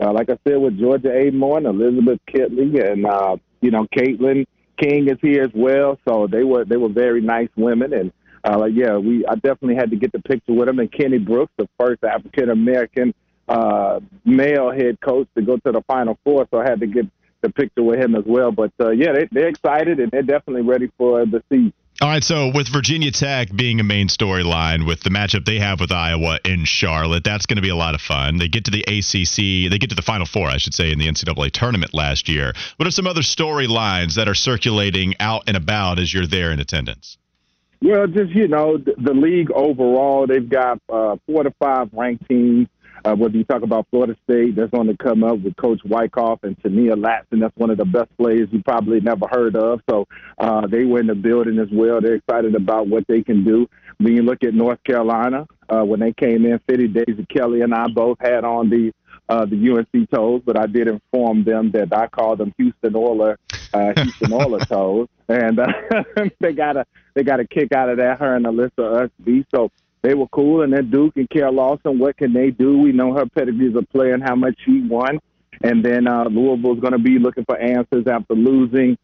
uh, 0.00 0.12
like 0.12 0.30
I 0.30 0.38
said, 0.46 0.58
with 0.58 0.78
Georgia 0.78 1.08
Amoore 1.08 1.56
and 1.56 1.66
Elizabeth 1.66 2.20
Kitley 2.32 2.88
and, 2.88 3.04
uh, 3.04 3.36
you 3.60 3.72
know, 3.72 3.84
Cayla 3.92 4.46
King 4.78 5.08
is 5.08 5.18
here 5.20 5.42
as 5.42 5.50
well. 5.54 5.98
So 6.08 6.26
they 6.30 6.44
were 6.44 6.64
they 6.64 6.76
were 6.76 6.88
very 6.88 7.20
nice 7.20 7.48
women. 7.56 7.92
And, 7.92 8.12
uh, 8.44 8.64
yeah, 8.66 8.96
we 8.96 9.26
I 9.26 9.34
definitely 9.34 9.76
had 9.76 9.90
to 9.90 9.96
get 9.96 10.12
the 10.12 10.20
picture 10.20 10.52
with 10.52 10.66
them. 10.66 10.78
And 10.78 10.90
Kenny 10.90 11.18
Brooks, 11.18 11.52
the 11.56 11.68
first 11.78 12.04
African 12.04 12.50
American 12.50 13.14
uh, 13.48 14.00
male 14.24 14.70
head 14.70 15.00
coach 15.00 15.28
to 15.36 15.42
go 15.42 15.56
to 15.56 15.72
the 15.72 15.82
Final 15.86 16.18
Four. 16.24 16.46
So 16.50 16.58
I 16.58 16.68
had 16.68 16.80
to 16.80 16.86
get 16.86 17.06
the 17.40 17.50
picture 17.50 17.82
with 17.82 17.98
him 17.98 18.14
as 18.14 18.24
well. 18.26 18.52
But 18.52 18.72
uh, 18.80 18.90
yeah, 18.90 19.12
they, 19.12 19.28
they're 19.30 19.48
excited 19.48 20.00
and 20.00 20.10
they're 20.10 20.22
definitely 20.22 20.62
ready 20.62 20.90
for 20.96 21.24
the 21.24 21.42
season. 21.48 21.72
All 22.00 22.08
right, 22.08 22.22
so 22.22 22.52
with 22.54 22.68
Virginia 22.68 23.10
Tech 23.10 23.52
being 23.52 23.80
a 23.80 23.82
main 23.82 24.06
storyline 24.06 24.86
with 24.86 25.00
the 25.00 25.10
matchup 25.10 25.44
they 25.44 25.58
have 25.58 25.80
with 25.80 25.90
Iowa 25.90 26.38
in 26.44 26.64
Charlotte, 26.64 27.24
that's 27.24 27.46
going 27.46 27.56
to 27.56 27.62
be 27.62 27.70
a 27.70 27.74
lot 27.76 27.96
of 27.96 28.00
fun. 28.00 28.36
They 28.36 28.46
get 28.46 28.66
to 28.66 28.70
the 28.70 28.82
ACC, 28.82 29.68
they 29.68 29.78
get 29.78 29.90
to 29.90 29.96
the 29.96 30.02
Final 30.02 30.24
Four, 30.24 30.48
I 30.48 30.58
should 30.58 30.74
say, 30.74 30.92
in 30.92 31.00
the 31.00 31.08
NCAA 31.08 31.50
tournament 31.50 31.92
last 31.92 32.28
year. 32.28 32.52
What 32.76 32.86
are 32.86 32.92
some 32.92 33.08
other 33.08 33.22
storylines 33.22 34.14
that 34.14 34.28
are 34.28 34.34
circulating 34.34 35.14
out 35.18 35.42
and 35.48 35.56
about 35.56 35.98
as 35.98 36.14
you're 36.14 36.28
there 36.28 36.52
in 36.52 36.60
attendance? 36.60 37.18
Well, 37.82 38.06
just 38.06 38.30
you 38.30 38.46
know, 38.46 38.78
the, 38.78 39.12
league 39.12 39.50
overall, 39.50 40.28
they've 40.28 40.48
got 40.48 40.80
uh, 40.88 41.16
four 41.26 41.42
to 41.42 41.50
five 41.58 41.88
ranked 41.92 42.28
teams. 42.28 42.68
Uh, 43.04 43.14
whether 43.14 43.36
you 43.36 43.44
talk 43.44 43.62
about 43.62 43.86
Florida 43.90 44.16
State, 44.24 44.56
that's 44.56 44.70
going 44.70 44.86
to 44.86 44.96
come 44.96 45.24
up 45.24 45.38
with 45.40 45.56
Coach 45.56 45.80
Wyckoff 45.84 46.42
and 46.42 46.56
Ta'Niya 46.62 46.94
Latson. 46.94 47.40
That's 47.40 47.56
one 47.56 47.70
of 47.70 47.78
the 47.78 47.84
best 47.84 48.16
players 48.16 48.48
you 48.50 48.62
probably 48.62 49.00
never 49.00 49.26
heard 49.30 49.56
of. 49.56 49.80
So 49.88 50.06
uh, 50.38 50.66
they 50.66 50.84
were 50.84 51.00
in 51.00 51.06
the 51.06 51.14
building 51.14 51.58
as 51.58 51.68
well. 51.72 52.00
They're 52.00 52.14
excited 52.16 52.54
about 52.54 52.88
what 52.88 53.04
they 53.08 53.22
can 53.22 53.44
do. 53.44 53.68
When 53.98 54.14
you 54.14 54.22
look 54.22 54.44
at 54.44 54.54
North 54.54 54.82
Carolina, 54.84 55.46
uh, 55.68 55.84
when 55.84 56.00
they 56.00 56.12
came 56.12 56.44
in, 56.46 56.60
Fitty 56.68 56.88
Deja 56.88 57.24
Kelly 57.28 57.62
and 57.62 57.74
I 57.74 57.88
both 57.88 58.18
had 58.20 58.44
on 58.44 58.70
the 58.70 58.92
uh, 59.28 59.44
the 59.44 59.56
UNC 59.56 60.10
toes, 60.10 60.42
but 60.44 60.58
I 60.58 60.66
did 60.66 60.88
inform 60.88 61.44
them 61.44 61.70
that 61.72 61.92
I 61.92 62.06
called 62.06 62.38
them 62.38 62.54
Houston 62.56 62.96
Oiler, 62.96 63.38
uh, 63.74 63.92
Houston 63.94 64.32
Oiler 64.32 64.60
toes, 64.64 65.08
and 65.28 65.58
uh, 65.58 65.66
they 66.40 66.52
got 66.52 66.76
a 66.76 66.86
they 67.14 67.22
got 67.22 67.40
a 67.40 67.46
kick 67.46 67.72
out 67.72 67.90
of 67.90 67.98
that. 67.98 68.18
Her 68.20 68.36
and 68.36 68.46
Alyssa 68.46 69.10
Ustby. 69.10 69.44
So 69.54 69.70
they 70.02 70.14
were 70.14 70.28
cool. 70.28 70.62
And 70.62 70.72
then 70.72 70.90
Duke 70.90 71.16
and 71.16 71.28
Kara 71.28 71.50
Lawson, 71.50 71.98
what 71.98 72.16
can 72.16 72.32
they 72.32 72.50
do? 72.50 72.78
We 72.78 72.92
know 72.92 73.14
her 73.14 73.26
pedigree 73.26 73.68
as 73.68 73.74
a 73.74 73.82
player 73.82 74.14
and 74.14 74.22
how 74.22 74.34
much 74.34 74.56
she 74.64 74.82
won. 74.82 75.18
And 75.62 75.84
then 75.84 76.06
uh, 76.06 76.24
Louisville's 76.24 76.80
going 76.80 76.92
to 76.92 76.98
be 76.98 77.18
looking 77.18 77.44
for 77.44 77.58
answers 77.58 78.06
after 78.06 78.34
losing 78.34 78.96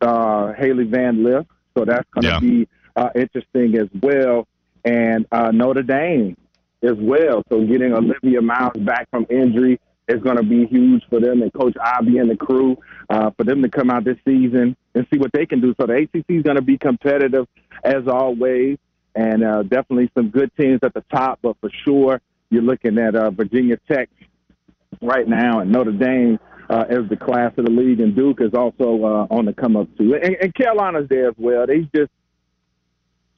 uh, 0.00 0.52
Hailey 0.52 0.84
Van 0.84 1.22
Lith. 1.24 1.46
So 1.76 1.84
that's 1.84 2.08
going 2.12 2.24
to 2.24 2.28
Yeah. 2.30 2.40
be 2.40 2.68
uh, 2.96 3.08
interesting 3.14 3.76
as 3.76 3.88
well. 4.02 4.46
And 4.84 5.26
uh, 5.32 5.50
Notre 5.52 5.82
Dame 5.82 6.36
as 6.82 6.96
well. 6.98 7.42
So 7.48 7.64
getting 7.64 7.92
Olivia 7.94 8.42
Miles 8.42 8.76
back 8.78 9.08
from 9.10 9.26
injury 9.30 9.80
is 10.08 10.20
going 10.20 10.36
to 10.36 10.42
be 10.42 10.66
huge 10.66 11.02
for 11.08 11.20
them 11.20 11.42
and 11.42 11.52
Coach 11.52 11.76
Ivey 11.80 12.18
and 12.18 12.28
the 12.28 12.36
crew 12.36 12.76
uh, 13.08 13.30
for 13.36 13.44
them 13.44 13.62
to 13.62 13.68
come 13.68 13.88
out 13.88 14.04
this 14.04 14.18
season 14.26 14.76
and 14.94 15.06
see 15.12 15.18
what 15.18 15.32
they 15.32 15.46
can 15.46 15.60
do. 15.60 15.74
So 15.80 15.86
the 15.86 15.94
ACC 15.94 16.24
is 16.28 16.42
going 16.42 16.56
to 16.56 16.62
be 16.62 16.76
competitive 16.76 17.46
as 17.84 18.06
always, 18.08 18.78
and 19.14 19.44
uh, 19.44 19.62
definitely 19.62 20.10
some 20.14 20.30
good 20.30 20.50
teams 20.58 20.80
at 20.82 20.94
the 20.94 21.04
top. 21.12 21.38
But 21.42 21.56
for 21.60 21.70
sure, 21.84 22.20
you're 22.50 22.62
looking 22.62 22.98
at 22.98 23.14
uh, 23.14 23.30
Virginia 23.30 23.78
Tech 23.90 24.08
right 25.00 25.26
now 25.26 25.60
and 25.60 25.72
Notre 25.72 25.92
Dame 25.92 26.38
uh, 26.70 26.84
as 26.88 27.08
the 27.08 27.16
class 27.16 27.52
of 27.58 27.66
the 27.66 27.70
league, 27.70 28.00
and 28.00 28.14
Duke 28.16 28.40
is 28.40 28.54
also 28.54 29.04
uh, 29.04 29.34
on 29.34 29.46
the 29.46 29.52
come 29.52 29.76
up 29.76 29.88
too. 29.96 30.14
And, 30.14 30.36
and 30.40 30.54
Carolina's 30.54 31.08
there 31.08 31.28
as 31.28 31.34
well. 31.36 31.66
They 31.66 31.80
just 31.94 32.10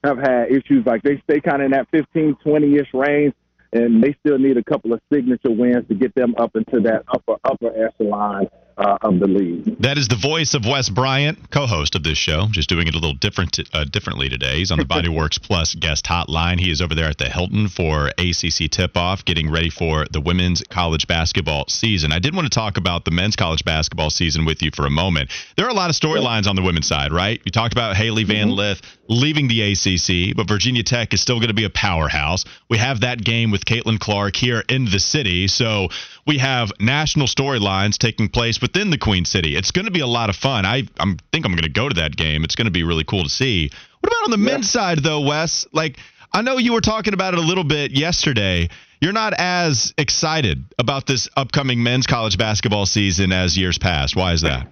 have 0.05 0.19
had 0.19 0.51
issues 0.51 0.85
like 0.87 1.03
they 1.03 1.21
stay 1.29 1.41
kind 1.41 1.63
of 1.63 1.67
in 1.67 1.71
that 1.73 1.89
15, 1.91 2.37
20 2.45 2.75
ish 2.77 2.89
range, 2.93 3.35
and 3.73 4.03
they 4.03 4.15
still 4.25 4.39
need 4.39 4.57
a 4.57 4.65
couple 4.65 4.93
of 4.93 5.01
signature 5.13 5.51
wins 5.51 5.89
to 5.89 5.95
get 5.95 6.15
them 6.15 6.35
up 6.39 6.55
into 6.55 6.81
that 6.81 7.05
upper 7.09 7.37
upper 7.45 7.73
echelon 7.87 8.47
uh, 8.77 8.99
of 9.03 9.21
the 9.21 9.27
league. 9.27 9.79
That 9.81 9.99
is 9.99 10.09
the 10.09 10.17
voice 10.17 10.55
of 10.55 10.67
Wes 10.67 10.89
Bryant, 10.89 11.51
co-host 11.51 11.95
of 11.95 12.03
this 12.03 12.19
show. 12.19 12.49
Just 12.51 12.69
doing 12.69 12.87
it 12.89 12.95
a 12.95 12.99
little 12.99 13.15
different, 13.15 13.59
uh, 13.73 13.85
differently 13.85 14.29
today. 14.29 14.59
He's 14.59 14.71
on 14.71 14.79
the 14.79 14.85
Bodyworks 14.85 15.41
Plus 15.43 15.75
guest 15.75 16.05
hotline. 16.05 16.59
He 16.59 16.71
is 16.71 16.81
over 16.81 16.95
there 16.95 17.09
at 17.09 17.19
the 17.19 17.29
Hilton 17.29 17.69
for 17.69 18.09
ACC 18.19 18.71
tip-off, 18.71 19.25
getting 19.25 19.51
ready 19.51 19.71
for 19.71 20.07
the 20.11 20.21
women's 20.21 20.63
college 20.71 21.07
basketball 21.07 21.67
season. 21.69 22.13
I 22.13 22.19
did 22.19 22.35
want 22.35 22.51
to 22.51 22.55
talk 22.55 22.77
about 22.77 23.05
the 23.05 23.11
men's 23.11 23.37
college 23.37 23.65
basketball 23.65 24.11
season 24.11 24.45
with 24.45 24.63
you 24.63 24.71
for 24.75 24.87
a 24.87 24.91
moment. 24.91 25.31
There 25.57 25.67
are 25.67 25.71
a 25.71 25.75
lot 25.75 25.91
of 25.91 25.97
storylines 25.97 26.47
on 26.47 26.57
the 26.57 26.63
women's 26.63 26.87
side, 26.87 27.13
right? 27.13 27.41
You 27.45 27.53
talked 27.53 27.73
about 27.73 27.97
Hailey 27.97 28.25
Van 28.25 28.51
Lith 28.51 28.83
leaving 29.09 29.49
the 29.49 29.73
ACC, 29.73 30.37
but 30.37 30.49
Virginia 30.49 30.83
Tech 30.83 31.13
is 31.13 31.21
still 31.21 31.37
going 31.37 31.49
to 31.49 31.55
be 31.55 31.65
a 31.65 31.71
powerhouse. 31.71 32.45
We 32.69 32.79
have 32.79 33.01
that 33.01 33.23
game 33.23 33.51
with 33.51 33.65
Caitlin 33.65 33.99
Clark 34.01 34.37
here 34.37 34.63
in 34.69 34.87
the 34.87 34.99
city, 34.99 35.49
so 35.49 35.89
we 36.27 36.39
have 36.39 36.73
national 36.81 37.27
storylines 37.27 37.99
taking 37.99 38.29
place 38.29 38.61
within 38.61 38.91
the 38.91 38.99
Queen 38.99 39.25
City. 39.25 39.57
It's 39.57 39.71
going 39.71 39.85
to 39.87 39.91
be 39.91 40.01
a 40.01 40.07
lot 40.07 40.31
of 40.31 40.37
fun. 40.37 40.65
I 40.65 40.85
I'm, 40.99 41.19
think 41.33 41.45
I'm 41.45 41.53
going 41.53 41.63
to 41.65 41.69
go 41.69 41.89
to 41.89 41.95
that 41.97 42.17
game. 42.17 42.45
It's 42.45 42.55
going 42.55 42.67
to 42.67 42.71
be 42.71 42.83
really 42.83 43.05
cool 43.05 43.25
to 43.25 43.31
see. 43.31 43.71
What 44.01 44.13
about 44.13 44.25
on 44.25 44.31
the 44.31 44.39
men's 44.39 44.71
side, 44.71 44.99
though, 45.03 45.21
Wes? 45.21 45.67
Like, 45.73 45.99
I 46.33 46.43
know 46.43 46.59
you 46.59 46.73
were 46.73 46.81
talking 46.81 47.15
about 47.15 47.35
it 47.35 47.39
a 47.39 47.43
little 47.43 47.65
bit 47.65 47.93
yesterday. 47.93 48.69
You're 49.01 49.13
not 49.13 49.35
as 49.35 49.93
excited 49.99 50.65
about 50.79 51.07
this 51.07 51.29
upcoming 51.37 51.83
men's 51.83 52.07
college 52.07 52.39
basketball 52.39 52.87
season 52.87 53.33
as 53.33 53.57
years 53.57 53.79
past. 53.79 54.17
Why 54.17 54.33
is 54.33 54.43
that? 54.43 54.67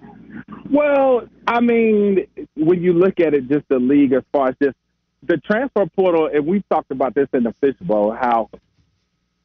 Well, 0.73 1.27
I 1.45 1.59
mean, 1.59 2.25
when 2.55 2.81
you 2.81 2.93
look 2.93 3.19
at 3.19 3.35
it, 3.35 3.47
just 3.47 3.67
the 3.69 3.77
league 3.77 4.11
as 4.11 4.23
far 4.31 4.47
as 4.49 4.55
just 4.59 4.75
the 5.21 5.37
transfer 5.37 5.85
portal, 5.95 6.31
and 6.33 6.47
we've 6.47 6.67
talked 6.67 6.89
about 6.89 7.13
this 7.13 7.27
in 7.31 7.43
the 7.43 7.53
fishbowl, 7.61 8.11
how 8.11 8.49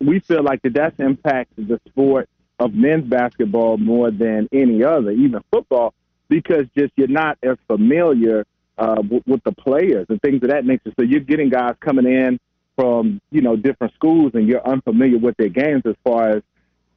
we 0.01 0.21
feel 0.21 0.43
like 0.43 0.63
that 0.63 0.73
that's 0.73 0.99
impacted 0.99 1.69
the 1.69 1.79
sport 1.87 2.31
of 2.59 2.73
men's 2.73 3.05
basketball 3.05 3.77
more 3.77 4.11
than 4.11 4.49
any 4.53 4.83
other, 4.83 5.11
even 5.11 5.43
football, 5.53 5.93
because 6.31 6.65
just 6.75 6.95
you're 6.97 7.09
not 7.09 7.37
as 7.43 7.59
familiar 7.67 8.47
uh, 8.79 8.95
w- 8.95 9.23
with 9.27 9.45
the 9.45 9.53
players 9.53 10.07
and 10.09 10.23
things 10.23 10.43
of 10.43 10.49
that 10.49 10.65
nature. 10.65 10.95
So 10.99 11.05
you're 11.05 11.21
getting 11.21 11.51
guys 11.51 11.75
coming 11.81 12.07
in 12.07 12.41
from 12.75 13.21
you 13.31 13.43
know 13.43 13.55
different 13.55 13.93
schools, 13.93 14.33
and 14.33 14.49
you're 14.49 14.67
unfamiliar 14.67 15.19
with 15.19 15.37
their 15.37 15.51
games 15.51 15.83
as 15.85 15.95
far 16.03 16.31
as 16.39 16.43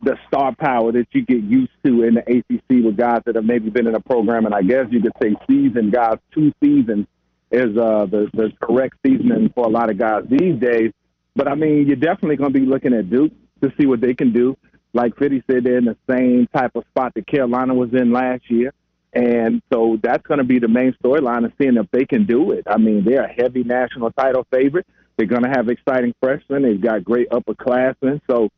the 0.03 0.17
star 0.27 0.55
power 0.55 0.91
that 0.91 1.07
you 1.11 1.23
get 1.25 1.43
used 1.43 1.71
to 1.85 2.03
in 2.03 2.15
the 2.15 2.21
ACC 2.21 2.83
with 2.83 2.97
guys 2.97 3.21
that 3.25 3.35
have 3.35 3.45
maybe 3.45 3.69
been 3.69 3.87
in 3.87 3.95
a 3.95 3.99
program, 3.99 4.45
and 4.45 4.55
I 4.55 4.61
guess 4.61 4.87
you 4.89 5.01
could 5.01 5.13
say 5.21 5.35
seasoned 5.47 5.93
guys, 5.93 6.17
two 6.33 6.51
seasons 6.63 7.07
is 7.51 7.77
uh, 7.77 8.05
the 8.05 8.29
the 8.33 8.51
correct 8.61 8.95
seasoning 9.05 9.51
for 9.53 9.65
a 9.65 9.69
lot 9.69 9.89
of 9.89 9.97
guys 9.97 10.23
these 10.29 10.59
days. 10.59 10.91
But 11.35 11.47
I 11.47 11.55
mean, 11.55 11.87
you're 11.87 11.95
definitely 11.95 12.37
going 12.37 12.53
to 12.53 12.59
be 12.59 12.65
looking 12.65 12.93
at 12.93 13.09
Duke 13.09 13.31
to 13.61 13.71
see 13.79 13.85
what 13.85 14.01
they 14.01 14.13
can 14.13 14.33
do. 14.33 14.57
Like 14.93 15.17
Fitty 15.17 15.43
said, 15.49 15.63
they're 15.63 15.77
in 15.77 15.85
the 15.85 15.97
same 16.09 16.47
type 16.47 16.75
of 16.75 16.83
spot 16.89 17.13
that 17.15 17.27
Carolina 17.27 17.73
was 17.73 17.93
in 17.93 18.11
last 18.11 18.49
year. 18.49 18.73
And 19.13 19.61
so 19.71 19.97
that's 20.01 20.25
going 20.25 20.37
to 20.37 20.43
be 20.43 20.59
the 20.59 20.67
main 20.67 20.95
storyline 21.03 21.45
of 21.45 21.51
seeing 21.59 21.75
if 21.77 21.89
they 21.91 22.05
can 22.05 22.25
do 22.25 22.51
it. 22.51 22.63
I 22.65 22.77
mean, 22.77 23.03
they're 23.03 23.25
a 23.25 23.33
heavy 23.33 23.63
national 23.63 24.11
title 24.11 24.47
favorite. 24.51 24.87
They're 25.17 25.27
going 25.27 25.43
to 25.43 25.49
have 25.49 25.69
exciting 25.69 26.13
freshmen. 26.21 26.63
They've 26.63 26.81
got 26.81 27.03
great 27.03 27.29
upperclassmen. 27.29 28.21
So 28.29 28.49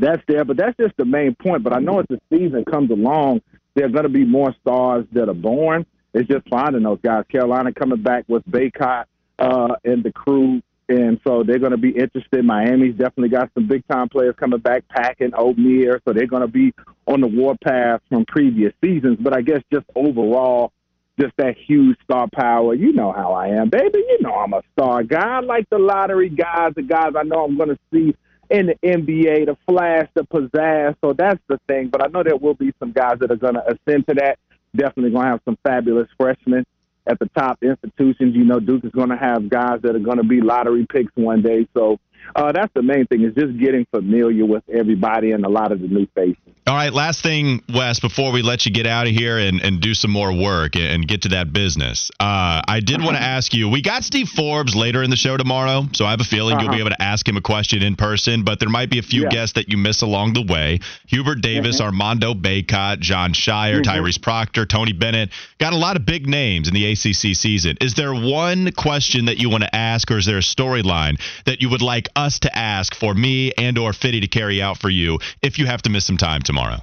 that's 0.00 0.22
there. 0.26 0.44
But 0.44 0.56
that's 0.56 0.76
just 0.76 0.96
the 0.96 1.04
main 1.04 1.34
point. 1.34 1.62
But 1.62 1.74
I 1.74 1.80
know 1.80 2.00
as 2.00 2.06
the 2.08 2.20
season 2.30 2.64
comes 2.64 2.90
along, 2.90 3.42
there 3.74 3.86
are 3.86 3.90
going 3.90 4.04
to 4.04 4.08
be 4.08 4.24
more 4.24 4.54
stars 4.60 5.06
that 5.12 5.28
are 5.28 5.34
born. 5.34 5.86
It's 6.12 6.28
just 6.28 6.48
finding 6.48 6.82
those 6.82 6.98
guys. 7.02 7.24
Carolina 7.30 7.72
coming 7.72 8.02
back 8.02 8.24
with 8.28 8.44
Bacot 8.46 9.04
uh, 9.38 9.76
and 9.84 10.02
the 10.02 10.12
crew. 10.12 10.60
And 10.88 11.20
so 11.24 11.44
they're 11.44 11.60
going 11.60 11.70
to 11.70 11.78
be 11.78 11.90
interested. 11.90 12.44
Miami's 12.44 12.96
definitely 12.96 13.28
got 13.28 13.50
some 13.54 13.68
big 13.68 13.86
time 13.86 14.08
players 14.08 14.34
coming 14.36 14.58
back, 14.58 14.88
packing 14.88 15.30
Oatmeal. 15.38 15.98
So 16.04 16.12
they're 16.12 16.26
going 16.26 16.42
to 16.42 16.48
be 16.48 16.74
on 17.06 17.20
the 17.20 17.28
warpath 17.28 18.00
from 18.08 18.24
previous 18.24 18.72
seasons. 18.82 19.18
But 19.20 19.36
I 19.36 19.42
guess 19.42 19.60
just 19.72 19.86
overall, 19.94 20.72
just 21.20 21.36
that 21.36 21.54
huge 21.56 21.96
star 22.02 22.26
power. 22.34 22.74
You 22.74 22.92
know 22.92 23.12
how 23.12 23.34
I 23.34 23.48
am, 23.48 23.68
baby. 23.68 23.98
You 23.98 24.18
know 24.20 24.34
I'm 24.34 24.52
a 24.52 24.62
star 24.72 25.04
guy. 25.04 25.38
I 25.38 25.40
like 25.40 25.70
the 25.70 25.78
lottery 25.78 26.28
guys, 26.28 26.72
the 26.74 26.82
guys 26.82 27.12
I 27.16 27.22
know 27.22 27.44
I'm 27.44 27.56
going 27.56 27.68
to 27.68 27.78
see 27.92 28.16
in 28.50 28.66
the 28.66 28.74
NBA, 28.84 29.46
the 29.46 29.56
flash, 29.66 30.08
the 30.14 30.22
pizzazz. 30.22 30.96
So 31.02 31.12
that's 31.12 31.40
the 31.48 31.58
thing. 31.68 31.88
But 31.88 32.04
I 32.04 32.08
know 32.08 32.22
there 32.22 32.36
will 32.36 32.54
be 32.54 32.72
some 32.78 32.92
guys 32.92 33.18
that 33.20 33.30
are 33.30 33.36
going 33.36 33.54
to 33.54 33.64
ascend 33.66 34.06
to 34.08 34.14
that. 34.16 34.38
Definitely 34.74 35.12
going 35.12 35.24
to 35.24 35.30
have 35.30 35.40
some 35.44 35.58
fabulous 35.64 36.08
freshmen 36.18 36.64
at 37.06 37.18
the 37.18 37.28
top 37.36 37.58
institutions. 37.62 38.34
You 38.36 38.44
know, 38.44 38.60
Duke 38.60 38.84
is 38.84 38.92
going 38.92 39.08
to 39.10 39.16
have 39.16 39.48
guys 39.48 39.80
that 39.82 39.96
are 39.96 40.00
going 40.00 40.18
to 40.18 40.24
be 40.24 40.40
lottery 40.40 40.86
picks 40.92 41.12
one 41.14 41.42
day. 41.42 41.66
So 41.74 41.98
uh, 42.34 42.52
that's 42.52 42.72
the 42.74 42.82
main 42.82 43.06
thing 43.06 43.22
is 43.22 43.34
just 43.34 43.58
getting 43.58 43.86
familiar 43.90 44.44
with 44.46 44.62
everybody 44.68 45.32
and 45.32 45.44
a 45.44 45.48
lot 45.48 45.72
of 45.72 45.80
the 45.80 45.88
new 45.88 46.06
faces. 46.14 46.36
All 46.66 46.76
right, 46.76 46.92
last 46.92 47.22
thing, 47.22 47.62
Wes, 47.74 47.98
before 47.98 48.30
we 48.30 48.42
let 48.42 48.64
you 48.64 48.70
get 48.70 48.86
out 48.86 49.06
of 49.08 49.12
here 49.12 49.38
and, 49.38 49.60
and 49.60 49.80
do 49.80 49.92
some 49.94 50.10
more 50.12 50.32
work 50.32 50.76
and, 50.76 51.08
get 51.08 51.22
to 51.22 51.30
that 51.30 51.52
business, 51.52 52.10
uh, 52.20 52.60
I 52.68 52.80
did 52.84 53.02
want 53.02 53.16
to 53.16 53.22
ask 53.22 53.52
you. 53.54 53.68
We 53.68 53.82
got 53.82 54.04
Steve 54.04 54.28
Forbes 54.28 54.76
later 54.76 55.02
in 55.02 55.10
the 55.10 55.16
show 55.16 55.36
tomorrow, 55.36 55.88
so 55.92 56.04
I 56.04 56.10
have 56.10 56.20
a 56.20 56.24
feeling 56.24 56.60
you'll 56.60 56.70
be 56.70 56.78
able 56.78 56.90
to 56.90 57.02
ask 57.02 57.26
him 57.26 57.36
a 57.36 57.40
question 57.40 57.82
in 57.82 57.96
person, 57.96 58.44
but 58.44 58.60
there 58.60 58.68
might 58.68 58.90
be 58.90 58.98
a 58.98 59.02
few 59.02 59.22
Yeah. 59.22 59.30
guests 59.30 59.54
that 59.54 59.70
you 59.70 59.78
miss 59.78 60.02
along 60.02 60.34
the 60.34 60.42
way. 60.42 60.78
Hubert 61.08 61.40
Davis, 61.40 61.80
Armando 61.80 62.34
Bacot, 62.34 63.00
Jon 63.00 63.32
Scheyer, 63.32 63.82
Tyrese 63.82 64.20
Proctor, 64.20 64.66
Tony 64.66 64.92
Bennett. 64.92 65.30
Got 65.58 65.72
a 65.72 65.76
lot 65.76 65.96
of 65.96 66.06
big 66.06 66.28
names 66.28 66.68
in 66.68 66.74
the 66.74 66.84
ACC 66.92 67.34
season. 67.34 67.78
Is 67.80 67.94
there 67.94 68.14
one 68.14 68.70
question 68.72 69.24
that 69.24 69.38
you 69.38 69.48
want 69.50 69.64
to 69.64 69.74
ask, 69.74 70.08
or 70.10 70.18
is 70.18 70.26
there 70.26 70.38
a 70.38 70.40
storyline 70.42 71.18
that 71.46 71.60
you 71.62 71.70
would 71.70 71.82
like 71.82 72.08
us 72.16 72.40
to 72.40 72.56
ask 72.56 72.94
for 72.94 73.14
me 73.14 73.52
and 73.56 73.78
or 73.78 73.92
Fitty 73.92 74.20
to 74.20 74.28
carry 74.28 74.60
out 74.62 74.78
for 74.78 74.90
you 74.90 75.18
if 75.42 75.58
you 75.58 75.66
have 75.66 75.82
to 75.82 75.90
miss 75.90 76.06
some 76.06 76.16
time 76.16 76.42
tomorrow? 76.42 76.78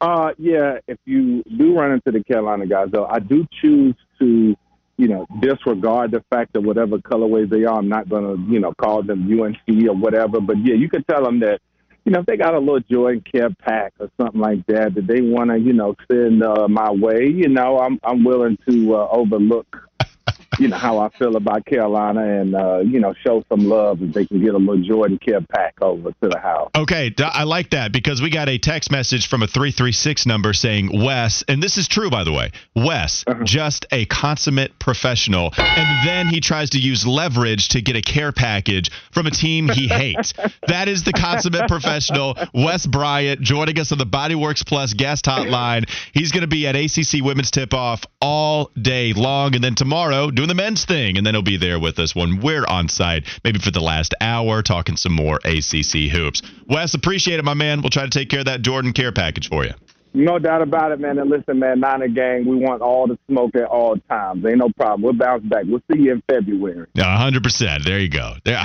Uh, 0.00 0.32
yeah, 0.38 0.78
if 0.86 0.98
you 1.06 1.42
do 1.56 1.78
run 1.78 1.92
into 1.92 2.10
the 2.10 2.22
Carolina 2.24 2.66
guys, 2.66 2.88
though, 2.92 3.06
I 3.06 3.20
do 3.20 3.46
choose 3.62 3.94
to, 4.18 4.54
you 4.98 5.08
know, 5.08 5.26
disregard 5.40 6.10
the 6.10 6.22
fact 6.30 6.52
that 6.52 6.60
whatever 6.60 6.98
colorways 6.98 7.48
they 7.48 7.64
are, 7.64 7.78
I'm 7.78 7.88
not 7.88 8.08
going 8.08 8.24
to, 8.24 8.52
you 8.52 8.60
know, 8.60 8.74
call 8.74 9.02
them 9.02 9.22
UNC 9.22 9.86
or 9.88 9.94
whatever. 9.94 10.40
But 10.40 10.56
yeah, 10.64 10.74
you 10.74 10.90
can 10.90 11.04
tell 11.04 11.24
them 11.24 11.40
that, 11.40 11.60
you 12.04 12.12
know, 12.12 12.20
if 12.20 12.26
they 12.26 12.36
got 12.36 12.54
a 12.54 12.58
little 12.58 12.80
Jordan 12.80 13.22
Care 13.22 13.48
pack 13.50 13.94
or 13.98 14.10
something 14.20 14.40
like 14.40 14.66
that, 14.66 14.94
that 14.94 15.06
they 15.06 15.22
want 15.22 15.50
to, 15.50 15.58
you 15.58 15.72
know, 15.72 15.94
send 16.10 16.42
uh, 16.42 16.68
my 16.68 16.90
way, 16.90 17.26
you 17.26 17.48
know, 17.48 17.78
I'm 17.78 17.98
I'm 18.02 18.24
willing 18.24 18.58
to 18.68 18.96
uh, 18.96 19.08
overlook. 19.10 19.88
You 20.58 20.68
know 20.68 20.76
how 20.76 20.98
I 20.98 21.10
feel 21.10 21.36
about 21.36 21.66
Carolina, 21.66 22.40
and 22.40 22.54
uh, 22.54 22.78
you 22.78 23.00
know 23.00 23.14
show 23.24 23.44
some 23.48 23.68
love 23.68 24.02
if 24.02 24.12
they 24.12 24.26
can 24.26 24.40
get 24.40 24.54
a 24.54 24.58
little 24.58 24.82
Jordan 24.82 25.18
Care 25.18 25.40
pack 25.40 25.74
over 25.82 26.10
to 26.10 26.28
the 26.28 26.38
house. 26.38 26.70
Okay, 26.74 27.12
I 27.18 27.44
like 27.44 27.70
that 27.70 27.92
because 27.92 28.22
we 28.22 28.30
got 28.30 28.48
a 28.48 28.58
text 28.58 28.90
message 28.90 29.28
from 29.28 29.42
a 29.42 29.46
336 29.46 30.26
number 30.26 30.52
saying 30.52 30.90
Wes, 30.92 31.44
and 31.48 31.62
this 31.62 31.76
is 31.76 31.88
true 31.88 32.10
by 32.10 32.24
the 32.24 32.32
way. 32.32 32.50
Wes, 32.74 33.24
just 33.44 33.86
a 33.90 34.04
consummate 34.06 34.78
professional. 34.78 35.52
And 35.58 36.06
then 36.06 36.28
he 36.28 36.40
tries 36.40 36.70
to 36.70 36.78
use 36.78 37.06
leverage 37.06 37.68
to 37.70 37.82
get 37.82 37.96
a 37.96 38.02
care 38.02 38.32
package 38.32 38.90
from 39.12 39.26
a 39.26 39.30
team 39.30 39.68
he 39.68 39.88
hates. 39.88 40.32
that 40.68 40.88
is 40.88 41.04
the 41.04 41.12
consummate 41.12 41.68
professional, 41.68 42.36
Wes 42.52 42.86
Bryant, 42.86 43.40
joining 43.40 43.78
us 43.78 43.92
on 43.92 43.98
the 43.98 44.06
Bodyworks 44.06 44.66
Plus 44.66 44.94
guest 44.94 45.24
hotline. 45.24 45.88
He's 46.12 46.32
going 46.32 46.42
to 46.42 46.46
be 46.46 46.66
at 46.66 46.76
ACC 46.76 47.24
Women's 47.24 47.50
Tip 47.50 47.74
Off 47.74 48.04
all 48.20 48.70
day 48.80 49.12
long, 49.12 49.54
and 49.54 49.64
then 49.64 49.74
tomorrow 49.74 50.30
doing 50.44 50.54
the 50.54 50.62
men's 50.62 50.84
thing, 50.84 51.16
and 51.16 51.26
then 51.26 51.34
he'll 51.34 51.42
be 51.42 51.56
there 51.56 51.80
with 51.80 51.98
us 51.98 52.14
when 52.14 52.38
we're 52.40 52.66
on 52.68 52.86
site, 52.86 53.24
maybe 53.44 53.58
for 53.58 53.70
the 53.70 53.80
last 53.80 54.14
hour, 54.20 54.60
talking 54.62 54.94
some 54.94 55.14
more 55.14 55.36
ACC 55.44 56.10
hoops. 56.12 56.42
Wes, 56.68 56.92
appreciate 56.92 57.38
it, 57.38 57.44
my 57.44 57.54
man. 57.54 57.80
We'll 57.80 57.88
try 57.88 58.04
to 58.04 58.10
take 58.10 58.28
care 58.28 58.40
of 58.40 58.46
that 58.46 58.60
Jordan 58.60 58.92
care 58.92 59.10
package 59.10 59.48
for 59.48 59.64
you. 59.64 59.72
No 60.12 60.38
doubt 60.38 60.60
about 60.60 60.92
it, 60.92 61.00
man. 61.00 61.18
And 61.18 61.30
listen, 61.30 61.58
man, 61.58 61.80
Niner 61.80 62.08
gang, 62.08 62.44
we 62.46 62.56
want 62.56 62.82
all 62.82 63.06
the 63.06 63.18
smoke 63.26 63.56
at 63.56 63.64
all 63.64 63.96
times. 64.08 64.44
Ain't 64.46 64.58
no 64.58 64.68
problem. 64.76 65.02
We'll 65.02 65.14
bounce 65.14 65.42
back. 65.44 65.64
We'll 65.66 65.82
see 65.90 66.02
you 66.02 66.12
in 66.12 66.22
February. 66.30 66.86
Yeah, 66.94 67.16
hundred 67.16 67.42
percent. 67.42 67.84
There 67.84 67.98
you 67.98 68.10
go. 68.10 68.34
There. 68.44 68.62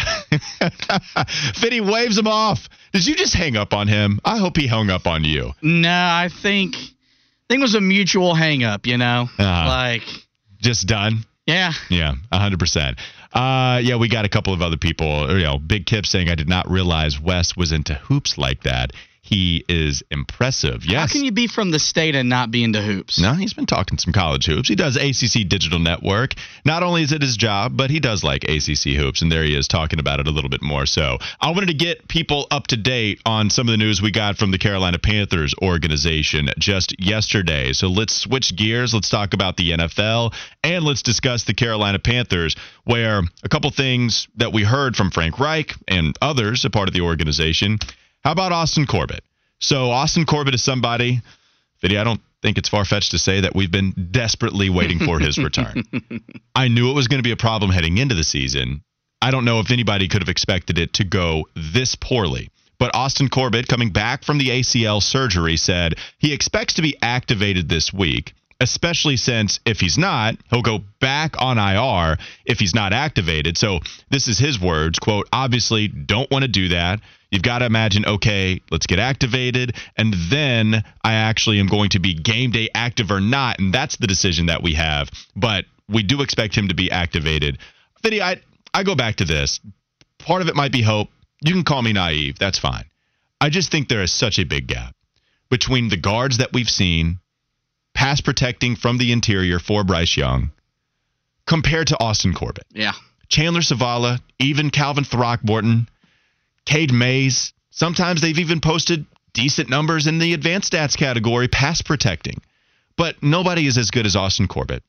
Fitty 1.56 1.82
waves 1.82 2.18
him 2.18 2.28
off. 2.28 2.68
Did 2.92 3.08
you 3.08 3.16
just 3.16 3.34
hang 3.34 3.56
up 3.56 3.74
on 3.74 3.88
him? 3.88 4.20
I 4.26 4.38
hope 4.38 4.58
he 4.58 4.68
hung 4.68 4.90
up 4.92 5.08
on 5.08 5.24
you. 5.24 5.54
No, 5.64 5.90
I 5.90 6.30
think 6.42 6.76
I 6.76 7.48
think 7.48 7.62
it 7.62 7.64
was 7.64 7.76
a 7.76 7.82
mutual 7.82 8.36
hang 8.36 8.64
up, 8.64 8.86
you 8.86 8.98
know? 8.98 9.28
Uh-huh. 9.40 9.68
Like, 9.68 10.04
Just 10.62 10.88
done. 10.88 11.24
Yeah. 11.50 11.74
Yeah, 11.90 12.14
hundred 12.32 12.60
percent. 12.60 12.98
Uh, 13.34 13.80
yeah, 13.84 13.96
we 13.96 14.10
got 14.10 14.26
a 14.26 14.30
couple 14.30 14.54
of 14.54 14.62
other 14.62 14.78
people. 14.78 15.30
You 15.38 15.44
know, 15.44 15.60
Big 15.60 15.86
Kip 15.86 16.06
saying 16.06 16.30
I 16.30 16.36
did 16.36 16.50
not 16.50 16.70
realize 16.70 17.20
Wes 17.20 17.56
was 17.56 17.72
into 17.72 17.96
hoops 17.96 18.38
like 18.38 18.64
that. 18.64 18.92
He 19.30 19.64
is 19.70 20.02
impressive. 20.10 20.86
Yes. 20.86 21.00
How 21.00 21.06
can 21.06 21.24
you 21.24 21.32
be 21.32 21.46
from 21.46 21.70
the 21.70 21.78
state 21.78 22.16
and 22.16 22.30
not 22.30 22.50
be 22.50 22.64
into 22.64 22.82
hoops? 22.82 23.20
No, 23.20 23.34
he's 23.34 23.54
been 23.54 23.68
talking 23.68 24.00
some 24.00 24.12
college 24.12 24.48
hoops. 24.48 24.68
He 24.68 24.74
does 24.74 24.96
ACC 24.96 25.48
Digital 25.48 25.78
Network. 25.78 26.34
Not 26.66 26.82
only 26.82 27.04
is 27.04 27.12
it 27.12 27.22
his 27.22 27.38
job, 27.38 27.78
but 27.78 27.92
he 27.92 28.00
does 28.00 28.24
like 28.24 28.44
ACC 28.46 28.96
hoops, 28.98 29.22
and 29.22 29.32
there 29.32 29.44
he 29.44 29.56
is 29.56 29.68
talking 29.68 30.00
about 30.00 30.20
it 30.20 30.28
a 30.28 30.32
little 30.32 30.50
bit 30.50 30.64
more. 30.64 30.88
So 30.88 31.20
I 31.40 31.52
wanted 31.52 31.68
to 31.68 31.76
get 31.76 32.08
people 32.08 32.48
up 32.50 32.66
to 32.68 32.78
date 32.78 33.22
on 33.24 33.52
some 33.52 33.68
of 33.68 33.72
the 33.72 33.78
news 33.78 34.02
we 34.02 34.10
got 34.10 34.38
from 34.38 34.50
the 34.50 34.58
Carolina 34.58 34.98
Panthers 34.98 35.54
organization 35.62 36.50
just 36.58 37.00
yesterday. 37.00 37.72
So 37.74 37.88
let's 37.88 38.16
switch 38.16 38.56
gears. 38.56 38.96
Let's 38.96 39.10
talk 39.10 39.36
about 39.36 39.58
the 39.58 39.74
NFL, 39.74 40.34
and 40.64 40.84
let's 40.84 41.04
discuss 41.04 41.44
the 41.44 41.54
Carolina 41.54 42.00
Panthers, 42.00 42.56
where 42.84 43.22
a 43.44 43.50
couple 43.50 43.70
things 43.70 44.28
that 44.38 44.54
we 44.54 44.64
heard 44.64 44.96
from 44.96 45.12
Frank 45.12 45.40
Reich 45.40 45.76
and 45.88 46.18
others, 46.20 46.66
a 46.66 46.72
part 46.72 46.88
of 46.88 46.96
the 46.96 47.02
organization. 47.02 47.78
How 48.24 48.32
about 48.32 48.52
Austin 48.52 48.86
Corbett? 48.86 49.24
So 49.60 49.92
Austin 49.92 50.26
Corbett 50.26 50.56
is 50.56 50.64
somebody 50.64 51.22
Fitty, 51.80 51.98
I 51.98 52.04
don't 52.04 52.22
think 52.42 52.58
it's 52.58 52.70
far 52.70 52.86
fetched 52.86 53.12
to 53.12 53.18
say 53.18 53.42
that 53.42 53.56
we've 53.56 53.72
been 53.72 54.10
desperately 54.12 54.70
waiting 54.70 55.00
for 55.00 55.20
his 55.20 55.38
return. 55.38 55.84
I 56.56 56.68
knew 56.68 56.92
it 56.92 56.94
was 56.94 57.08
going 57.08 57.20
to 57.20 57.28
be 57.28 57.32
a 57.32 57.38
problem 57.38 57.72
heading 57.72 57.98
into 57.98 58.16
the 58.16 58.24
season. 58.24 58.84
I 59.22 59.32
don't 59.32 59.46
know 59.46 59.60
if 59.60 59.72
anybody 59.72 60.08
could 60.08 60.22
have 60.22 60.30
expected 60.30 60.78
it 60.78 60.94
to 60.94 61.04
go 61.04 61.46
this 61.56 61.96
poorly. 61.96 62.50
But 62.80 62.96
Austin 62.96 63.28
Corbett, 63.30 63.68
coming 63.68 63.92
back 63.92 64.24
from 64.24 64.38
the 64.38 64.50
ACL 64.50 65.02
surgery, 65.02 65.58
said 65.58 65.96
he 66.18 66.34
expects 66.34 66.76
to 66.76 66.82
be 66.82 66.98
activated 67.02 67.68
this 67.68 67.94
week, 67.94 68.34
especially 68.62 69.18
since 69.18 69.60
if 69.66 69.80
he's 69.82 69.98
not, 69.98 70.36
he'll 70.50 70.62
go 70.62 70.80
back 71.02 71.42
on 71.42 71.58
IR 71.58 72.18
if 72.46 72.60
he's 72.60 72.76
not 72.76 72.94
activated. 72.94 73.58
So 73.58 73.80
this 74.10 74.30
is 74.30 74.38
his 74.38 74.60
words, 74.60 75.00
quote, 75.00 75.28
obviously 75.34 75.90
don't 75.90 76.32
want 76.32 76.44
to 76.44 76.50
do 76.50 76.70
that. 76.70 77.02
You've 77.32 77.44
got 77.44 77.60
to 77.60 77.66
imagine, 77.66 78.06
okay, 78.06 78.62
let's 78.72 78.88
get 78.88 78.98
activated, 78.98 79.76
and 79.96 80.14
then 80.32 80.84
I 81.04 81.14
actually 81.14 81.60
am 81.60 81.68
going 81.68 81.92
to 81.92 82.00
be 82.00 82.16
game 82.16 82.52
day 82.52 82.70
active 82.74 83.12
or 83.12 83.22
not, 83.22 83.60
and 83.60 83.72
that's 83.74 83.98
the 83.98 84.08
decision 84.08 84.48
that 84.48 84.64
we 84.64 84.74
have. 84.74 85.10
But 85.36 85.66
we 85.88 86.02
do 86.04 86.22
expect 86.22 86.56
him 86.56 86.70
to 86.70 86.76
be 86.76 86.90
activated. 86.90 87.60
Fitty, 88.02 88.22
I 88.22 88.42
I 88.74 88.84
go 88.84 88.96
back 88.96 89.18
to 89.18 89.26
this. 89.26 89.60
Part 90.18 90.42
of 90.42 90.48
it 90.48 90.56
might 90.56 90.72
be 90.72 90.82
hope. 90.82 91.10
You 91.42 91.54
can 91.54 91.64
call 91.64 91.82
me 91.82 91.94
naive. 91.94 92.40
That's 92.40 92.60
fine. 92.60 92.86
I 93.40 93.50
just 93.50 93.72
think 93.72 93.88
there 93.88 94.04
is 94.04 94.12
such 94.12 94.40
a 94.40 94.44
big 94.44 94.68
gap 94.68 94.96
between 95.50 95.90
the 95.90 95.98
guards 95.98 96.38
that 96.40 96.54
we've 96.54 96.70
seen, 96.70 97.20
pass 97.94 98.22
protecting 98.22 98.76
from 98.76 98.98
the 98.98 99.12
interior 99.12 99.60
for 99.60 99.84
Bryce 99.84 100.18
Young, 100.18 100.52
compared 101.46 101.88
to 101.88 102.00
Austin 102.00 102.34
Corbett. 102.34 102.66
Yeah. 102.72 102.94
Chandler 103.30 103.62
Zavala, 103.62 104.20
even 104.40 104.70
Calvin 104.70 105.04
Throckmorton, 105.04 105.88
Cade 106.70 106.94
Mays. 106.94 107.52
Sometimes 107.72 108.22
they've 108.22 108.38
even 108.38 108.62
posted 108.62 109.08
decent 109.34 109.72
numbers 109.72 110.06
in 110.06 110.20
the 110.20 110.36
advanced 110.36 110.72
stats 110.72 110.96
category, 110.96 111.48
pass 111.48 111.82
protecting. 111.82 112.40
But 112.96 113.24
nobody 113.24 113.66
is 113.66 113.76
as 113.80 113.90
good 113.90 114.06
as 114.06 114.16
Austin 114.16 114.48
Corbett. 114.48 114.84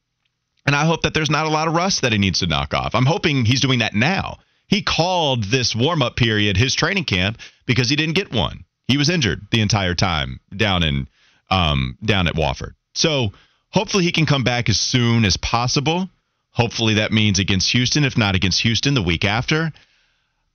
And 0.66 0.76
I 0.76 0.84
hope 0.84 1.02
that 1.02 1.14
there's 1.14 1.30
not 1.30 1.46
a 1.46 1.50
lot 1.50 1.68
of 1.68 1.74
rust 1.74 2.02
that 2.02 2.12
he 2.12 2.18
needs 2.18 2.40
to 2.40 2.46
knock 2.46 2.74
off. 2.74 2.94
I'm 2.94 3.06
hoping 3.06 3.46
he's 3.46 3.62
doing 3.62 3.78
that 3.78 3.94
now. 3.94 4.40
He 4.68 4.82
called 4.82 5.44
this 5.44 5.74
warm 5.74 6.02
up 6.02 6.16
period 6.16 6.58
his 6.58 6.74
training 6.74 7.04
camp 7.04 7.38
because 7.64 7.88
he 7.88 7.96
didn't 7.96 8.14
get 8.14 8.30
one. 8.30 8.64
He 8.86 8.98
was 8.98 9.08
injured 9.08 9.46
the 9.50 9.62
entire 9.62 9.94
time 9.94 10.38
down 10.54 10.82
in 10.82 11.08
um, 11.48 11.96
down 12.04 12.26
at 12.26 12.34
Wofford. 12.34 12.74
So 12.92 13.32
hopefully 13.70 14.04
he 14.04 14.12
can 14.12 14.26
come 14.26 14.44
back 14.44 14.68
as 14.68 14.78
soon 14.78 15.24
as 15.24 15.38
possible. 15.38 16.10
Hopefully 16.50 16.94
that 16.94 17.10
means 17.10 17.38
against 17.38 17.72
Houston, 17.72 18.04
if 18.04 18.18
not 18.18 18.34
against 18.34 18.60
Houston 18.60 18.92
the 18.92 19.02
week 19.02 19.24
after. 19.24 19.72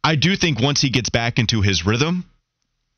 I 0.06 0.16
do 0.16 0.36
think 0.36 0.60
once 0.60 0.82
he 0.82 0.92
gets 0.92 1.10
back 1.10 1.40
into 1.40 1.62
his 1.62 1.84
rhythm, 1.84 2.26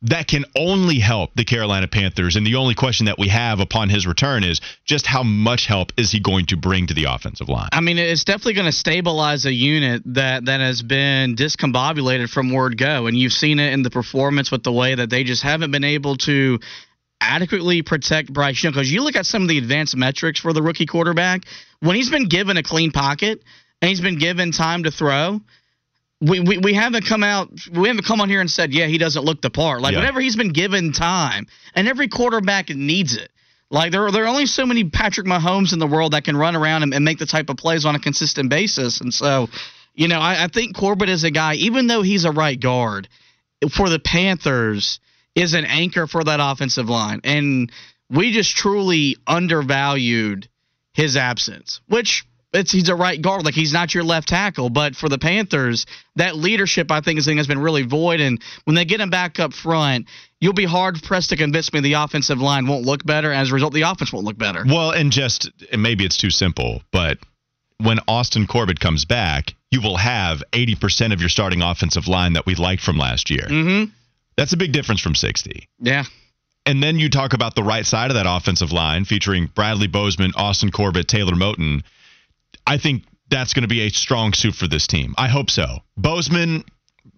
that 0.01 0.27
can 0.27 0.43
only 0.57 0.99
help 0.99 1.33
the 1.35 1.45
Carolina 1.45 1.87
Panthers. 1.87 2.35
And 2.35 2.45
the 2.45 2.55
only 2.55 2.75
question 2.75 3.05
that 3.05 3.17
we 3.17 3.29
have 3.29 3.61
upon 3.61 3.87
his 3.87 4.05
return 4.05 4.43
is 4.43 4.59
just 4.85 5.07
how 5.07 5.23
much 5.23 5.65
help 5.65 5.93
is 5.97 6.11
he 6.11 6.19
going 6.19 6.47
to 6.47 6.57
bring 6.57 6.87
to 6.87 6.93
the 6.93 7.05
offensive 7.05 7.47
line? 7.47 7.69
I 7.71 7.79
mean, 7.79 7.97
it's 7.97 8.25
definitely 8.25 8.55
going 8.55 8.65
to 8.65 8.73
stabilize 8.73 9.45
a 9.45 9.53
unit 9.53 10.03
that 10.07 10.45
that 10.45 10.59
has 10.59 10.81
been 10.81 11.37
discombobulated 11.37 12.29
from 12.29 12.51
word 12.51 12.77
go, 12.77 13.07
and 13.07 13.17
you've 13.17 13.31
seen 13.31 13.59
it 13.59 13.71
in 13.71 13.83
the 13.83 13.89
performance 13.89 14.51
with 14.51 14.63
the 14.63 14.73
way 14.73 14.93
that 14.93 15.09
they 15.09 15.23
just 15.23 15.43
haven't 15.43 15.71
been 15.71 15.85
able 15.85 16.17
to 16.17 16.59
adequately 17.21 17.83
protect 17.83 18.31
Bryce 18.31 18.61
Young. 18.61 18.73
Because 18.73 18.91
you 18.91 19.01
look 19.01 19.15
at 19.15 19.25
some 19.25 19.43
of 19.43 19.47
the 19.47 19.57
advanced 19.57 19.95
metrics 19.95 20.41
for 20.41 20.51
the 20.51 20.61
rookie 20.61 20.85
quarterback, 20.85 21.43
when 21.79 21.95
he's 21.95 22.09
been 22.09 22.27
given 22.27 22.57
a 22.57 22.63
clean 22.63 22.91
pocket 22.91 23.41
and 23.81 23.89
he's 23.89 24.01
been 24.01 24.19
given 24.19 24.51
time 24.51 24.83
to 24.83 24.91
throw. 24.91 25.39
We, 26.19 26.39
we, 26.39 26.57
we 26.57 26.73
haven't 26.73 27.05
come 27.05 27.23
out 27.23 27.51
we 27.71 27.89
haven't 27.89 28.05
come 28.05 28.21
on 28.21 28.29
here 28.29 28.41
and 28.41 28.49
said 28.49 28.73
yeah 28.73 28.87
he 28.87 28.97
doesn't 28.97 29.23
look 29.23 29.39
the 29.41 29.51
part 29.51 29.81
like 29.81 29.93
Yeah. 29.93 29.99
whenever 29.99 30.19
he's 30.19 30.35
been 30.35 30.51
given 30.51 30.91
time 30.91 31.45
and 31.75 31.87
every 31.87 32.07
quarterback 32.07 32.69
needs 32.69 33.15
it 33.15 33.29
like 33.69 33.91
there 33.91 34.05
are, 34.05 34.11
there 34.11 34.23
are 34.23 34.27
only 34.27 34.45
so 34.45 34.65
many 34.65 34.85
Patrick 34.85 35.27
Mahomes 35.27 35.73
in 35.73 35.79
the 35.79 35.87
world 35.87 36.13
that 36.13 36.23
can 36.23 36.37
run 36.37 36.55
around 36.55 36.83
and, 36.83 36.93
and 36.93 37.03
make 37.03 37.19
the 37.19 37.25
type 37.25 37.49
of 37.49 37.57
plays 37.57 37.85
on 37.85 37.95
a 37.95 37.99
consistent 37.99 38.49
basis. 38.49 39.01
And 39.01 39.13
so, 39.13 39.49
you 39.93 40.07
know, 40.07 40.19
I, 40.19 40.45
I 40.45 40.47
think 40.47 40.75
Corbett 40.75 41.09
is 41.09 41.23
a 41.25 41.31
guy, 41.31 41.55
even 41.55 41.87
though 41.87 42.01
he's 42.01 42.23
a 42.23 42.31
right 42.31 42.57
guard 42.57 43.09
for 43.75 43.89
the 43.89 43.99
Panthers, 43.99 44.99
is 45.35 45.53
an 45.53 45.65
anchor 45.65 46.07
for 46.07 46.23
that 46.23 46.39
offensive 46.41 46.87
line. 46.87 47.19
And 47.25 47.71
we 48.09 48.31
just 48.31 48.55
truly 48.55 49.17
undervalued 49.27 50.47
his 50.93 51.17
absence, 51.17 51.81
which 51.87 52.25
it's 52.57 52.71
he's 52.71 52.89
a 52.89 52.95
right 52.95 53.21
guard, 53.21 53.45
like 53.45 53.53
he's 53.53 53.73
not 53.73 53.93
your 53.93 54.03
left 54.03 54.27
tackle. 54.27 54.69
But 54.69 54.95
for 54.95 55.09
the 55.09 55.17
Panthers, 55.17 55.85
that 56.15 56.35
leadership 56.35 56.91
I 56.91 57.01
think 57.01 57.19
is 57.19 57.25
thing 57.25 57.37
has 57.37 57.47
been 57.47 57.59
really 57.59 57.83
void. 57.83 58.19
And 58.19 58.41
when 58.65 58.75
they 58.75 58.85
get 58.85 58.99
him 58.99 59.09
back 59.09 59.39
up 59.39 59.53
front, 59.53 60.07
you'll 60.39 60.53
be 60.53 60.65
hard 60.65 61.01
pressed 61.03 61.29
to 61.29 61.37
convince 61.37 61.71
me 61.71 61.79
the 61.79 61.93
offensive 61.93 62.39
line 62.39 62.67
won't 62.67 62.85
look 62.85 63.05
better. 63.05 63.31
As 63.31 63.51
a 63.51 63.53
result, 63.53 63.73
the 63.73 63.83
offense 63.83 64.11
won't 64.11 64.25
look 64.25 64.37
better. 64.37 64.63
Well, 64.65 64.91
and 64.91 65.11
just 65.11 65.49
and 65.71 65.81
maybe 65.81 66.05
it's 66.05 66.17
too 66.17 66.31
simple, 66.31 66.81
but 66.91 67.19
when 67.79 67.99
Austin 68.07 68.47
Corbett 68.47 68.79
comes 68.79 69.05
back, 69.05 69.53
you 69.71 69.81
will 69.81 69.97
have 69.97 70.43
80% 70.51 71.13
of 71.13 71.19
your 71.19 71.29
starting 71.29 71.61
offensive 71.61 72.07
line 72.07 72.33
that 72.33 72.45
we 72.45 72.55
liked 72.55 72.81
from 72.81 72.97
last 72.97 73.29
year. 73.29 73.45
Mm-hmm. 73.47 73.91
That's 74.35 74.53
a 74.53 74.57
big 74.57 74.71
difference 74.71 75.01
from 75.01 75.15
60. 75.15 75.67
Yeah. 75.79 76.05
And 76.65 76.81
then 76.83 76.99
you 76.99 77.09
talk 77.09 77.33
about 77.33 77.55
the 77.55 77.63
right 77.63 77.85
side 77.85 78.11
of 78.11 78.15
that 78.15 78.25
offensive 78.27 78.71
line 78.71 79.05
featuring 79.05 79.47
Bradley 79.47 79.87
Bozeman, 79.87 80.33
Austin 80.35 80.71
Corbett, 80.71 81.07
Taylor 81.07 81.33
Moton. 81.33 81.83
I 82.67 82.77
think 82.77 83.03
that's 83.29 83.53
going 83.53 83.63
to 83.63 83.67
be 83.67 83.81
a 83.81 83.89
strong 83.89 84.33
suit 84.33 84.55
for 84.55 84.67
this 84.67 84.87
team. 84.87 85.15
I 85.17 85.27
hope 85.27 85.49
so. 85.49 85.79
Bozeman, 85.97 86.63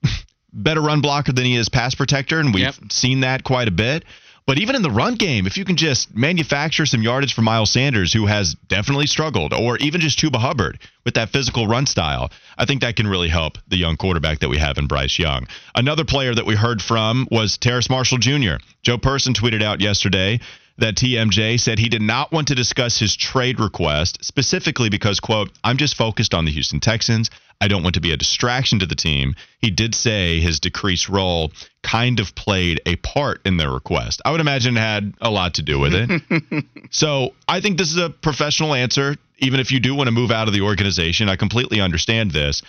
better 0.53 0.81
run 0.81 1.01
blocker 1.01 1.31
than 1.33 1.45
he 1.45 1.55
is 1.55 1.69
pass 1.69 1.95
protector, 1.95 2.39
and 2.39 2.53
we've 2.53 2.63
Yep. 2.63 2.91
seen 2.91 3.21
that 3.21 3.43
quite 3.43 3.67
a 3.67 3.71
bit. 3.71 4.05
But 4.47 4.57
even 4.57 4.75
in 4.75 4.81
the 4.81 4.89
run 4.89 5.13
game, 5.13 5.45
if 5.45 5.57
you 5.57 5.65
can 5.65 5.75
just 5.75 6.15
manufacture 6.15 6.87
some 6.87 7.03
yardage 7.03 7.35
for 7.35 7.43
Miles 7.43 7.69
Sanders, 7.69 8.11
who 8.11 8.25
has 8.25 8.55
definitely 8.67 9.05
struggled, 9.05 9.53
or 9.53 9.77
even 9.77 10.01
just 10.01 10.17
Chuba 10.17 10.37
Hubbard 10.37 10.79
with 11.05 11.13
that 11.13 11.29
physical 11.29 11.67
run 11.67 11.85
style, 11.85 12.31
I 12.57 12.65
think 12.65 12.81
that 12.81 12.95
can 12.95 13.05
really 13.05 13.29
help 13.29 13.59
the 13.67 13.77
young 13.77 13.95
quarterback 13.95 14.39
that 14.39 14.49
we 14.49 14.57
have 14.57 14.79
in 14.79 14.87
Bryce 14.87 15.19
Young. 15.19 15.45
Another 15.75 16.03
player 16.03 16.33
that 16.33 16.47
we 16.47 16.55
heard 16.55 16.81
from 16.81 17.27
was 17.29 17.59
Terrace 17.59 17.91
Marshall 17.91 18.17
Jr. 18.17 18.55
Joe 18.81 18.97
Person 18.97 19.33
tweeted 19.35 19.61
out 19.61 19.81
yesterday 19.81 20.39
that 20.79 20.95
TMJ 20.95 21.59
said 21.59 21.79
he 21.79 21.89
did 21.89 22.01
not 22.01 22.31
want 22.31 22.47
to 22.49 22.55
discuss 22.55 22.99
his 22.99 23.15
trade 23.15 23.59
request 23.59 24.23
specifically 24.23 24.89
because, 24.89 25.19
quote, 25.19 25.51
I'm 25.63 25.77
just 25.77 25.95
focused 25.95 26.33
on 26.33 26.45
the 26.45 26.51
Houston 26.51 26.79
Texans. 26.79 27.29
I 27.61 27.67
don't 27.67 27.83
want 27.83 27.95
to 27.95 28.01
be 28.01 28.13
a 28.13 28.17
distraction 28.17 28.79
to 28.79 28.85
the 28.85 28.95
team. 28.95 29.35
He 29.59 29.69
did 29.69 29.93
say 29.93 30.39
his 30.39 30.61
decreased 30.61 31.09
role 31.09 31.51
kind 31.83 32.19
of 32.21 32.33
played 32.33 32.81
a 32.85 32.95
part 32.97 33.41
in 33.45 33.57
their 33.57 33.69
request. 33.69 34.21
I 34.23 34.31
would 34.31 34.39
imagine 34.39 34.77
it 34.77 34.79
had 34.79 35.13
a 35.19 35.29
lot 35.29 35.55
to 35.55 35.61
do 35.61 35.77
with 35.77 35.93
it. 35.93 36.65
so 36.91 37.33
I 37.47 37.59
think 37.59 37.77
this 37.77 37.91
is 37.91 37.97
a 37.97 38.09
professional 38.09 38.73
answer, 38.73 39.17
even 39.39 39.59
if 39.59 39.71
you 39.71 39.81
do 39.81 39.93
want 39.93 40.07
to 40.07 40.13
move 40.13 40.31
out 40.31 40.47
of 40.47 40.53
the 40.53 40.61
organization. 40.61 41.27
I 41.27 41.35
completely 41.35 41.81
understand 41.81 42.31
this. 42.31 42.61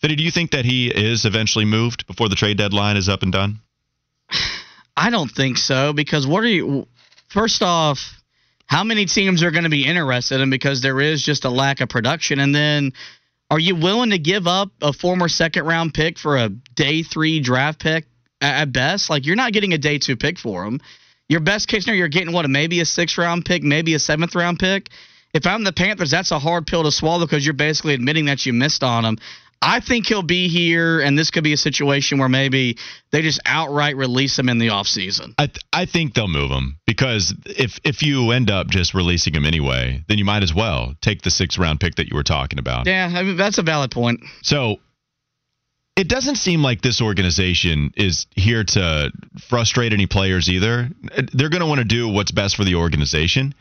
Fitty, 0.00 0.16
do 0.16 0.22
you 0.22 0.30
think 0.30 0.50
that 0.50 0.66
he 0.66 0.88
is 0.88 1.24
eventually 1.24 1.64
moved 1.64 2.06
before 2.06 2.28
the 2.28 2.36
trade 2.36 2.58
deadline 2.58 2.98
is 2.98 3.08
up 3.08 3.22
and 3.22 3.32
done? 3.32 3.60
I 4.96 5.10
don't 5.10 5.30
think 5.30 5.56
so 5.58 5.92
because 5.92 6.26
what 6.26 6.44
are 6.44 6.48
you? 6.48 6.86
First 7.34 7.64
off, 7.64 8.22
how 8.66 8.84
many 8.84 9.06
teams 9.06 9.42
are 9.42 9.50
going 9.50 9.64
to 9.64 9.70
be 9.70 9.84
interested 9.84 10.40
in 10.40 10.50
because 10.50 10.82
there 10.82 11.00
is 11.00 11.20
just 11.20 11.44
a 11.44 11.50
lack 11.50 11.80
of 11.80 11.88
production, 11.88 12.38
and 12.38 12.54
then 12.54 12.92
are 13.50 13.58
you 13.58 13.74
willing 13.74 14.10
to 14.10 14.18
give 14.18 14.46
up 14.46 14.70
a 14.80 14.92
former 14.92 15.28
second 15.28 15.66
round 15.66 15.94
pick 15.94 16.16
for 16.16 16.36
a 16.36 16.48
day 16.48 17.02
three 17.02 17.40
draft 17.40 17.80
pick 17.80 18.04
at 18.40 18.72
best? 18.72 19.10
Like 19.10 19.26
you're 19.26 19.34
not 19.34 19.52
getting 19.52 19.72
a 19.72 19.78
day 19.78 19.98
two 19.98 20.16
pick 20.16 20.38
for 20.38 20.64
him. 20.64 20.80
Your 21.28 21.40
best 21.40 21.66
case 21.66 21.82
scenario, 21.82 21.98
you're 21.98 22.08
getting 22.08 22.32
what, 22.32 22.48
maybe 22.48 22.78
a 22.78 22.84
sixth 22.84 23.18
round 23.18 23.44
pick, 23.44 23.64
maybe 23.64 23.94
a 23.94 23.98
seventh 23.98 24.36
round 24.36 24.60
pick. 24.60 24.90
If 25.32 25.44
I'm 25.44 25.64
the 25.64 25.72
Panthers, 25.72 26.12
that's 26.12 26.30
a 26.30 26.38
hard 26.38 26.68
pill 26.68 26.84
to 26.84 26.92
swallow 26.92 27.26
because 27.26 27.44
you're 27.44 27.54
basically 27.54 27.94
admitting 27.94 28.26
that 28.26 28.46
you 28.46 28.52
missed 28.52 28.84
on 28.84 29.04
him. 29.04 29.18
I 29.64 29.80
think 29.80 30.06
he'll 30.06 30.22
be 30.22 30.48
here, 30.48 31.00
and 31.00 31.18
this 31.18 31.30
could 31.30 31.44
be 31.44 31.52
a 31.52 31.56
situation 31.56 32.18
where 32.18 32.28
maybe 32.28 32.76
they 33.10 33.22
just 33.22 33.40
outright 33.46 33.96
release 33.96 34.38
him 34.38 34.48
in 34.48 34.58
the 34.58 34.68
offseason. 34.68 35.34
I 35.38 35.46
th- 35.46 35.64
I 35.72 35.86
think 35.86 36.14
they'll 36.14 36.28
move 36.28 36.50
him 36.50 36.78
because 36.86 37.34
if 37.46 37.80
if 37.84 38.02
you 38.02 38.30
end 38.30 38.50
up 38.50 38.68
just 38.68 38.94
releasing 38.94 39.34
him 39.34 39.46
anyway, 39.46 40.04
then 40.08 40.18
you 40.18 40.24
might 40.24 40.42
as 40.42 40.54
well 40.54 40.94
take 41.00 41.22
the 41.22 41.30
sixth 41.30 41.58
round 41.58 41.80
pick 41.80 41.94
that 41.96 42.08
you 42.08 42.16
were 42.16 42.22
talking 42.22 42.58
about. 42.58 42.86
Yeah, 42.86 43.10
I 43.12 43.22
mean, 43.22 43.36
that's 43.36 43.58
a 43.58 43.62
valid 43.62 43.90
point. 43.90 44.20
So 44.42 44.76
it 45.96 46.08
doesn't 46.08 46.36
seem 46.36 46.62
like 46.62 46.82
this 46.82 47.00
organization 47.00 47.92
is 47.96 48.26
here 48.34 48.64
to 48.64 49.12
frustrate 49.48 49.92
any 49.92 50.06
players 50.06 50.48
either. 50.48 50.88
They're 51.32 51.50
going 51.50 51.60
to 51.60 51.66
want 51.66 51.78
to 51.78 51.84
do 51.84 52.08
what's 52.08 52.32
best 52.32 52.56
for 52.56 52.64
the 52.64 52.74
organization. 52.74 53.54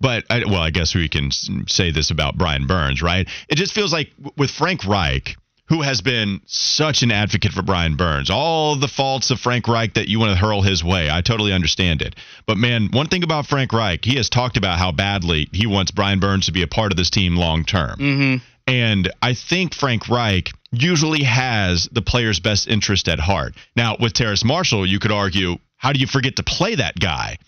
But 0.00 0.24
I, 0.30 0.44
well, 0.46 0.62
I 0.62 0.70
guess 0.70 0.94
we 0.94 1.08
can 1.08 1.30
say 1.68 1.90
this 1.90 2.10
about 2.10 2.38
Brian 2.38 2.66
Burns, 2.66 3.02
right? 3.02 3.28
It 3.48 3.56
just 3.56 3.74
feels 3.74 3.92
like 3.92 4.10
with 4.36 4.50
Frank 4.50 4.86
Reich, 4.86 5.36
who 5.70 5.82
has 5.82 6.00
been 6.00 6.40
such 6.46 7.02
an 7.02 7.12
advocate 7.12 7.52
for 7.52 7.62
Brian 7.62 7.94
Burns, 7.94 8.28
all 8.28 8.74
the 8.74 8.88
faults 8.88 9.30
of 9.30 9.38
Frank 9.38 9.68
Reich 9.68 9.94
that 9.94 10.08
you 10.08 10.18
want 10.18 10.32
to 10.32 10.36
hurl 10.36 10.62
his 10.62 10.82
way, 10.82 11.08
I 11.08 11.20
totally 11.20 11.52
understand 11.52 12.02
it. 12.02 12.16
But 12.44 12.58
man, 12.58 12.88
one 12.90 13.06
thing 13.06 13.22
about 13.22 13.46
Frank 13.46 13.72
Reich, 13.72 14.04
he 14.04 14.16
has 14.16 14.28
talked 14.28 14.56
about 14.56 14.80
how 14.80 14.90
badly 14.90 15.48
he 15.52 15.68
wants 15.68 15.92
Brian 15.92 16.18
Burns 16.18 16.46
to 16.46 16.52
be 16.52 16.62
a 16.62 16.66
part 16.66 16.90
of 16.92 16.96
this 16.96 17.08
team 17.08 17.36
long 17.36 17.64
term. 17.64 17.96
Mm-hmm. 17.98 18.44
And 18.66 19.12
I 19.22 19.34
think 19.34 19.72
Frank 19.72 20.08
Reich 20.08 20.50
usually 20.72 21.22
has 21.22 21.88
the 21.92 22.02
player's 22.02 22.40
best 22.40 22.66
interest 22.66 23.08
at 23.08 23.20
heart. 23.20 23.54
Now, 23.76 23.96
with 23.98 24.12
Terrace 24.12 24.44
Marshall, 24.44 24.84
you 24.84 24.98
could 24.98 25.12
argue, 25.12 25.56
how 25.76 25.92
do 25.92 26.00
you 26.00 26.08
forget 26.08 26.36
to 26.36 26.42
play 26.42 26.74
that 26.74 26.98
guy? 26.98 27.38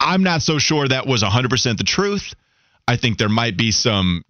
I'm 0.00 0.24
not 0.24 0.42
so 0.42 0.58
sure 0.58 0.88
that 0.88 1.06
was 1.06 1.22
100% 1.22 1.78
the 1.78 1.84
truth. 1.84 2.34
I 2.88 2.96
think 2.96 3.18
there 3.18 3.28
might 3.28 3.56
be 3.56 3.70
some 3.70 4.24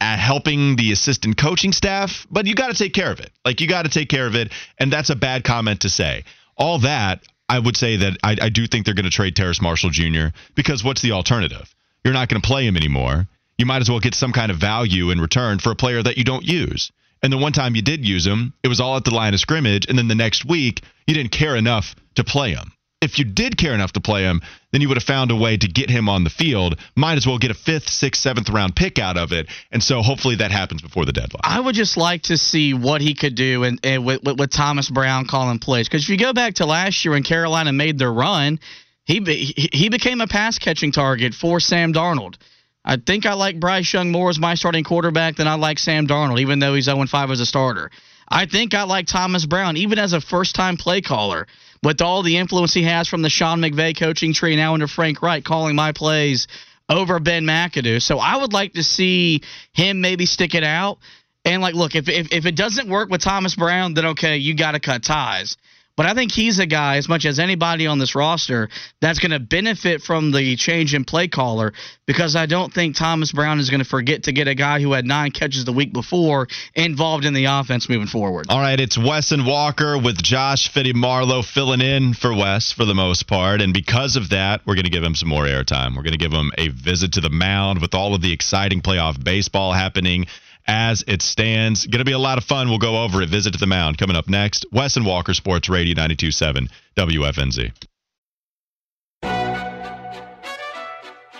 at 0.00 0.18
helping 0.18 0.76
the 0.76 0.92
assistant 0.92 1.36
coaching 1.36 1.72
staff, 1.72 2.26
but 2.30 2.46
you 2.46 2.54
got 2.54 2.68
to 2.68 2.74
take 2.74 2.94
care 2.94 3.10
of 3.10 3.20
it. 3.20 3.30
Like 3.44 3.60
you 3.60 3.68
got 3.68 3.82
to 3.82 3.90
take 3.90 4.08
care 4.08 4.26
of 4.26 4.34
it, 4.34 4.52
and 4.78 4.92
that's 4.92 5.10
a 5.10 5.16
bad 5.16 5.44
comment 5.44 5.82
to 5.82 5.90
say. 5.90 6.24
All 6.56 6.78
that, 6.80 7.22
I 7.48 7.58
would 7.58 7.76
say 7.76 7.96
that 7.96 8.16
I, 8.22 8.36
I 8.40 8.48
do 8.48 8.66
think 8.66 8.84
they're 8.84 8.94
going 8.94 9.04
to 9.04 9.10
trade 9.10 9.36
Terrace 9.36 9.60
Marshall 9.60 9.90
Jr. 9.90 10.28
because 10.54 10.82
what's 10.82 11.02
the 11.02 11.12
alternative? 11.12 11.74
You're 12.04 12.14
not 12.14 12.28
going 12.28 12.40
to 12.40 12.46
play 12.46 12.66
him 12.66 12.76
anymore. 12.76 13.28
You 13.58 13.66
might 13.66 13.82
as 13.82 13.90
well 13.90 14.00
get 14.00 14.14
some 14.14 14.32
kind 14.32 14.50
of 14.50 14.56
value 14.56 15.10
in 15.10 15.20
return 15.20 15.58
for 15.58 15.70
a 15.70 15.76
player 15.76 16.02
that 16.02 16.16
you 16.16 16.24
don't 16.24 16.44
use. 16.44 16.90
And 17.22 17.30
the 17.30 17.38
one 17.38 17.52
time 17.52 17.76
you 17.76 17.82
did 17.82 18.08
use 18.08 18.26
him, 18.26 18.54
it 18.62 18.68
was 18.68 18.80
all 18.80 18.96
at 18.96 19.04
the 19.04 19.14
line 19.14 19.34
of 19.34 19.40
scrimmage, 19.40 19.86
and 19.86 19.98
then 19.98 20.08
the 20.08 20.14
next 20.14 20.46
week 20.46 20.82
you 21.06 21.12
didn't 21.14 21.32
care 21.32 21.56
enough 21.56 21.94
to 22.14 22.24
play 22.24 22.54
him 22.54 22.72
if 23.00 23.18
you 23.18 23.24
did 23.24 23.56
care 23.56 23.72
enough 23.72 23.92
to 23.92 24.00
play 24.00 24.22
him, 24.22 24.42
then 24.72 24.80
you 24.80 24.88
would 24.88 24.98
have 24.98 25.04
found 25.04 25.30
a 25.30 25.36
way 25.36 25.56
to 25.56 25.66
get 25.66 25.88
him 25.88 26.08
on 26.08 26.22
the 26.22 26.30
field. 26.30 26.78
Might 26.94 27.16
as 27.16 27.26
well 27.26 27.38
get 27.38 27.50
a 27.50 27.54
fifth, 27.54 27.88
sixth, 27.88 28.20
seventh 28.20 28.50
round 28.50 28.76
pick 28.76 28.98
out 28.98 29.16
of 29.16 29.32
it. 29.32 29.48
And 29.72 29.82
so 29.82 30.02
hopefully 30.02 30.36
that 30.36 30.50
happens 30.50 30.82
before 30.82 31.06
the 31.06 31.12
deadline. 31.12 31.40
I 31.42 31.60
would 31.60 31.74
just 31.74 31.96
like 31.96 32.22
to 32.24 32.36
see 32.36 32.74
what 32.74 33.00
he 33.00 33.14
could 33.14 33.34
do 33.34 33.64
and, 33.64 33.80
and 33.84 34.04
with, 34.04 34.22
with, 34.22 34.38
with, 34.38 34.50
Thomas 34.50 34.90
Brown 34.90 35.26
calling 35.26 35.58
plays. 35.58 35.88
Because 35.88 36.02
if 36.02 36.10
you 36.10 36.18
go 36.18 36.32
back 36.32 36.54
to 36.54 36.66
last 36.66 37.04
year 37.04 37.12
when 37.12 37.22
Carolina 37.22 37.72
made 37.72 37.98
their 37.98 38.12
run, 38.12 38.60
he 39.04 39.20
be, 39.20 39.54
he 39.72 39.88
became 39.88 40.20
a 40.20 40.26
pass 40.26 40.58
catching 40.58 40.92
target 40.92 41.32
for 41.32 41.58
Sam 41.58 41.94
Darnold. 41.94 42.36
I 42.84 42.96
think 42.96 43.26
I 43.26 43.34
like 43.34 43.60
Bryce 43.60 43.92
Young 43.92 44.10
more 44.10 44.30
as 44.30 44.38
my 44.38 44.54
starting 44.54 44.84
quarterback 44.84 45.36
than 45.36 45.46
I 45.46 45.54
like 45.54 45.78
Sam 45.78 46.06
Darnold, 46.06 46.40
even 46.40 46.58
though 46.58 46.74
he's 46.74 46.86
0 46.86 47.06
5 47.06 47.30
as 47.30 47.40
a 47.40 47.46
starter. 47.46 47.90
I 48.28 48.46
think 48.46 48.74
I 48.74 48.84
like 48.84 49.06
Thomas 49.06 49.44
Brown, 49.46 49.76
even 49.76 49.98
as 49.98 50.12
a 50.12 50.20
first 50.20 50.54
time 50.54 50.76
play 50.76 51.00
caller 51.00 51.46
with 51.82 52.00
all 52.00 52.22
the 52.22 52.36
influence 52.36 52.74
he 52.74 52.82
has 52.82 53.08
from 53.08 53.22
the 53.22 53.30
Sean 53.30 53.60
McVay 53.60 53.98
coaching 53.98 54.32
tree 54.32 54.56
now 54.56 54.74
under 54.74 54.86
Frank 54.86 55.22
Reich 55.22 55.44
calling 55.44 55.74
my 55.74 55.92
plays 55.92 56.46
over 56.88 57.18
Ben 57.20 57.44
McAdoo. 57.44 58.02
So 58.02 58.18
I 58.18 58.36
would 58.36 58.52
like 58.52 58.74
to 58.74 58.82
see 58.82 59.42
him 59.72 60.00
maybe 60.00 60.26
stick 60.26 60.54
it 60.54 60.64
out. 60.64 60.98
And 61.44 61.62
like, 61.62 61.74
look, 61.74 61.94
if 61.94 62.08
if, 62.08 62.32
if 62.32 62.44
it 62.44 62.56
doesn't 62.56 62.88
work 62.88 63.08
with 63.08 63.22
Thomas 63.22 63.54
Brown, 63.54 63.94
then 63.94 64.06
okay, 64.06 64.36
you 64.36 64.54
got 64.54 64.72
to 64.72 64.80
cut 64.80 65.02
ties. 65.02 65.56
But 66.00 66.08
I 66.08 66.14
think 66.14 66.32
he's 66.32 66.58
a 66.58 66.64
guy, 66.64 66.96
as 66.96 67.10
much 67.10 67.26
as 67.26 67.38
anybody 67.38 67.86
on 67.86 67.98
this 67.98 68.14
roster, 68.14 68.70
that's 69.02 69.18
going 69.18 69.32
to 69.32 69.38
benefit 69.38 70.00
from 70.00 70.32
the 70.32 70.56
change 70.56 70.94
in 70.94 71.04
play 71.04 71.28
caller 71.28 71.74
because 72.06 72.36
I 72.36 72.46
don't 72.46 72.72
think 72.72 72.96
Thomas 72.96 73.32
Brown 73.32 73.60
is 73.60 73.68
going 73.68 73.82
to 73.82 73.86
forget 73.86 74.22
to 74.22 74.32
get 74.32 74.48
a 74.48 74.54
guy 74.54 74.80
who 74.80 74.92
had 74.92 75.04
nine 75.04 75.30
catches 75.30 75.66
the 75.66 75.74
week 75.74 75.92
before 75.92 76.48
involved 76.74 77.26
in 77.26 77.34
the 77.34 77.44
offense 77.44 77.90
moving 77.90 78.06
forward. 78.06 78.46
All 78.48 78.60
right, 78.60 78.80
it's 78.80 78.96
Wes 78.96 79.30
and 79.32 79.44
Walker 79.44 79.98
with 79.98 80.22
Josh 80.22 80.72
Fitty 80.72 80.94
Marlowe 80.94 81.42
filling 81.42 81.82
in 81.82 82.14
for 82.14 82.34
Wes 82.34 82.72
for 82.72 82.86
the 82.86 82.94
most 82.94 83.28
part. 83.28 83.60
And 83.60 83.74
because 83.74 84.16
of 84.16 84.30
that, 84.30 84.62
we're 84.66 84.76
going 84.76 84.86
to 84.86 84.90
give 84.90 85.04
him 85.04 85.14
some 85.14 85.28
more 85.28 85.44
airtime. 85.44 85.94
We're 85.94 86.02
going 86.02 86.12
to 86.12 86.18
give 86.18 86.32
him 86.32 86.50
a 86.56 86.68
visit 86.68 87.12
to 87.12 87.20
the 87.20 87.28
mound 87.28 87.82
with 87.82 87.92
all 87.92 88.14
of 88.14 88.22
the 88.22 88.32
exciting 88.32 88.80
playoff 88.80 89.22
baseball 89.22 89.74
happening 89.74 90.28
as 90.70 91.02
it 91.08 91.20
stands. 91.20 91.84
Going 91.84 91.98
to 91.98 92.04
be 92.04 92.12
a 92.12 92.18
lot 92.18 92.38
of 92.38 92.44
fun. 92.44 92.68
We'll 92.68 92.78
go 92.78 93.02
over 93.02 93.20
it. 93.20 93.28
Visit 93.28 93.52
to 93.54 93.58
the 93.58 93.66
mound 93.66 93.98
coming 93.98 94.14
up 94.14 94.28
next. 94.28 94.64
Wes 94.70 94.96
and 94.96 95.04
Walker 95.04 95.34
Sports 95.34 95.68
Radio 95.68 95.94
927 95.94 96.68
WFNZ. 96.96 97.72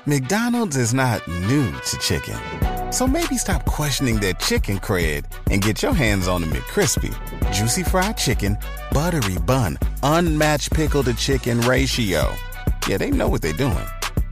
McDonald's 0.07 0.77
is 0.77 0.93
not 0.93 1.27
new 1.29 1.71
to 1.71 1.99
chicken. 1.99 2.37
So 2.91 3.07
maybe 3.07 3.37
stop 3.37 3.65
questioning 3.67 4.19
their 4.19 4.33
chicken 4.33 4.81
cred 4.81 5.25
and 5.49 5.63
get 5.63 5.81
your 5.81 5.93
hands 5.95 6.27
on 6.27 6.41
the 6.41 6.49
McCrispy. 6.49 7.15
Juicy 7.53 7.85
fried 7.85 8.17
chicken, 8.17 8.59
buttery 8.91 9.39
bun, 9.39 9.79
unmatched 10.03 10.73
pickle 10.73 11.05
to 11.05 11.15
chicken 11.15 11.61
ratio. 11.61 12.35
Yeah, 12.89 12.97
they 12.97 13.13
know 13.13 13.29
what 13.29 13.43
they're 13.43 13.53
doing. 13.53 13.87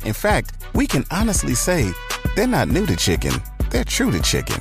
In 0.04 0.12
fact, 0.12 0.54
we 0.74 0.88
can 0.88 1.04
honestly 1.12 1.54
say 1.54 1.92
they're 2.34 2.48
not 2.48 2.66
new 2.68 2.86
to 2.86 2.96
chicken, 2.96 3.34
they're 3.70 3.84
true 3.84 4.10
to 4.10 4.20
chicken 4.20 4.60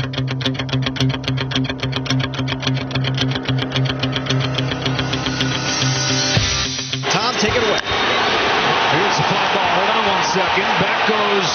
Back 10.51 11.07
goes 11.07 11.47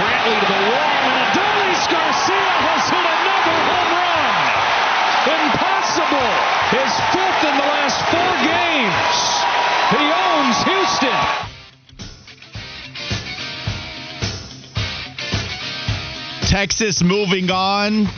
Brantley 0.00 0.40
to 0.40 0.46
the 0.46 0.62
wall, 0.72 0.96
and 1.04 1.12
Adolis 1.28 1.84
Garcia 1.92 2.52
has 2.64 2.88
hit 2.88 3.04
another 3.04 3.52
home 3.68 3.92
run. 4.00 4.32
Impossible. 5.28 6.32
His 6.72 6.88
fifth 7.12 7.44
in 7.44 7.52
the 7.52 7.68
last 7.68 8.00
four 8.08 8.32
games. 8.48 9.16
He 9.92 10.08
owns 10.08 10.56
Houston. 10.64 11.20
Texas 16.48 17.02
moving 17.02 17.50
on 17.50 18.08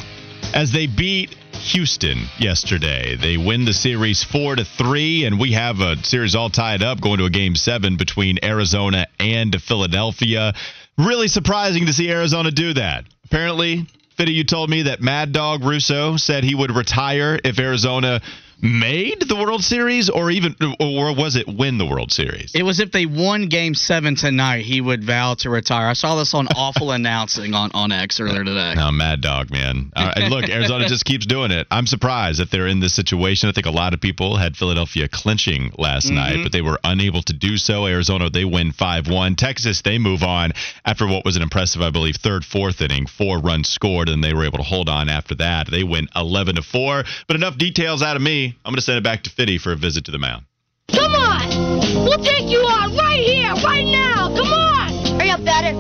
as 0.55 0.71
they 0.71 0.87
beat 0.87 1.37
Houston 1.64 2.29
yesterday. 2.38 3.16
They 3.16 3.37
win 3.37 3.64
the 3.64 3.72
series 3.72 4.22
four 4.22 4.55
to 4.55 4.64
three, 4.64 5.24
and 5.24 5.40
we 5.40 5.53
have 5.53 5.81
a 5.81 5.96
series 6.05 6.35
all 6.35 6.50
tied 6.50 6.83
up 6.83 7.00
going 7.00 7.18
to 7.18 7.24
a 7.24 7.31
game 7.31 7.57
seven 7.57 7.96
between 7.96 8.38
Arizona 8.44 9.07
and 9.18 9.61
Philadelphia. 9.62 10.53
Really 10.98 11.29
surprising 11.29 11.87
to 11.87 11.92
see 11.92 12.11
Arizona 12.11 12.50
do 12.50 12.74
that. 12.74 13.07
Apparently, 13.24 13.87
Fitty, 14.16 14.33
you 14.33 14.44
told 14.44 14.70
me 14.70 14.83
that 14.83 15.00
Mad 15.00 15.33
Dog 15.33 15.64
Russo 15.64 16.16
said 16.16 16.44
he 16.44 16.55
would 16.55 16.70
retire 16.70 17.40
if 17.42 17.59
Arizona 17.59 18.20
made 18.64 19.21
the 19.29 19.37
World 19.37 19.62
Series, 19.62 20.08
or 20.08 20.31
even, 20.31 20.56
or 20.81 21.15
was 21.15 21.37
it 21.37 21.46
win 21.46 21.77
the 21.77 21.85
World 21.85 22.10
Series? 22.10 22.54
It 22.54 22.62
was 22.62 22.81
if 22.81 22.90
they 22.90 23.04
won 23.04 23.48
Game 23.48 23.75
Seven 23.75 24.17
tonight, 24.17 24.65
he 24.65 24.81
would 24.81 25.04
vow 25.04 25.35
to 25.40 25.50
retire. 25.50 25.87
I 25.87 25.92
saw 25.92 26.17
this 26.17 26.33
on 26.33 26.48
awful 26.56 26.90
announcing 26.90 27.52
on 27.54 27.71
on 27.75 27.92
X 27.92 28.19
earlier 28.21 28.42
today. 28.42 28.75
No, 28.75 28.90
Mad 28.90 29.21
Dog, 29.21 29.50
man. 29.50 29.92
look, 30.31 30.48
Arizona 30.48 30.88
just 30.88 31.04
keeps 31.04 31.27
doing 31.27 31.50
it. 31.50 31.67
I'm 31.71 31.87
surprised 31.87 32.40
that 32.40 32.50
they're 32.50 32.67
in 32.67 32.81
this 32.81 32.94
situation. 32.94 33.48
I 33.48 33.52
think 33.52 33.67
a 33.67 33.71
lot 33.71 33.92
of 33.92 34.00
people 34.00 34.37
had 34.37 34.56
Philadelphia 34.56 35.08
clinching 35.08 35.73
last 35.79 36.06
mm-hmm. 36.06 36.15
night, 36.15 36.38
but 36.42 36.52
they 36.52 36.62
were 36.62 36.79
unable 36.83 37.23
to 37.23 37.33
do 37.35 37.58
so. 37.58 37.87
Arizona, 37.87 38.31
they 38.31 38.44
win 38.44 38.73
five 38.73 39.08
one. 39.08 39.37
Texas, 39.37 39.83
they 39.83 39.98
move 39.98 40.23
on 40.23 40.52
after 40.85 41.06
what 41.06 41.25
was 41.25 41.37
an 41.37 41.42
impressive, 41.42 41.83
I 41.83 41.90
believe, 41.90 42.17
third, 42.17 42.44
fourth 42.44 42.81
inning, 42.81 43.06
four 43.06 43.38
runs 43.38 43.69
scored, 43.69 44.08
and 44.08 44.25
they 44.25 44.33
were 44.33 44.44
able 44.44 44.58
to 44.58 44.65
hold 44.65 44.88
on 44.88 45.08
after 45.08 45.35
that. 45.37 45.71
They 45.71 45.85
win 45.85 46.08
11 46.17 46.56
to 46.56 46.62
four. 46.62 47.04
But 47.27 47.37
enough 47.37 47.58
details 47.58 48.02
out 48.02 48.17
of 48.17 48.23
me. 48.23 48.54
I'm 48.65 48.71
going 48.73 48.77
to 48.77 48.83
send 48.83 48.98
it 48.98 49.05
back 49.05 49.23
to 49.25 49.31
Fitty 49.31 49.59
for 49.59 49.73
a 49.73 49.77
visit 49.77 50.05
to 50.07 50.11
the 50.11 50.19
mound. 50.19 50.44
Come 50.92 51.13
on! 51.15 52.05
We'll 52.05 52.23
take 52.23 52.50
you 52.50 52.59
on 52.59 52.94
right 52.96 53.21
here, 53.21 53.55
right 53.65 53.87
now! 53.87 54.29
Come 54.29 54.52
on, 54.52 55.21
are 55.21 55.25
y'all 55.25 55.44
better. 55.44 55.73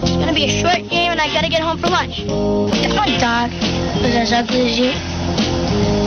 It's 0.00 0.16
gonna 0.16 0.32
be 0.32 0.44
a 0.44 0.60
short 0.60 0.88
game 0.88 1.12
and 1.12 1.20
I 1.20 1.26
gotta 1.32 1.48
get 1.48 1.60
home 1.60 1.78
for 1.78 1.88
lunch. 1.88 2.20
If 2.20 2.94
my 2.94 3.06
dog 3.18 3.50
was 4.02 4.14
as 4.14 4.32
ugly 4.32 4.70
as 4.70 4.78
you, 4.78 4.92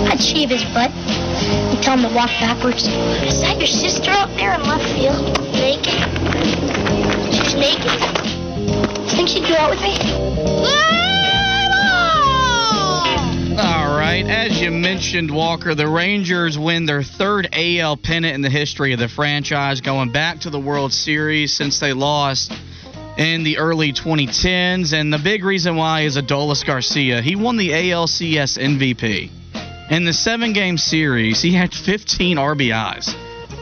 I'd 0.10 0.22
shave 0.22 0.50
his 0.50 0.64
butt 0.74 0.92
and 0.92 1.84
tell 1.84 1.98
him 1.98 2.10
to 2.10 2.16
walk 2.16 2.30
backwards. 2.40 2.88
Is 2.88 3.42
that 3.42 3.58
your 3.58 3.68
sister 3.68 4.10
out 4.12 4.30
there 4.36 4.54
in 4.56 4.64
left 4.64 4.86
field? 4.94 5.22
Naked? 5.54 6.00
She's 7.34 7.56
naked? 7.56 7.92
Think 9.12 9.30
she'd 9.30 9.48
go 9.48 9.56
out 9.56 9.70
with 9.70 9.82
me? 9.82 9.98
Ah! 10.66 11.11
All 13.52 13.98
right. 13.98 14.26
As 14.26 14.62
you 14.62 14.72
mentioned, 14.72 15.30
Walker, 15.30 15.76
the 15.76 15.88
Rangers 15.88 16.58
win 16.58 16.86
their 16.86 17.04
third 17.04 17.50
AL 17.52 17.98
pennant 17.98 18.34
in 18.34 18.42
the 18.42 18.50
history 18.50 18.94
of 18.94 19.00
the 19.00 19.10
franchise, 19.10 19.82
going 19.82 20.10
back 20.10 20.40
to 20.42 20.50
the 20.50 20.60
World 20.60 20.94
Series 20.94 21.52
since 21.52 21.78
they 21.78 21.92
lost 21.92 22.54
in 23.18 23.44
the 23.44 23.58
early 23.58 23.92
2010s. 23.92 24.94
And 24.94 25.12
the 25.12 25.18
big 25.18 25.44
reason 25.44 25.76
why 25.76 26.02
is 26.02 26.16
Adolis 26.16 26.66
Garcia. 26.66 27.22
He 27.22 27.36
won 27.36 27.58
the 27.58 27.72
ALCS 27.72 28.58
MVP. 28.58 29.30
In 29.92 30.06
the 30.06 30.14
seven 30.14 30.54
game 30.54 30.78
series, 30.78 31.42
he 31.42 31.52
had 31.52 31.74
15 31.74 32.38
RBIs, 32.38 33.14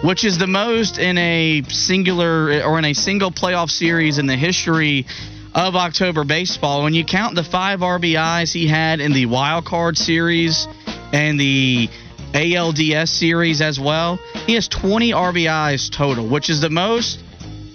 which 0.04 0.24
is 0.24 0.38
the 0.38 0.46
most 0.46 1.00
in 1.00 1.18
a 1.18 1.64
singular 1.68 2.62
or 2.62 2.78
in 2.78 2.86
a 2.86 2.94
single 2.94 3.32
playoff 3.32 3.72
series 3.72 4.20
in 4.20 4.28
the 4.28 4.38
history 4.38 5.08
of 5.54 5.76
October 5.76 6.24
baseball. 6.24 6.84
When 6.84 6.94
you 6.94 7.04
count 7.04 7.36
the 7.36 7.44
five 7.44 7.80
RBIs 7.80 8.52
he 8.52 8.68
had 8.68 9.00
in 9.00 9.14
the 9.14 9.26
wild 9.26 9.66
card 9.66 9.98
series 9.98 10.68
and 11.12 11.40
the 11.40 11.90
ALDS 12.34 13.10
series 13.10 13.62
as 13.62 13.80
well, 13.80 14.18
he 14.46 14.54
has 14.54 14.68
20 14.68 15.12
RBIs 15.12 15.92
total, 15.92 16.28
which 16.28 16.50
is 16.50 16.62
the 16.62 16.70
most 16.70 17.20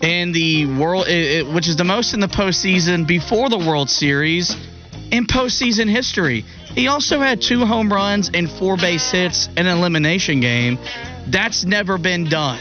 in 0.02 0.32
the 0.32 0.66
world, 0.66 1.08
it, 1.08 1.46
which 1.46 1.68
is 1.68 1.76
the 1.76 1.84
most 1.84 2.14
in 2.14 2.20
the 2.20 2.28
postseason 2.28 3.06
before 3.06 3.48
the 3.48 3.58
World 3.58 3.88
Series 3.88 4.54
in 5.10 5.26
postseason 5.26 5.88
history. 5.88 6.44
He 6.74 6.88
also 6.88 7.20
had 7.20 7.40
two 7.40 7.64
home 7.64 7.92
runs 7.92 8.30
and 8.34 8.50
four 8.50 8.76
base 8.76 9.10
hits 9.10 9.46
in 9.56 9.66
an 9.66 9.78
elimination 9.78 10.40
game. 10.40 10.78
That's 11.26 11.64
never 11.64 11.98
been 11.98 12.24
done 12.24 12.58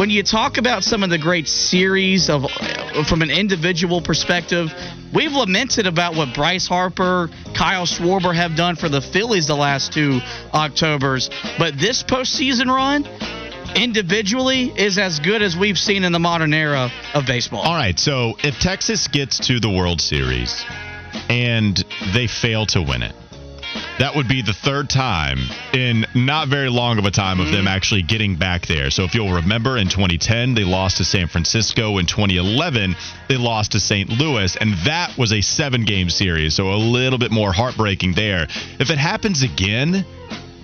when 0.00 0.08
you 0.08 0.22
talk 0.22 0.56
about 0.56 0.82
some 0.82 1.02
of 1.02 1.10
the 1.10 1.18
great 1.18 1.46
series 1.46 2.30
of 2.30 2.46
uh, 2.46 3.04
from 3.04 3.20
an 3.20 3.30
individual 3.30 4.00
perspective, 4.00 4.72
we've 5.12 5.32
lamented 5.32 5.86
about 5.86 6.16
what 6.16 6.34
Bryce 6.34 6.66
Harper, 6.66 7.28
Kyle 7.54 7.84
Schwarber 7.84 8.34
have 8.34 8.56
done 8.56 8.76
for 8.76 8.88
the 8.88 9.02
Phillies 9.02 9.46
the 9.46 9.54
last 9.54 9.92
two 9.92 10.20
Octobers, 10.54 11.28
but 11.58 11.78
this 11.78 12.02
postseason 12.02 12.74
run 12.74 13.06
individually 13.76 14.72
is 14.74 14.96
as 14.96 15.20
good 15.20 15.42
as 15.42 15.54
we've 15.54 15.78
seen 15.78 16.04
in 16.04 16.12
the 16.12 16.18
modern 16.18 16.54
era 16.54 16.90
of 17.12 17.26
baseball. 17.26 17.60
All 17.60 17.74
right, 17.74 17.98
so 17.98 18.38
if 18.42 18.58
Texas 18.58 19.06
gets 19.06 19.48
to 19.48 19.60
the 19.60 19.68
World 19.68 20.00
Series 20.00 20.64
and 21.28 21.76
they 22.14 22.26
fail 22.26 22.64
to 22.64 22.80
win 22.80 23.02
it, 23.02 23.14
that 23.98 24.14
would 24.14 24.28
be 24.28 24.42
the 24.42 24.52
third 24.52 24.88
time 24.88 25.38
in 25.72 26.06
not 26.14 26.48
very 26.48 26.70
long 26.70 26.98
of 26.98 27.04
a 27.04 27.10
time 27.10 27.40
of 27.40 27.46
them 27.46 27.60
mm-hmm. 27.60 27.68
actually 27.68 28.02
getting 28.02 28.36
back 28.36 28.66
there. 28.66 28.90
So 28.90 29.04
if 29.04 29.14
you'll 29.14 29.32
remember, 29.32 29.76
in 29.76 29.88
2010 29.88 30.54
they 30.54 30.64
lost 30.64 30.98
to 30.98 31.04
San 31.04 31.28
Francisco. 31.28 31.98
In 31.98 32.06
2011 32.06 32.96
they 33.28 33.36
lost 33.36 33.72
to 33.72 33.80
St. 33.80 34.08
Louis, 34.08 34.56
and 34.56 34.74
that 34.86 35.16
was 35.18 35.32
a 35.32 35.40
seven-game 35.40 36.10
series. 36.10 36.54
So 36.54 36.72
a 36.72 36.76
little 36.76 37.18
bit 37.18 37.30
more 37.30 37.52
heartbreaking 37.52 38.14
there. 38.14 38.44
If 38.78 38.90
it 38.90 38.98
happens 38.98 39.42
again 39.42 40.04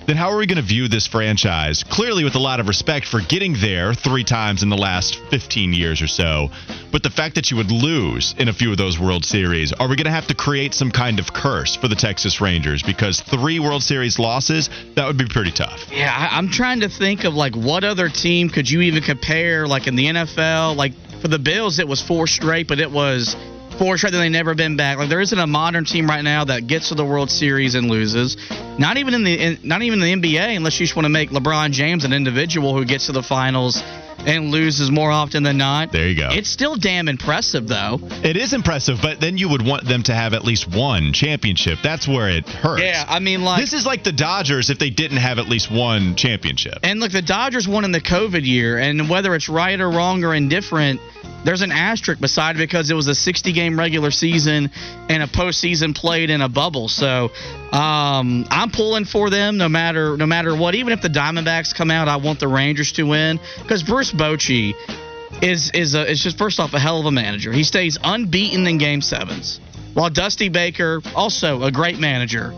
then 0.07 0.17
how 0.17 0.31
are 0.31 0.37
we 0.37 0.47
going 0.47 0.57
to 0.57 0.63
view 0.63 0.89
this 0.89 1.07
franchise? 1.07 1.83
Clearly, 1.83 2.25
with 2.25 2.37
a 2.37 2.41
lot 2.41 2.61
of 2.61 2.69
respect 2.69 3.07
for 3.07 3.21
getting 3.21 3.55
there 3.61 3.93
three 3.93 4.25
times 4.25 4.63
in 4.63 4.69
the 4.69 4.77
last 4.77 5.19
15 5.31 5.73
years 5.73 6.01
or 6.01 6.07
so. 6.07 6.51
But 6.93 7.03
the 7.03 7.11
fact 7.11 7.35
that 7.35 7.51
you 7.51 7.57
would 7.57 7.71
lose 7.71 8.35
in 8.39 8.49
a 8.49 8.53
few 8.53 8.71
of 8.71 8.79
those 8.79 8.99
World 8.99 9.25
Series, 9.25 9.73
are 9.73 9.89
we 9.89 9.97
going 9.97 10.07
to 10.07 10.13
have 10.13 10.29
to 10.29 10.35
create 10.35 10.75
some 10.75 10.91
kind 10.91 11.19
of 11.19 11.33
curse 11.33 11.77
for 11.77 11.89
the 11.89 11.97
Texas 11.97 12.41
Rangers? 12.41 12.83
Because 12.83 13.21
three 13.21 13.59
World 13.59 13.83
Series 13.83 14.19
losses, 14.19 14.71
that 14.95 15.07
would 15.07 15.19
be 15.19 15.27
pretty 15.27 15.51
tough. 15.51 15.91
Yeah, 15.91 16.29
I'm 16.31 16.49
trying 16.49 16.81
to 16.81 16.89
think 16.89 17.25
of 17.25 17.35
like 17.35 17.55
what 17.57 17.85
other 17.85 18.09
team 18.09 18.49
could 18.49 18.71
you 18.71 18.83
even 18.83 19.03
compare, 19.03 19.67
like 19.67 19.87
in 19.87 19.97
the 19.97 20.07
NFL? 20.07 20.77
Like 20.77 20.93
for 21.21 21.29
the 21.29 21.39
Bills, 21.39 21.79
it 21.79 21.89
was 21.89 22.01
four 22.01 22.27
straight, 22.27 22.69
but 22.69 22.79
it 22.79 22.91
was 22.91 23.35
four 23.79 23.99
straight 23.99 24.13
they 24.13 24.29
never 24.29 24.55
been 24.55 24.77
back. 24.77 24.99
Like 24.99 25.09
there 25.09 25.21
isn't 25.21 25.39
a 25.39 25.47
modern 25.47 25.85
team 25.85 26.07
right 26.07 26.23
now 26.23 26.45
that 26.45 26.67
gets 26.67 26.89
to 26.89 26.95
the 26.95 27.05
World 27.05 27.31
Series 27.31 27.75
and 27.75 27.89
loses. 27.89 28.37
Not 28.79 28.97
even 28.97 29.15
in 29.15 29.25
the 29.25 29.35
in, 29.35 29.59
not 29.63 29.83
even 29.83 30.03
in 30.03 30.21
the 30.21 30.29
NBA, 30.29 30.57
unless 30.57 30.79
you 30.81 30.87
just 30.87 30.97
want 30.97 31.05
to 31.05 31.11
make 31.11 31.31
LeBron 31.31 31.71
James 31.71 32.05
an 32.05 32.13
individual 32.13 32.75
who 32.77 32.85
gets 32.85 33.07
to 33.07 33.13
the 33.13 33.23
finals 33.23 33.83
and 34.27 34.51
loses 34.51 34.91
more 34.91 35.11
often 35.11 35.43
than 35.43 35.57
not. 35.57 35.93
There 35.93 36.09
you 36.09 36.17
go. 36.17 36.29
It's 36.33 36.51
still 36.51 36.77
damn 36.77 37.09
impressive 37.09 37.69
though. 37.69 38.01
It 38.03 38.37
is 38.37 38.53
impressive, 38.53 38.99
but 39.01 39.21
then 39.21 39.39
you 39.39 39.49
would 39.49 39.65
want 39.65 39.85
them 39.85 40.03
to 40.05 40.15
have 40.15 40.35
at 40.35 40.45
least 40.45 40.69
one 40.69 41.13
championship. 41.13 41.79
That's 41.83 42.07
where 42.09 42.29
it 42.29 42.49
hurts. 42.49 42.83
Yeah, 42.83 43.05
I 43.09 43.21
mean 43.21 43.43
like 43.43 43.61
this 43.61 43.73
is 43.73 43.87
like 43.87 44.05
the 44.05 44.13
Dodgers 44.13 44.69
if 44.69 44.79
they 44.79 44.91
didn't 44.91 45.19
have 45.19 45.39
at 45.39 45.49
least 45.49 45.71
one 45.71 46.17
championship. 46.17 46.81
And 46.83 47.01
look, 47.01 47.13
the 47.13 47.23
Dodgers 47.23 47.69
won 47.69 47.85
in 47.85 47.93
the 47.93 48.01
COVID 48.01 48.45
year, 48.45 48.79
and 48.79 49.09
whether 49.09 49.35
it's 49.35 49.49
right 49.49 49.81
or 49.81 49.91
wrong 49.91 50.25
or 50.25 50.35
indifferent, 50.35 51.01
there's 51.45 51.63
an 51.63 51.71
asterisk 51.71 52.21
beside 52.21 52.57
it 52.57 52.59
because 52.59 52.91
it 52.91 52.95
was 52.95 53.07
a 53.07 53.15
60 53.15 53.53
game 53.53 53.79
regular 53.79 54.11
season 54.11 54.71
and 55.09 55.23
a 55.23 55.29
postseason 55.29 55.95
played 55.95 56.29
in 56.29 56.41
a 56.41 56.49
bubble. 56.49 56.89
So 56.89 57.31
um, 57.73 58.47
I'm 58.51 58.71
pulling 58.73 59.05
for 59.05 59.31
them 59.31 59.57
no 59.57 59.69
matter 59.69 60.17
no 60.17 60.27
matter 60.27 60.57
what. 60.57 60.75
Even 60.75 60.93
if 60.93 61.03
the 61.03 61.09
Diamondbacks 61.09 61.73
come 61.73 61.91
out, 61.91 62.09
I 62.09 62.17
want 62.17 62.41
the 62.41 62.49
Rangers 62.49 62.93
to 62.93 63.05
win 63.05 63.39
because 63.63 63.85
Bruce 63.85 64.11
Bochy 64.17 64.75
is 65.43 65.71
is 65.73 65.95
a, 65.95 66.11
is 66.11 66.23
just 66.23 66.39
first 66.39 66.61
off 66.61 66.75
a 66.75 66.79
hell 66.79 67.01
of 67.01 67.07
a 67.07 67.13
manager. 67.13 67.53
He 67.53 67.65
stays 67.65 67.99
unbeaten 68.03 68.67
in 68.67 68.79
Game 68.79 69.01
Sevens, 69.01 69.61
while 69.95 70.11
Dusty 70.11 70.49
Baker 70.49 71.01
also 71.15 71.63
a 71.63 71.73
great 71.73 71.99
manager 71.99 72.55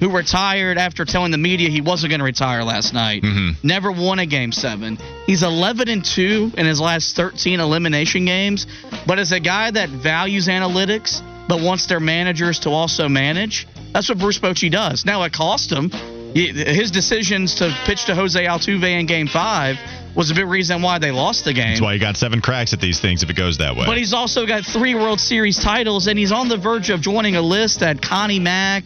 who 0.00 0.10
retired 0.10 0.78
after 0.78 1.04
telling 1.04 1.32
the 1.32 1.38
media 1.38 1.68
he 1.68 1.80
wasn't 1.80 2.10
going 2.10 2.20
to 2.20 2.24
retire 2.24 2.62
last 2.62 2.94
night. 2.94 3.22
Mm-hmm. 3.22 3.66
Never 3.66 3.90
won 3.90 4.18
a 4.18 4.26
game 4.26 4.52
seven. 4.52 4.96
He's 5.26 5.42
11 5.42 5.88
and 5.88 6.04
two 6.04 6.52
in 6.56 6.66
his 6.66 6.80
last 6.80 7.16
13 7.16 7.60
elimination 7.60 8.24
games. 8.24 8.66
But 9.06 9.18
as 9.18 9.32
a 9.32 9.40
guy 9.40 9.70
that 9.70 9.88
values 9.88 10.46
analytics 10.46 11.20
but 11.48 11.60
wants 11.60 11.86
their 11.86 12.00
managers 12.00 12.60
to 12.60 12.70
also 12.70 13.08
manage, 13.08 13.66
that's 13.92 14.08
what 14.08 14.18
Bruce 14.18 14.38
Bochy 14.38 14.70
does. 14.70 15.04
Now 15.04 15.22
it 15.24 15.32
cost 15.32 15.72
him. 15.72 15.90
His 16.34 16.90
decisions 16.90 17.56
to 17.56 17.74
pitch 17.84 18.04
to 18.04 18.14
Jose 18.14 18.40
Altuve 18.44 19.00
in 19.00 19.06
Game 19.06 19.26
Five 19.26 19.78
was 20.18 20.32
a 20.32 20.34
big 20.34 20.48
reason 20.48 20.82
why 20.82 20.98
they 20.98 21.12
lost 21.12 21.44
the 21.44 21.52
game. 21.52 21.68
That's 21.68 21.80
why 21.80 21.92
he 21.92 22.00
got 22.00 22.16
seven 22.16 22.40
cracks 22.40 22.72
at 22.72 22.80
these 22.80 22.98
things 22.98 23.22
if 23.22 23.30
it 23.30 23.36
goes 23.36 23.58
that 23.58 23.76
way. 23.76 23.86
But 23.86 23.98
he's 23.98 24.12
also 24.12 24.46
got 24.46 24.64
three 24.64 24.96
World 24.96 25.20
Series 25.20 25.56
titles, 25.58 26.08
and 26.08 26.18
he's 26.18 26.32
on 26.32 26.48
the 26.48 26.56
verge 26.56 26.90
of 26.90 27.00
joining 27.00 27.36
a 27.36 27.40
list 27.40 27.80
that 27.80 28.02
Connie 28.02 28.40
Mack. 28.40 28.84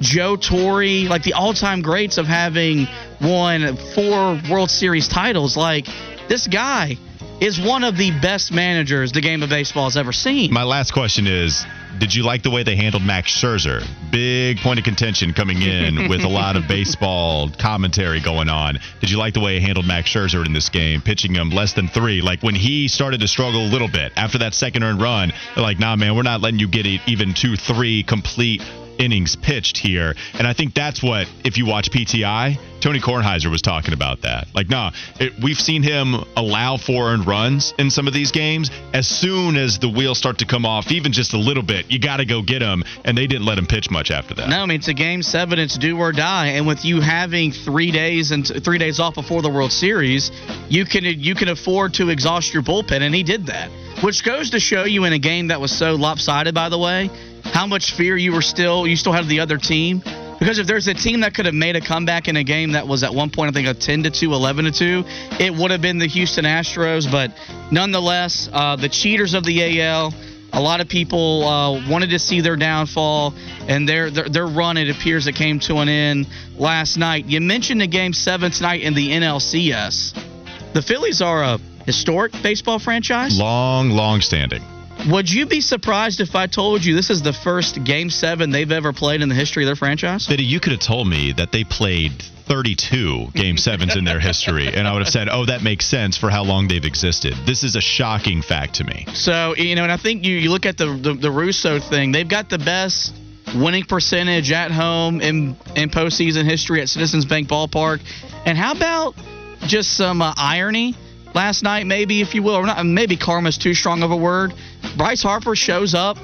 Joe 0.00 0.36
Torre, 0.36 1.08
like 1.08 1.24
the 1.24 1.32
all-time 1.32 1.82
greats 1.82 2.18
of 2.18 2.26
having 2.26 2.86
won 3.20 3.76
four 3.96 4.40
World 4.48 4.70
Series 4.70 5.08
titles. 5.08 5.56
Like 5.56 5.88
this 6.28 6.46
guy 6.46 6.96
is 7.40 7.60
one 7.60 7.82
of 7.82 7.96
the 7.96 8.12
best 8.22 8.52
managers 8.52 9.10
the 9.10 9.20
game 9.20 9.42
of 9.42 9.48
baseball 9.48 9.84
has 9.84 9.96
ever 9.96 10.12
seen. 10.12 10.52
My 10.52 10.62
last 10.62 10.92
question 10.92 11.26
is 11.26 11.66
did 11.98 12.14
you 12.14 12.22
like 12.22 12.42
the 12.42 12.50
way 12.50 12.62
they 12.62 12.76
handled 12.76 13.02
Max 13.02 13.32
Scherzer? 13.32 13.86
Big 14.10 14.58
point 14.58 14.78
of 14.78 14.84
contention 14.84 15.32
coming 15.32 15.62
in 15.62 16.08
with 16.08 16.22
a 16.22 16.28
lot 16.28 16.56
of 16.56 16.68
baseball 16.68 17.50
commentary 17.50 18.20
going 18.20 18.48
on. 18.48 18.78
Did 19.00 19.10
you 19.10 19.18
like 19.18 19.34
the 19.34 19.40
way 19.40 19.58
he 19.58 19.64
handled 19.64 19.86
Max 19.86 20.10
Scherzer 20.10 20.44
in 20.44 20.52
this 20.52 20.68
game, 20.68 21.00
pitching 21.00 21.34
him 21.34 21.50
less 21.50 21.72
than 21.72 21.88
three? 21.88 22.20
Like 22.20 22.42
when 22.42 22.54
he 22.54 22.88
started 22.88 23.20
to 23.20 23.28
struggle 23.28 23.62
a 23.62 23.70
little 23.70 23.88
bit 23.88 24.12
after 24.16 24.38
that 24.38 24.54
second 24.54 24.82
earned 24.82 25.00
run, 25.00 25.32
they're 25.54 25.64
like, 25.64 25.78
nah, 25.78 25.96
man, 25.96 26.14
we're 26.14 26.22
not 26.22 26.40
letting 26.40 26.60
you 26.60 26.68
get 26.68 26.86
even 26.86 27.34
two, 27.34 27.56
three 27.56 28.02
complete 28.02 28.62
innings 28.98 29.36
pitched 29.36 29.78
here. 29.78 30.14
And 30.34 30.46
I 30.46 30.52
think 30.52 30.74
that's 30.74 31.02
what, 31.02 31.28
if 31.44 31.56
you 31.56 31.66
watch 31.66 31.90
PTI, 31.90 32.58
Tony 32.80 33.00
Kornheiser 33.00 33.50
was 33.50 33.62
talking 33.62 33.92
about 33.92 34.22
that. 34.22 34.46
Like, 34.54 34.68
nah, 34.68 34.92
it, 35.18 35.32
we've 35.42 35.58
seen 35.58 35.82
him 35.82 36.14
allow 36.36 36.76
four 36.76 37.10
earned 37.10 37.26
runs 37.26 37.74
in 37.78 37.90
some 37.90 38.06
of 38.06 38.14
these 38.14 38.30
games. 38.30 38.70
As 38.92 39.08
soon 39.08 39.56
as 39.56 39.78
the 39.78 39.88
wheels 39.88 40.18
start 40.18 40.38
to 40.38 40.46
come 40.46 40.64
off, 40.64 40.90
even 40.92 41.12
just 41.12 41.34
a 41.34 41.38
little 41.38 41.62
bit, 41.62 41.90
you 41.90 41.98
got 41.98 42.18
to 42.18 42.24
go 42.24 42.42
get 42.42 42.62
him. 42.62 42.84
And 43.04 43.18
they 43.18 43.26
didn't 43.26 43.46
let 43.46 43.58
him 43.58 43.66
pitch 43.66 43.90
much 43.90 44.10
after 44.10 44.34
that. 44.34 44.48
No, 44.48 44.62
I 44.62 44.66
mean 44.66 44.78
it's 44.78 44.88
a 44.88 44.94
game 44.94 45.22
seven. 45.22 45.58
It's 45.58 45.76
do 45.76 45.98
or 45.98 46.12
die. 46.12 46.48
And 46.48 46.66
with 46.66 46.84
you 46.84 47.00
having 47.00 47.52
three 47.52 47.90
days 47.90 48.30
and 48.30 48.46
three 48.46 48.78
days 48.78 49.00
off 49.00 49.14
before 49.14 49.42
the 49.42 49.50
World 49.50 49.72
Series, 49.72 50.30
you 50.68 50.84
can 50.84 51.04
you 51.04 51.34
can 51.34 51.48
afford 51.48 51.94
to 51.94 52.10
exhaust 52.10 52.54
your 52.54 52.62
bullpen, 52.62 53.02
and 53.02 53.14
he 53.14 53.22
did 53.22 53.46
that. 53.46 53.70
Which 54.02 54.22
goes 54.22 54.50
to 54.50 54.60
show 54.60 54.84
you 54.84 55.04
in 55.04 55.12
a 55.12 55.18
game 55.18 55.48
that 55.48 55.60
was 55.60 55.76
so 55.76 55.96
lopsided, 55.96 56.54
by 56.54 56.68
the 56.68 56.78
way, 56.78 57.10
how 57.42 57.66
much 57.66 57.94
fear 57.94 58.16
you 58.16 58.32
were 58.32 58.42
still 58.42 58.86
you 58.86 58.94
still 58.94 59.12
had 59.12 59.26
the 59.26 59.40
other 59.40 59.58
team. 59.58 60.02
Because 60.38 60.60
if 60.60 60.68
there's 60.68 60.86
a 60.86 60.94
team 60.94 61.20
that 61.20 61.34
could 61.34 61.46
have 61.46 61.54
made 61.54 61.74
a 61.74 61.80
comeback 61.80 62.28
in 62.28 62.36
a 62.36 62.44
game 62.44 62.72
that 62.72 62.86
was 62.86 63.02
at 63.02 63.12
one 63.12 63.30
point, 63.30 63.50
I 63.50 63.52
think, 63.52 63.66
a 63.66 63.74
10 63.74 64.04
to 64.04 64.10
2, 64.10 64.32
11 64.32 64.66
to 64.66 64.70
2, 64.70 65.04
it 65.40 65.52
would 65.52 65.72
have 65.72 65.82
been 65.82 65.98
the 65.98 66.06
Houston 66.06 66.44
Astros. 66.44 67.10
But 67.10 67.32
nonetheless, 67.72 68.48
uh, 68.52 68.76
the 68.76 68.88
cheaters 68.88 69.34
of 69.34 69.42
the 69.42 69.80
AL, 69.80 70.14
a 70.52 70.60
lot 70.60 70.80
of 70.80 70.88
people 70.88 71.44
uh, 71.44 71.90
wanted 71.90 72.10
to 72.10 72.20
see 72.20 72.40
their 72.40 72.54
downfall, 72.54 73.34
and 73.66 73.88
their, 73.88 74.10
their 74.10 74.28
their 74.28 74.46
run, 74.46 74.76
it 74.76 74.88
appears, 74.88 75.26
it 75.26 75.34
came 75.34 75.58
to 75.60 75.78
an 75.78 75.88
end 75.88 76.28
last 76.56 76.96
night. 76.96 77.26
You 77.26 77.40
mentioned 77.40 77.80
the 77.80 77.88
game 77.88 78.12
seven 78.12 78.52
tonight 78.52 78.82
in 78.82 78.94
the 78.94 79.08
NLCS. 79.08 80.72
The 80.72 80.82
Phillies 80.82 81.20
are 81.20 81.42
a 81.42 81.58
historic 81.88 82.32
baseball 82.42 82.78
franchise. 82.78 83.38
Long, 83.38 83.88
long 83.88 84.20
standing. 84.20 84.62
Would 85.08 85.32
you 85.32 85.46
be 85.46 85.62
surprised 85.62 86.20
if 86.20 86.34
I 86.34 86.46
told 86.46 86.84
you 86.84 86.94
this 86.94 87.08
is 87.08 87.22
the 87.22 87.32
first 87.32 87.82
Game 87.82 88.10
Seven 88.10 88.50
they've 88.50 88.70
ever 88.70 88.92
played 88.92 89.22
in 89.22 89.30
the 89.30 89.34
history 89.34 89.62
of 89.62 89.68
their 89.68 89.76
franchise? 89.76 90.26
Fitty, 90.26 90.44
you 90.44 90.60
could 90.60 90.72
have 90.72 90.82
told 90.82 91.08
me 91.08 91.32
that 91.32 91.50
they 91.50 91.64
played 91.64 92.12
32 92.44 93.28
game 93.32 93.56
sevens 93.68 93.96
in 93.96 94.04
their 94.04 94.20
history, 94.20 94.68
and 94.68 94.86
I 94.86 94.92
would 94.92 95.00
have 95.00 95.08
said, 95.08 95.30
"Oh, 95.30 95.46
that 95.46 95.62
makes 95.62 95.86
sense 95.86 96.18
for 96.18 96.28
how 96.28 96.44
long 96.44 96.68
they've 96.68 96.84
existed." 96.84 97.32
This 97.46 97.64
is 97.64 97.74
a 97.74 97.80
shocking 97.80 98.42
fact 98.42 98.74
to 98.74 98.84
me. 98.84 99.06
So 99.14 99.56
you 99.56 99.74
know, 99.76 99.84
and 99.84 99.92
I 99.92 99.96
think 99.96 100.26
you 100.26 100.34
you 100.34 100.50
look 100.50 100.66
at 100.66 100.76
the 100.76 100.92
the, 100.92 101.14
the 101.14 101.30
Russo 101.30 101.80
thing. 101.80 102.12
They've 102.12 102.28
got 102.28 102.50
the 102.50 102.58
best 102.58 103.14
winning 103.54 103.84
percentage 103.84 104.52
at 104.52 104.72
home 104.72 105.22
in 105.22 105.56
in 105.74 105.88
postseason 105.88 106.44
history 106.44 106.82
at 106.82 106.90
Citizens 106.90 107.24
Bank 107.24 107.48
Ballpark. 107.48 108.02
And 108.44 108.58
how 108.58 108.72
about 108.72 109.14
just 109.62 109.96
some 109.96 110.20
uh, 110.20 110.34
irony? 110.36 110.94
Last 111.34 111.62
night, 111.62 111.86
maybe 111.86 112.20
if 112.20 112.34
you 112.34 112.42
will, 112.42 112.54
or 112.56 112.66
not, 112.66 112.84
maybe 112.84 113.16
karma's 113.16 113.58
too 113.58 113.74
strong 113.74 114.02
of 114.02 114.10
a 114.10 114.16
word. 114.16 114.52
Bryce 114.96 115.22
Harper 115.22 115.54
shows 115.54 115.94
up 115.94 116.16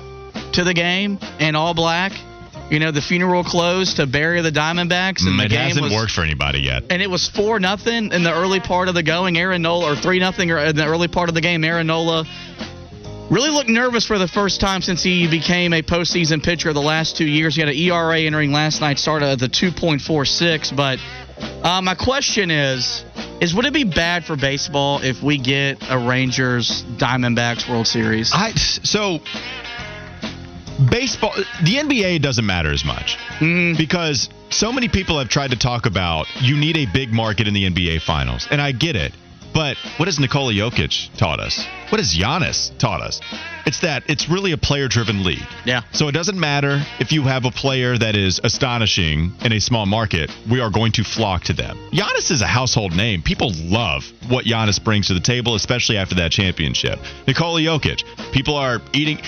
to 0.53 0.65
the 0.65 0.75
game 0.75 1.19
in 1.39 1.55
all 1.55 1.75
black. 1.75 2.13
You 2.71 2.79
know, 2.81 2.91
the 2.91 3.03
funeral 3.03 3.45
clothes 3.45 3.95
to 3.95 4.07
bury 4.07 4.41
the 4.41 4.51
Diamondbacks, 4.51 5.27
and 5.27 5.35
Mm, 5.35 5.39
the 5.39 5.45
it 5.45 5.49
game 5.51 5.69
hasn't 5.69 5.85
was, 5.85 5.93
worked 5.93 6.13
for 6.13 6.23
anybody 6.23 6.61
yet. 6.61 6.85
and 6.91 7.03
it 7.03 7.11
was 7.11 7.29
four 7.29 7.61
nothing 7.61 8.11
in 8.11 8.23
the 8.25 8.33
early 8.33 8.59
part 8.59 8.89
of 8.89 8.95
the 8.95 9.03
going. 9.03 9.37
Aaron 9.37 9.61
Nola 9.63 9.93
or 9.93 9.97
three 9.97 10.19
nothing 10.19 10.49
in 10.49 10.75
the 10.75 10.87
early 10.87 11.07
part 11.09 11.29
of 11.29 11.35
the 11.35 11.43
game. 11.43 11.63
Aaron 11.63 11.87
Nola 11.87 12.25
really 13.31 13.51
looked 13.51 13.69
nervous 13.69 14.07
for 14.07 14.19
the 14.19 14.27
first 14.27 14.61
time 14.63 14.81
since 14.81 15.03
he 15.03 15.29
became 15.29 15.75
a 15.75 15.83
postseason 15.83 16.43
pitcher 16.43 16.73
the 16.73 16.81
last 16.81 17.17
two 17.19 17.27
years. 17.27 17.55
He 17.55 17.61
had 17.61 17.69
an 17.69 17.77
ERA 17.77 18.19
entering 18.21 18.51
last 18.53 18.81
night, 18.81 18.99
started 18.99 19.27
at 19.29 19.39
the 19.39 19.49
2.46. 19.49 20.75
But 20.75 20.99
uh, 21.63 21.83
my 21.83 21.95
question 21.95 22.51
is, 22.51 23.05
is 23.45 23.55
would 23.55 23.67
it 23.67 23.75
be 23.75 23.85
bad 23.85 24.25
for 24.25 24.37
baseball 24.37 25.01
if 25.03 25.23
we 25.23 25.37
get 25.37 25.79
a 25.91 25.99
Rangers 25.99 26.83
Diamondbacks 26.97 27.69
World 27.69 27.87
Series? 27.87 28.33
I 28.35 28.53
so 28.53 29.21
baseball 30.91 31.33
the 31.63 31.77
NBA 31.77 32.23
doesn't 32.23 32.47
matter 32.47 32.73
as 32.73 32.85
much. 32.85 33.19
Mm-hmm. 33.39 33.77
Because 33.77 34.31
so 34.51 34.73
many 34.73 34.89
people 34.89 35.19
have 35.19 35.29
tried 35.29 35.51
to 35.51 35.59
talk 35.59 35.85
about 35.85 36.27
you 36.41 36.57
need 36.57 36.77
a 36.79 36.87
big 36.87 37.13
market 37.13 37.47
in 37.47 37.55
the 37.55 37.69
NBA 37.69 38.01
finals 38.01 38.49
and 38.51 38.63
I 38.63 38.73
get 38.73 38.97
it 38.97 39.13
but 39.55 39.77
what 39.97 40.09
has 40.09 40.19
Nikola 40.19 40.53
Jokic 40.53 41.17
taught 41.17 41.41
us? 41.41 41.65
What 41.91 42.01
has 42.01 42.15
Giannis 42.15 42.77
taught 42.79 43.01
us? 43.01 43.21
It's 43.67 43.81
that 43.81 44.03
it's 44.09 44.29
really 44.29 44.53
a 44.53 44.57
player 44.59 44.89
driven 44.89 45.25
league. 45.25 45.47
Yeah. 45.65 45.83
So 45.93 46.09
it 46.09 46.13
doesn't 46.13 46.39
matter 46.39 46.83
if 46.99 47.13
you 47.13 47.23
have 47.23 47.45
a 47.45 47.51
player 47.51 47.97
that 47.97 48.17
is 48.17 48.41
astonishing 48.43 49.33
in 49.43 49.53
a 49.53 49.61
small 49.61 49.87
market 49.87 50.31
we 50.51 50.61
are 50.61 50.71
going 50.71 50.93
to 50.93 51.05
flock 51.05 51.45
to 51.45 51.53
them. 51.53 51.79
Giannis 51.93 52.31
is 52.31 52.43
a 52.43 52.47
household 52.47 52.95
name. 52.95 53.23
People 53.23 53.53
love 53.55 54.05
what 54.29 54.45
Giannis 54.45 54.83
brings 54.83 55.07
to 55.07 55.15
the 55.15 55.21
table 55.21 55.55
especially 55.55 55.97
after 55.97 56.17
that 56.17 56.33
championship. 56.33 56.99
Nikola 57.27 57.61
Jokic 57.61 58.03
people 58.33 58.57
are 58.57 58.81
eating 58.93 59.19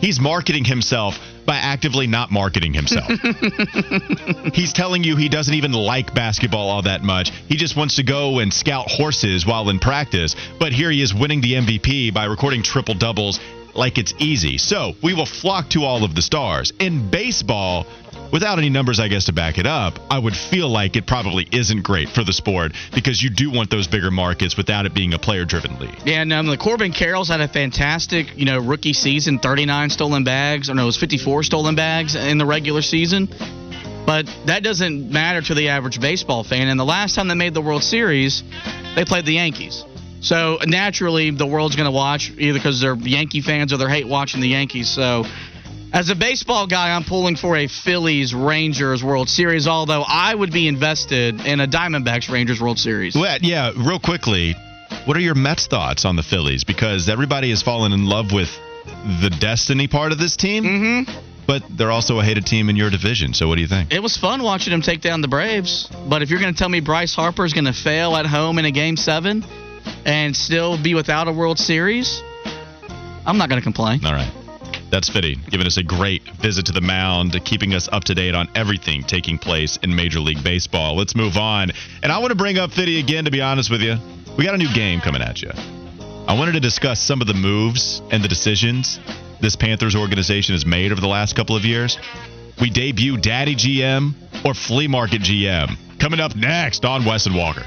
He's 0.00 0.20
marketing 0.20 0.66
himself 0.66 1.18
by 1.46 1.56
actively 1.56 2.06
not 2.06 2.30
marketing 2.30 2.74
himself. 2.74 3.08
He's 4.54 4.72
telling 4.72 5.04
you 5.04 5.16
he 5.16 5.28
doesn't 5.28 5.54
even 5.54 5.72
like 5.72 6.14
basketball 6.14 6.68
all 6.68 6.82
that 6.82 7.02
much. 7.02 7.30
He 7.48 7.56
just 7.56 7.76
wants 7.76 7.96
to 7.96 8.02
go 8.02 8.38
and 8.38 8.52
scout 8.52 8.90
horses 8.90 9.46
while 9.46 9.68
in 9.68 9.78
practice. 9.78 10.36
But 10.58 10.72
here 10.72 10.90
he 10.90 11.02
is 11.02 11.14
winning 11.14 11.40
the 11.40 11.54
MVP 11.54 12.14
by 12.14 12.24
recording 12.24 12.62
triple 12.62 12.94
doubles 12.94 13.40
like 13.74 13.98
it's 13.98 14.14
easy. 14.18 14.58
So 14.58 14.94
we 15.02 15.14
will 15.14 15.26
flock 15.26 15.70
to 15.70 15.84
all 15.84 16.04
of 16.04 16.14
the 16.14 16.22
stars. 16.22 16.72
In 16.78 17.10
baseball, 17.10 17.86
without 18.32 18.58
any 18.58 18.70
numbers, 18.70 19.00
I 19.00 19.08
guess, 19.08 19.26
to 19.26 19.32
back 19.32 19.58
it 19.58 19.66
up, 19.66 19.98
I 20.10 20.18
would 20.18 20.36
feel 20.36 20.68
like 20.68 20.96
it 20.96 21.06
probably 21.06 21.46
isn't 21.50 21.82
great 21.82 22.08
for 22.08 22.24
the 22.24 22.32
sport 22.32 22.72
because 22.94 23.22
you 23.22 23.30
do 23.30 23.50
want 23.50 23.70
those 23.70 23.86
bigger 23.86 24.10
markets 24.10 24.56
without 24.56 24.86
it 24.86 24.94
being 24.94 25.14
a 25.14 25.18
player 25.18 25.44
driven 25.44 25.78
league. 25.78 25.98
Yeah, 26.04 26.22
and 26.22 26.32
um, 26.32 26.46
the 26.46 26.56
Corbin 26.56 26.92
Carroll's 26.92 27.28
had 27.28 27.40
a 27.40 27.48
fantastic, 27.48 28.36
you 28.36 28.44
know, 28.44 28.58
rookie 28.58 28.92
season. 28.92 29.38
39 29.38 29.90
stolen 29.90 30.24
bags, 30.24 30.70
or 30.70 30.74
no, 30.74 30.82
it 30.82 30.86
was 30.86 30.96
54 30.96 31.42
stolen 31.44 31.74
bags 31.74 32.14
in 32.14 32.38
the 32.38 32.46
regular 32.46 32.82
season. 32.82 33.28
But 34.06 34.26
that 34.46 34.62
doesn't 34.62 35.10
matter 35.10 35.40
to 35.40 35.54
the 35.54 35.68
average 35.68 36.00
baseball 36.00 36.44
fan. 36.44 36.68
And 36.68 36.78
the 36.78 36.84
last 36.84 37.14
time 37.14 37.28
they 37.28 37.34
made 37.34 37.54
the 37.54 37.62
World 37.62 37.82
Series, 37.82 38.42
they 38.94 39.04
played 39.04 39.24
the 39.24 39.32
Yankees. 39.32 39.84
So 40.20 40.58
naturally, 40.64 41.30
the 41.30 41.46
world's 41.46 41.76
going 41.76 41.86
to 41.86 41.94
watch 41.94 42.30
either 42.38 42.58
because 42.58 42.80
they're 42.80 42.96
Yankee 42.96 43.42
fans 43.42 43.72
or 43.72 43.76
they 43.76 43.88
hate 43.88 44.08
watching 44.08 44.40
the 44.40 44.48
Yankees. 44.48 44.88
So, 44.88 45.24
as 45.94 46.10
a 46.10 46.16
baseball 46.16 46.66
guy, 46.66 46.94
I'm 46.94 47.04
pulling 47.04 47.36
for 47.36 47.56
a 47.56 47.68
Phillies 47.68 48.34
Rangers 48.34 49.02
World 49.02 49.28
Series. 49.28 49.68
Although 49.68 50.02
I 50.06 50.34
would 50.34 50.52
be 50.52 50.66
invested 50.66 51.46
in 51.46 51.60
a 51.60 51.68
Diamondbacks 51.68 52.28
Rangers 52.30 52.60
World 52.60 52.80
Series. 52.80 53.14
Well, 53.14 53.38
yeah, 53.40 53.70
real 53.76 54.00
quickly, 54.00 54.56
what 55.04 55.16
are 55.16 55.20
your 55.20 55.36
Mets 55.36 55.68
thoughts 55.68 56.04
on 56.04 56.16
the 56.16 56.24
Phillies? 56.24 56.64
Because 56.64 57.08
everybody 57.08 57.50
has 57.50 57.62
fallen 57.62 57.92
in 57.92 58.06
love 58.06 58.32
with 58.32 58.50
the 59.22 59.30
destiny 59.30 59.86
part 59.86 60.10
of 60.10 60.18
this 60.18 60.34
team, 60.36 60.64
mm-hmm. 60.64 61.20
but 61.46 61.62
they're 61.70 61.92
also 61.92 62.18
a 62.18 62.24
hated 62.24 62.44
team 62.44 62.68
in 62.68 62.74
your 62.74 62.90
division. 62.90 63.32
So 63.32 63.46
what 63.46 63.54
do 63.54 63.60
you 63.62 63.68
think? 63.68 63.92
It 63.92 64.02
was 64.02 64.16
fun 64.16 64.42
watching 64.42 64.72
them 64.72 64.82
take 64.82 65.00
down 65.00 65.20
the 65.20 65.28
Braves. 65.28 65.88
But 66.08 66.22
if 66.22 66.30
you're 66.30 66.40
going 66.40 66.52
to 66.52 66.58
tell 66.58 66.68
me 66.68 66.80
Bryce 66.80 67.14
Harper 67.14 67.44
is 67.44 67.52
going 67.52 67.66
to 67.66 67.72
fail 67.72 68.16
at 68.16 68.26
home 68.26 68.58
in 68.58 68.64
a 68.64 68.72
game 68.72 68.96
seven 68.96 69.44
and 70.04 70.34
still 70.34 70.76
be 70.82 70.94
without 70.94 71.28
a 71.28 71.32
World 71.32 71.60
Series, 71.60 72.20
I'm 73.24 73.38
not 73.38 73.48
going 73.48 73.60
to 73.60 73.64
complain. 73.64 74.04
All 74.04 74.12
right. 74.12 74.43
That's 74.94 75.08
Fitty, 75.08 75.34
giving 75.50 75.66
us 75.66 75.76
a 75.76 75.82
great 75.82 76.22
visit 76.36 76.66
to 76.66 76.72
the 76.72 76.80
mound, 76.80 77.36
keeping 77.44 77.74
us 77.74 77.88
up 77.90 78.04
to 78.04 78.14
date 78.14 78.36
on 78.36 78.48
everything 78.54 79.02
taking 79.02 79.38
place 79.38 79.76
in 79.82 79.92
Major 79.92 80.20
League 80.20 80.44
Baseball. 80.44 80.94
Let's 80.94 81.16
move 81.16 81.36
on. 81.36 81.72
And 82.04 82.12
I 82.12 82.18
want 82.18 82.30
to 82.30 82.36
bring 82.36 82.58
up 82.58 82.70
Fitty 82.70 83.00
again, 83.00 83.24
to 83.24 83.32
be 83.32 83.40
honest 83.40 83.72
with 83.72 83.82
you. 83.82 83.96
We 84.38 84.44
got 84.44 84.54
a 84.54 84.56
new 84.56 84.72
game 84.72 85.00
coming 85.00 85.20
at 85.20 85.42
you. 85.42 85.50
I 86.28 86.38
wanted 86.38 86.52
to 86.52 86.60
discuss 86.60 87.00
some 87.00 87.20
of 87.20 87.26
the 87.26 87.34
moves 87.34 88.02
and 88.12 88.22
the 88.22 88.28
decisions 88.28 89.00
this 89.40 89.56
Panthers 89.56 89.96
organization 89.96 90.54
has 90.54 90.64
made 90.64 90.92
over 90.92 91.00
the 91.00 91.08
last 91.08 91.34
couple 91.34 91.56
of 91.56 91.64
years. 91.64 91.98
We 92.60 92.70
debut 92.70 93.16
Daddy 93.16 93.56
GM 93.56 94.14
or 94.44 94.54
Flea 94.54 94.86
Market 94.86 95.22
GM 95.22 95.76
coming 95.98 96.20
up 96.20 96.36
next 96.36 96.84
on 96.84 97.04
Wes 97.04 97.26
and 97.26 97.34
Walker. 97.34 97.66